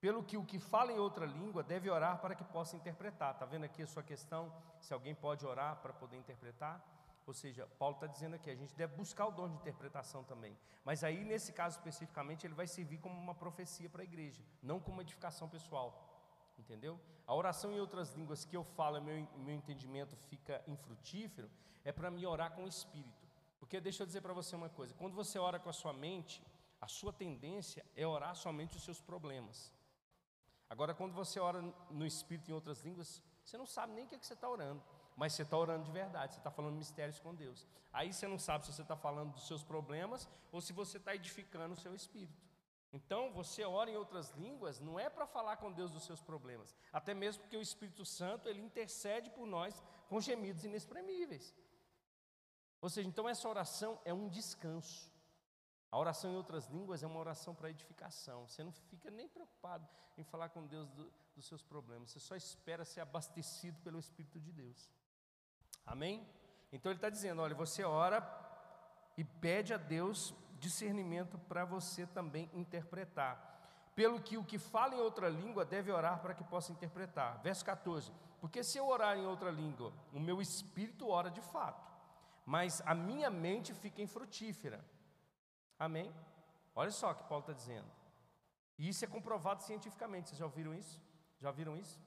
Pelo 0.00 0.24
que 0.24 0.36
o 0.36 0.44
que 0.44 0.58
fala 0.58 0.92
em 0.92 0.98
outra 0.98 1.24
língua 1.24 1.62
deve 1.62 1.88
orar 1.88 2.20
para 2.20 2.34
que 2.34 2.42
possa 2.42 2.74
interpretar. 2.74 3.34
Está 3.34 3.46
vendo 3.46 3.64
aqui 3.64 3.82
a 3.82 3.86
sua 3.86 4.02
questão? 4.02 4.52
Se 4.80 4.92
alguém 4.92 5.14
pode 5.14 5.46
orar 5.46 5.76
para 5.76 5.92
poder 5.92 6.16
interpretar? 6.16 6.84
Ou 7.26 7.32
seja, 7.32 7.66
Paulo 7.78 7.94
está 7.94 8.06
dizendo 8.06 8.34
aqui, 8.34 8.50
a 8.50 8.54
gente 8.54 8.74
deve 8.74 8.96
buscar 8.96 9.26
o 9.26 9.30
dom 9.30 9.48
de 9.48 9.54
interpretação 9.54 10.24
também. 10.24 10.56
Mas 10.84 11.04
aí, 11.04 11.24
nesse 11.24 11.52
caso 11.52 11.78
especificamente, 11.78 12.46
ele 12.46 12.54
vai 12.54 12.66
servir 12.66 12.98
como 12.98 13.18
uma 13.18 13.34
profecia 13.34 13.88
para 13.88 14.02
a 14.02 14.04
igreja, 14.04 14.42
não 14.62 14.80
como 14.80 15.00
edificação 15.00 15.48
pessoal. 15.48 16.08
Entendeu? 16.58 17.00
A 17.26 17.34
oração 17.34 17.72
em 17.72 17.80
outras 17.80 18.12
línguas 18.14 18.44
que 18.44 18.56
eu 18.56 18.64
falo, 18.64 19.00
meu, 19.00 19.26
meu 19.36 19.54
entendimento 19.54 20.16
fica 20.16 20.62
infrutífero, 20.66 21.50
é 21.84 21.92
para 21.92 22.10
me 22.10 22.26
orar 22.26 22.52
com 22.52 22.64
o 22.64 22.68
Espírito. 22.68 23.26
Porque 23.58 23.80
deixa 23.80 24.02
eu 24.02 24.06
dizer 24.06 24.20
para 24.20 24.32
você 24.32 24.56
uma 24.56 24.68
coisa: 24.68 24.92
quando 24.94 25.14
você 25.14 25.38
ora 25.38 25.58
com 25.58 25.70
a 25.70 25.72
sua 25.72 25.92
mente, 25.92 26.42
a 26.80 26.88
sua 26.88 27.12
tendência 27.12 27.86
é 27.96 28.06
orar 28.06 28.34
somente 28.34 28.76
os 28.76 28.82
seus 28.82 29.00
problemas. 29.00 29.72
Agora, 30.68 30.94
quando 30.94 31.14
você 31.14 31.38
ora 31.38 31.62
no 31.90 32.04
Espírito 32.04 32.50
em 32.50 32.54
outras 32.54 32.80
línguas, 32.80 33.22
você 33.44 33.56
não 33.56 33.66
sabe 33.66 33.92
nem 33.92 34.04
o 34.04 34.08
que, 34.08 34.16
é 34.16 34.18
que 34.18 34.26
você 34.26 34.34
está 34.34 34.48
orando 34.48 34.82
mas 35.16 35.32
você 35.32 35.42
está 35.42 35.56
orando 35.56 35.84
de 35.84 35.90
verdade, 35.90 36.34
você 36.34 36.40
está 36.40 36.50
falando 36.50 36.76
mistérios 36.76 37.18
com 37.20 37.34
Deus. 37.34 37.66
Aí 37.92 38.12
você 38.12 38.26
não 38.26 38.38
sabe 38.38 38.64
se 38.64 38.72
você 38.72 38.82
está 38.82 38.96
falando 38.96 39.32
dos 39.32 39.46
seus 39.46 39.62
problemas 39.62 40.28
ou 40.50 40.60
se 40.60 40.72
você 40.72 40.96
está 40.96 41.14
edificando 41.14 41.74
o 41.74 41.76
seu 41.76 41.94
espírito. 41.94 42.42
Então, 42.92 43.32
você 43.32 43.64
ora 43.64 43.90
em 43.90 43.96
outras 43.96 44.30
línguas, 44.32 44.78
não 44.78 45.00
é 45.00 45.08
para 45.08 45.26
falar 45.26 45.56
com 45.56 45.72
Deus 45.72 45.90
dos 45.90 46.04
seus 46.04 46.20
problemas, 46.20 46.74
até 46.92 47.14
mesmo 47.14 47.42
porque 47.42 47.56
o 47.56 47.62
Espírito 47.62 48.04
Santo, 48.04 48.48
ele 48.48 48.60
intercede 48.60 49.30
por 49.30 49.46
nós 49.46 49.82
com 50.08 50.20
gemidos 50.20 50.64
inexprimíveis. 50.64 51.54
Ou 52.82 52.90
seja, 52.90 53.08
então 53.08 53.26
essa 53.26 53.48
oração 53.48 53.98
é 54.04 54.12
um 54.12 54.28
descanso. 54.28 55.10
A 55.90 55.98
oração 55.98 56.32
em 56.32 56.36
outras 56.36 56.66
línguas 56.66 57.02
é 57.02 57.06
uma 57.06 57.18
oração 57.18 57.54
para 57.54 57.70
edificação. 57.70 58.46
Você 58.46 58.62
não 58.62 58.72
fica 58.72 59.10
nem 59.10 59.28
preocupado 59.28 59.88
em 60.18 60.24
falar 60.24 60.50
com 60.50 60.66
Deus 60.66 60.90
do, 60.90 61.10
dos 61.34 61.46
seus 61.46 61.62
problemas, 61.62 62.10
você 62.10 62.20
só 62.20 62.36
espera 62.36 62.84
ser 62.84 63.00
abastecido 63.00 63.80
pelo 63.80 63.98
Espírito 63.98 64.38
de 64.38 64.52
Deus. 64.52 64.90
Amém? 65.86 66.26
Então 66.72 66.90
ele 66.90 66.98
está 66.98 67.10
dizendo: 67.10 67.42
olha, 67.42 67.54
você 67.54 67.84
ora 67.84 68.26
e 69.16 69.24
pede 69.24 69.74
a 69.74 69.76
Deus 69.76 70.34
discernimento 70.58 71.38
para 71.38 71.64
você 71.64 72.06
também 72.06 72.50
interpretar. 72.54 73.50
Pelo 73.94 74.20
que 74.20 74.38
o 74.38 74.44
que 74.44 74.58
fala 74.58 74.94
em 74.94 75.00
outra 75.00 75.28
língua 75.28 75.64
deve 75.64 75.92
orar 75.92 76.20
para 76.20 76.34
que 76.34 76.44
possa 76.44 76.72
interpretar. 76.72 77.40
Verso 77.42 77.64
14: 77.64 78.10
Porque 78.40 78.62
se 78.62 78.78
eu 78.78 78.86
orar 78.88 79.18
em 79.18 79.26
outra 79.26 79.50
língua, 79.50 79.92
o 80.12 80.20
meu 80.20 80.40
espírito 80.40 81.08
ora 81.08 81.30
de 81.30 81.40
fato, 81.40 81.90
mas 82.46 82.80
a 82.86 82.94
minha 82.94 83.28
mente 83.28 83.74
fica 83.74 84.00
infrutífera. 84.00 84.82
Amém? 85.78 86.14
Olha 86.74 86.90
só 86.90 87.10
o 87.10 87.14
que 87.14 87.24
Paulo 87.24 87.42
está 87.42 87.52
dizendo. 87.52 87.90
E 88.78 88.88
isso 88.88 89.04
é 89.04 89.08
comprovado 89.08 89.62
cientificamente. 89.62 90.30
Vocês 90.30 90.38
já 90.38 90.46
ouviram 90.46 90.74
isso? 90.74 91.00
Já 91.40 91.50
viram 91.50 91.76
isso? 91.76 92.00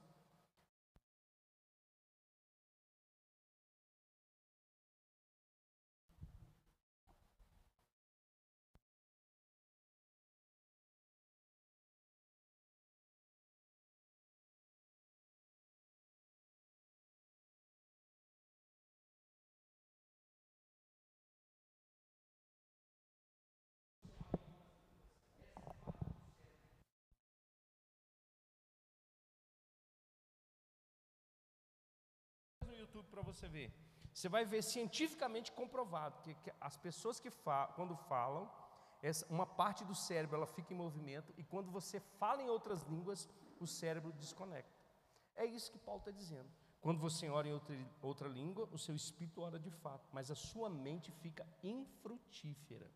YouTube 32.96 33.10
para 33.10 33.22
você 33.22 33.48
ver. 33.48 33.74
Você 34.14 34.30
vai 34.30 34.46
ver 34.46 34.64
cientificamente 34.64 35.52
comprovado 35.52 36.22
que, 36.22 36.34
que 36.36 36.52
as 36.60 36.78
pessoas 36.78 37.20
que 37.20 37.30
falam, 37.30 37.74
quando 37.74 37.96
falam, 37.96 38.50
essa, 39.02 39.26
uma 39.28 39.46
parte 39.46 39.84
do 39.84 39.94
cérebro 39.94 40.38
ela 40.38 40.48
fica 40.48 40.74
em 40.74 40.78
movimento 40.78 41.34
e 41.38 41.44
quando 41.44 41.70
você 41.70 42.00
fala 42.00 42.42
em 42.42 42.50
outras 42.50 42.84
línguas, 42.84 43.28
o 43.60 43.68
cérebro 43.68 44.12
desconecta. 44.14 44.74
É 45.36 45.46
isso 45.46 45.72
que 45.72 45.78
Paulo 45.78 46.00
está 46.00 46.12
dizendo. 46.12 46.50
Quando 46.80 47.00
você 47.00 47.28
ora 47.28 47.48
em 47.48 47.54
outra, 47.54 47.76
outra 48.02 48.28
língua, 48.30 48.70
o 48.72 48.78
seu 48.78 48.96
espírito 48.96 49.42
ora 49.42 49.60
de 49.60 49.72
fato, 49.72 50.08
mas 50.14 50.32
a 50.32 50.36
sua 50.36 50.70
mente 50.70 51.12
fica 51.12 51.46
infrutífera. 51.64 52.90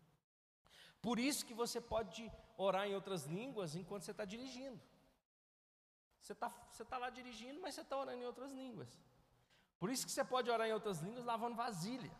Por 1.02 1.18
isso 1.18 1.44
que 1.44 1.54
você 1.54 1.80
pode 1.80 2.30
orar 2.56 2.86
em 2.86 2.94
outras 2.94 3.24
línguas 3.24 3.74
enquanto 3.74 4.04
você 4.04 4.12
está 4.12 4.24
dirigindo. 4.24 4.80
Você 6.20 6.32
está 6.32 6.48
você 6.70 6.84
tá 6.84 6.98
lá 6.98 7.10
dirigindo, 7.10 7.60
mas 7.60 7.74
você 7.74 7.80
está 7.80 7.96
orando 7.96 8.22
em 8.22 8.26
outras 8.26 8.52
línguas. 8.52 8.98
Por 9.80 9.90
isso 9.90 10.06
que 10.06 10.12
você 10.12 10.22
pode 10.22 10.50
orar 10.50 10.68
em 10.68 10.72
outras 10.72 11.00
línguas 11.00 11.24
lavando 11.24 11.56
vasilha. 11.56 12.12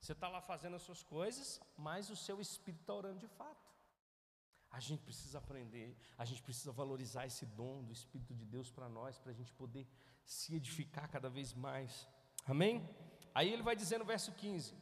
Você 0.00 0.12
está 0.12 0.28
lá 0.28 0.40
fazendo 0.40 0.76
as 0.76 0.82
suas 0.82 1.02
coisas, 1.02 1.60
mas 1.76 2.10
o 2.10 2.16
seu 2.16 2.40
espírito 2.40 2.80
está 2.80 2.92
orando 2.92 3.20
de 3.20 3.28
fato. 3.28 3.66
A 4.70 4.80
gente 4.80 5.02
precisa 5.02 5.38
aprender, 5.38 5.96
a 6.18 6.24
gente 6.24 6.42
precisa 6.42 6.72
valorizar 6.72 7.26
esse 7.26 7.46
dom 7.46 7.82
do 7.82 7.92
Espírito 7.92 8.34
de 8.34 8.44
Deus 8.44 8.70
para 8.70 8.88
nós, 8.88 9.18
para 9.18 9.30
a 9.30 9.34
gente 9.34 9.52
poder 9.52 9.86
se 10.24 10.54
edificar 10.54 11.08
cada 11.08 11.30
vez 11.30 11.54
mais. 11.54 12.06
Amém? 12.44 12.86
Aí 13.34 13.52
ele 13.52 13.62
vai 13.62 13.74
dizer 13.76 13.98
no 13.98 14.04
verso 14.04 14.32
15: 14.32 14.74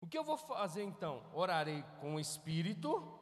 O 0.00 0.06
que 0.06 0.18
eu 0.18 0.24
vou 0.24 0.36
fazer 0.36 0.82
então? 0.82 1.24
Orarei 1.32 1.82
com 2.00 2.16
o 2.16 2.20
Espírito, 2.20 3.18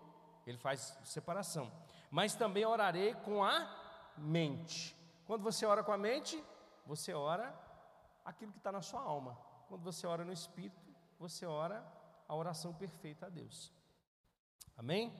ele 0.46 0.58
faz 0.58 0.98
separação, 1.04 1.70
mas 2.10 2.34
também 2.34 2.64
orarei 2.64 3.14
com 3.14 3.44
a 3.44 4.14
mente. 4.16 4.96
Quando 5.24 5.42
você 5.42 5.64
ora 5.64 5.84
com 5.84 5.92
a 5.92 5.98
mente, 5.98 6.42
você 6.86 7.12
ora 7.14 7.54
aquilo 8.24 8.52
que 8.52 8.58
está 8.58 8.72
na 8.72 8.82
sua 8.82 9.00
alma. 9.00 9.36
Quando 9.68 9.82
você 9.82 10.06
ora 10.06 10.24
no 10.24 10.32
Espírito, 10.32 10.94
você 11.18 11.46
ora 11.46 11.84
a 12.28 12.34
oração 12.34 12.72
perfeita 12.72 13.26
a 13.26 13.28
Deus. 13.28 13.72
Amém? 14.76 15.12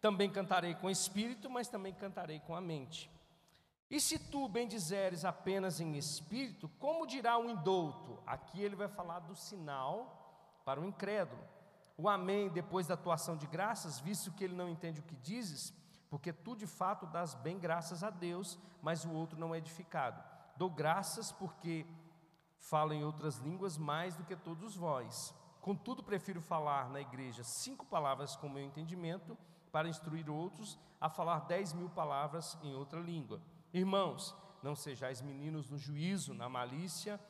Também 0.00 0.30
cantarei 0.30 0.74
com 0.74 0.86
o 0.86 0.90
espírito, 0.90 1.50
mas 1.50 1.68
também 1.68 1.92
cantarei 1.92 2.40
com 2.40 2.54
a 2.54 2.60
mente. 2.60 3.10
E 3.90 4.00
se 4.00 4.18
tu 4.18 4.48
bendizeres 4.48 5.24
apenas 5.24 5.80
em 5.80 5.96
espírito, 5.96 6.68
como 6.78 7.06
dirá 7.06 7.38
o 7.38 7.48
indouto? 7.48 8.22
Aqui 8.26 8.62
ele 8.62 8.76
vai 8.76 8.88
falar 8.88 9.20
do 9.20 9.34
sinal 9.34 10.60
para 10.64 10.80
o 10.80 10.84
incrédulo. 10.84 11.42
O 11.96 12.08
amém 12.08 12.48
depois 12.50 12.86
da 12.86 12.94
atuação 12.94 13.36
de 13.36 13.46
graças, 13.46 13.98
visto 13.98 14.30
que 14.32 14.44
ele 14.44 14.54
não 14.54 14.68
entende 14.68 15.00
o 15.00 15.04
que 15.04 15.16
dizes, 15.16 15.72
porque 16.10 16.32
tu 16.32 16.54
de 16.54 16.66
fato 16.66 17.06
dás 17.06 17.34
bem 17.34 17.58
graças 17.58 18.04
a 18.04 18.10
Deus, 18.10 18.58
mas 18.82 19.04
o 19.04 19.10
outro 19.10 19.38
não 19.38 19.54
é 19.54 19.58
edificado. 19.58 20.22
Dou 20.58 20.68
graças 20.68 21.30
porque 21.30 21.86
falo 22.58 22.92
em 22.92 23.04
outras 23.04 23.36
línguas 23.36 23.78
mais 23.78 24.16
do 24.16 24.24
que 24.24 24.34
todos 24.34 24.74
vós. 24.74 25.32
Contudo, 25.60 26.02
prefiro 26.02 26.40
falar 26.40 26.90
na 26.90 27.00
igreja 27.00 27.44
cinco 27.44 27.86
palavras 27.86 28.34
com 28.34 28.48
meu 28.48 28.64
entendimento 28.64 29.38
para 29.70 29.88
instruir 29.88 30.28
outros 30.28 30.76
a 31.00 31.08
falar 31.08 31.46
dez 31.46 31.72
mil 31.72 31.88
palavras 31.88 32.58
em 32.60 32.74
outra 32.74 32.98
língua. 32.98 33.40
Irmãos, 33.72 34.34
não 34.60 34.74
sejais 34.74 35.22
meninos 35.22 35.70
no 35.70 35.78
juízo, 35.78 36.34
na 36.34 36.48
malícia. 36.48 37.20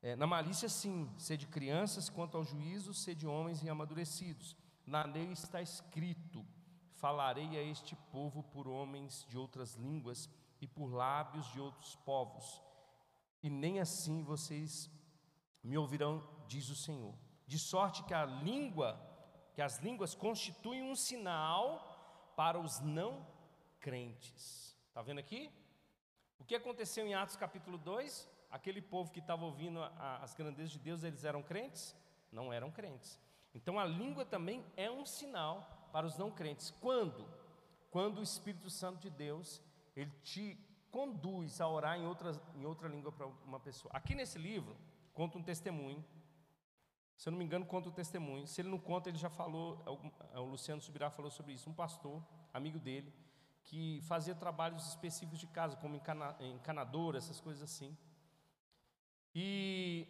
É, 0.00 0.14
na 0.14 0.26
malícia, 0.26 0.68
sim, 0.68 1.10
sede 1.18 1.48
crianças, 1.48 2.08
quanto 2.08 2.36
ao 2.36 2.44
juízo, 2.44 2.94
sede 2.94 3.26
homens 3.26 3.60
e 3.60 3.68
amadurecidos. 3.68 4.56
Na 4.86 5.04
lei 5.04 5.32
está 5.32 5.60
escrito: 5.60 6.46
falarei 6.92 7.58
a 7.58 7.62
este 7.62 7.96
povo 8.12 8.44
por 8.44 8.68
homens 8.68 9.26
de 9.28 9.36
outras 9.36 9.74
línguas 9.74 10.30
e 10.64 10.66
por 10.66 10.86
lábios 10.86 11.46
de 11.52 11.60
outros 11.60 11.94
povos, 11.96 12.62
e 13.42 13.50
nem 13.50 13.80
assim 13.80 14.24
vocês 14.24 14.90
me 15.62 15.76
ouvirão, 15.76 16.26
diz 16.48 16.70
o 16.70 16.74
Senhor. 16.74 17.14
De 17.46 17.58
sorte 17.58 18.02
que 18.04 18.14
a 18.14 18.24
língua 18.24 18.98
que 19.54 19.62
as 19.62 19.78
línguas 19.78 20.14
constituem 20.16 20.82
um 20.82 20.96
sinal 20.96 22.32
para 22.34 22.58
os 22.58 22.80
não 22.80 23.24
crentes. 23.78 24.76
Está 24.88 25.00
vendo 25.00 25.20
aqui? 25.20 25.48
O 26.40 26.44
que 26.44 26.56
aconteceu 26.56 27.06
em 27.06 27.14
Atos 27.14 27.36
capítulo 27.36 27.78
2? 27.78 28.28
Aquele 28.50 28.82
povo 28.82 29.12
que 29.12 29.20
estava 29.20 29.44
ouvindo 29.44 29.80
as 30.22 30.34
grandezas 30.34 30.72
de 30.72 30.80
Deus, 30.80 31.04
eles 31.04 31.24
eram 31.24 31.40
crentes? 31.40 31.94
Não 32.32 32.52
eram 32.52 32.70
crentes. 32.72 33.20
Então 33.54 33.78
a 33.78 33.84
língua 33.84 34.24
também 34.24 34.64
é 34.76 34.90
um 34.90 35.06
sinal 35.06 35.88
para 35.92 36.04
os 36.04 36.18
não 36.18 36.32
crentes. 36.32 36.72
Quando? 36.80 37.24
Quando 37.90 38.18
o 38.18 38.22
Espírito 38.24 38.68
Santo 38.68 38.98
de 38.98 39.10
Deus, 39.10 39.62
ele 39.94 40.10
te 40.22 40.58
conduz 40.90 41.60
a 41.60 41.68
orar 41.68 41.98
em 41.98 42.06
outra, 42.06 42.32
em 42.54 42.64
outra 42.64 42.88
língua 42.88 43.10
para 43.10 43.26
uma 43.26 43.60
pessoa. 43.60 43.90
Aqui 43.94 44.14
nesse 44.14 44.38
livro, 44.38 44.76
conta 45.12 45.38
um 45.38 45.42
testemunho 45.42 46.04
se 47.16 47.28
eu 47.28 47.30
não 47.30 47.38
me 47.38 47.44
engano, 47.44 47.64
conta 47.64 47.88
o 47.88 47.92
testemunho. 47.92 48.46
Se 48.46 48.60
ele 48.60 48.68
não 48.68 48.78
conta, 48.78 49.08
ele 49.08 49.18
já 49.18 49.30
falou, 49.30 49.82
é 50.32 50.38
o 50.38 50.44
Luciano 50.44 50.82
Subirá 50.82 51.10
falou 51.10 51.30
sobre 51.30 51.52
isso. 51.52 51.70
Um 51.70 51.74
pastor, 51.74 52.22
amigo 52.52 52.78
dele, 52.78 53.12
que 53.62 54.00
fazia 54.02 54.34
trabalhos 54.34 54.88
específicos 54.88 55.38
de 55.38 55.46
casa, 55.46 55.76
como 55.76 55.96
encana, 55.96 56.36
encanador, 56.40 57.16
essas 57.16 57.40
coisas 57.40 57.62
assim. 57.62 57.96
E 59.34 60.06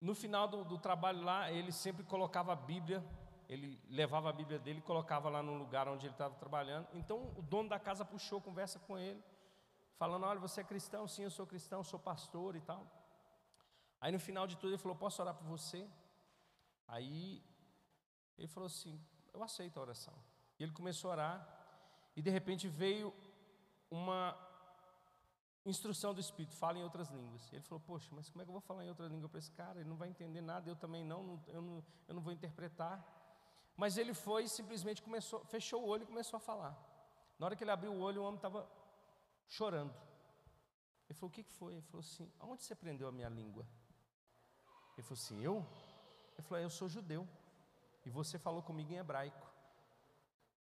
no 0.00 0.14
final 0.14 0.48
do, 0.48 0.64
do, 0.64 0.78
trabalho 0.78 1.22
lá, 1.22 1.52
ele 1.52 1.70
sempre 1.70 2.02
colocava 2.02 2.52
a 2.52 2.56
Bíblia, 2.56 3.04
ele 3.52 3.78
levava 3.86 4.30
a 4.30 4.32
Bíblia 4.32 4.58
dele 4.58 4.78
e 4.78 4.82
colocava 4.82 5.28
lá 5.28 5.42
no 5.42 5.54
lugar 5.58 5.86
onde 5.86 6.06
ele 6.06 6.14
estava 6.14 6.34
trabalhando. 6.36 6.88
Então 6.94 7.34
o 7.36 7.42
dono 7.42 7.68
da 7.68 7.78
casa 7.78 8.02
puxou, 8.02 8.40
conversa 8.40 8.78
com 8.78 8.98
ele, 8.98 9.22
falando: 9.98 10.24
Olha, 10.24 10.40
você 10.40 10.62
é 10.62 10.64
cristão? 10.64 11.06
Sim, 11.06 11.24
eu 11.24 11.30
sou 11.30 11.46
cristão, 11.46 11.84
sou 11.84 12.00
pastor 12.00 12.56
e 12.56 12.62
tal. 12.62 12.86
Aí 14.00 14.10
no 14.10 14.18
final 14.18 14.46
de 14.46 14.56
tudo 14.56 14.70
ele 14.70 14.78
falou: 14.78 14.96
Posso 14.96 15.20
orar 15.20 15.34
por 15.34 15.46
você? 15.46 15.86
Aí 16.88 17.44
ele 18.38 18.48
falou 18.48 18.68
assim: 18.68 18.98
Eu 19.34 19.42
aceito 19.42 19.78
a 19.78 19.82
oração. 19.82 20.14
E 20.58 20.62
ele 20.62 20.72
começou 20.72 21.10
a 21.10 21.12
orar, 21.12 21.36
e 22.16 22.22
de 22.22 22.30
repente 22.30 22.68
veio 22.68 23.12
uma 23.90 24.34
instrução 25.66 26.14
do 26.14 26.20
Espírito: 26.20 26.56
fala 26.56 26.78
em 26.78 26.84
outras 26.84 27.10
línguas. 27.10 27.52
Ele 27.52 27.60
falou: 27.60 27.80
Poxa, 27.80 28.08
mas 28.12 28.30
como 28.30 28.40
é 28.40 28.44
que 28.46 28.48
eu 28.48 28.54
vou 28.54 28.62
falar 28.62 28.82
em 28.86 28.88
outra 28.88 29.06
língua 29.06 29.28
para 29.28 29.38
esse 29.38 29.52
cara? 29.52 29.78
Ele 29.78 29.90
não 29.90 29.96
vai 29.96 30.08
entender 30.08 30.40
nada, 30.40 30.70
eu 30.70 30.76
também 30.76 31.04
não, 31.04 31.38
eu 31.48 31.60
não, 31.60 31.84
eu 32.08 32.14
não 32.14 32.22
vou 32.22 32.32
interpretar. 32.32 33.20
Mas 33.76 33.96
ele 33.96 34.14
foi 34.14 34.46
simplesmente 34.46 35.02
começou, 35.02 35.44
fechou 35.46 35.82
o 35.82 35.88
olho 35.88 36.02
e 36.02 36.06
começou 36.06 36.36
a 36.36 36.40
falar. 36.40 36.76
Na 37.38 37.46
hora 37.46 37.56
que 37.56 37.64
ele 37.64 37.70
abriu 37.70 37.92
o 37.92 38.00
olho, 38.00 38.22
o 38.22 38.24
homem 38.24 38.36
estava 38.36 38.68
chorando. 39.46 39.94
Ele 41.08 41.18
falou: 41.18 41.30
O 41.30 41.32
que 41.32 41.42
foi? 41.42 41.74
Ele 41.74 41.82
falou 41.82 42.00
assim: 42.00 42.30
Aonde 42.38 42.62
você 42.62 42.74
prendeu 42.74 43.08
a 43.08 43.12
minha 43.12 43.28
língua? 43.28 43.66
Ele 44.96 45.02
falou 45.02 45.20
assim: 45.20 45.42
Eu? 45.42 45.66
Ele 46.34 46.42
falou: 46.42 46.62
Eu 46.62 46.70
sou 46.70 46.88
judeu. 46.88 47.28
E 48.04 48.10
você 48.10 48.38
falou 48.38 48.62
comigo 48.62 48.92
em 48.92 48.96
hebraico. 48.96 49.46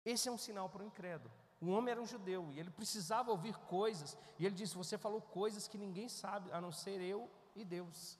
Esse 0.04 0.28
é 0.28 0.32
um 0.32 0.38
sinal 0.38 0.68
para 0.68 0.82
o 0.82 0.86
incrédulo. 0.86 1.32
O 1.60 1.70
homem 1.70 1.92
era 1.92 2.00
um 2.00 2.06
judeu 2.06 2.52
e 2.52 2.60
ele 2.60 2.70
precisava 2.70 3.30
ouvir 3.30 3.56
coisas. 3.56 4.16
E 4.38 4.44
ele 4.44 4.54
disse: 4.54 4.74
Você 4.76 4.98
falou 4.98 5.20
coisas 5.20 5.66
que 5.66 5.78
ninguém 5.78 6.08
sabe, 6.08 6.52
a 6.52 6.60
não 6.60 6.72
ser 6.72 7.00
eu 7.00 7.30
e 7.54 7.64
Deus. 7.64 8.18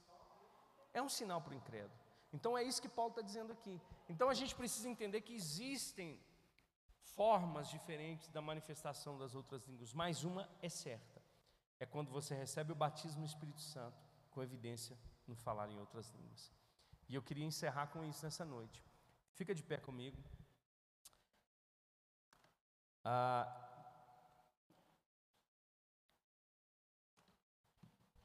É 0.92 1.02
um 1.02 1.08
sinal 1.08 1.40
para 1.40 1.52
o 1.52 1.56
incrédulo. 1.56 1.92
Então 2.32 2.56
é 2.56 2.62
isso 2.62 2.80
que 2.80 2.88
Paulo 2.88 3.10
está 3.10 3.22
dizendo 3.22 3.52
aqui. 3.52 3.80
Então 4.08 4.28
a 4.28 4.34
gente 4.34 4.54
precisa 4.54 4.88
entender 4.88 5.20
que 5.22 5.34
existem 5.34 6.20
formas 7.14 7.68
diferentes 7.68 8.28
da 8.28 8.40
manifestação 8.40 9.16
das 9.18 9.34
outras 9.34 9.64
línguas, 9.64 9.92
mas 9.92 10.24
uma 10.24 10.48
é 10.60 10.68
certa: 10.68 11.22
é 11.78 11.86
quando 11.86 12.10
você 12.10 12.34
recebe 12.34 12.72
o 12.72 12.74
batismo 12.74 13.20
no 13.20 13.26
Espírito 13.26 13.60
Santo 13.60 14.02
com 14.30 14.42
evidência 14.42 14.98
no 15.26 15.34
falar 15.34 15.70
em 15.70 15.78
outras 15.78 16.10
línguas. 16.10 16.52
E 17.08 17.14
eu 17.14 17.22
queria 17.22 17.44
encerrar 17.44 17.86
com 17.88 18.04
isso 18.04 18.24
nessa 18.24 18.44
noite. 18.44 18.84
Fica 19.32 19.54
de 19.54 19.62
pé 19.62 19.78
comigo. 19.78 20.22
Ah, 23.04 23.46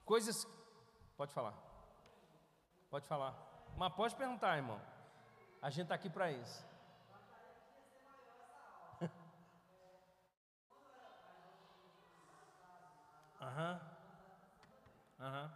coisas. 0.05 0.47
Pode 1.17 1.33
falar. 1.33 1.53
Pode 2.89 3.05
falar. 3.05 3.33
Mas 3.77 3.93
pode 3.93 4.15
perguntar, 4.15 4.57
irmão. 4.57 4.81
A 5.61 5.69
gente 5.69 5.83
está 5.83 5.95
aqui 5.95 6.09
para 6.09 6.31
isso. 6.31 6.65
Aham. 13.41 13.81
Aham. 15.19 15.51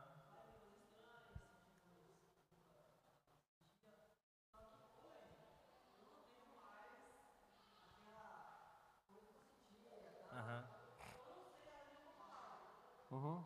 Uhum. 13.12 13.43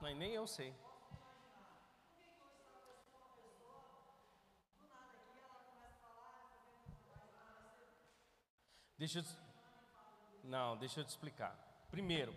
Não, 0.00 0.14
nem 0.14 0.32
eu 0.32 0.46
sei. 0.46 0.74
Deixa 8.98 9.18
eu, 9.18 9.24
não, 10.44 10.76
deixa 10.76 11.00
eu 11.00 11.04
te 11.04 11.10
explicar. 11.10 11.56
Primeiro, 11.90 12.34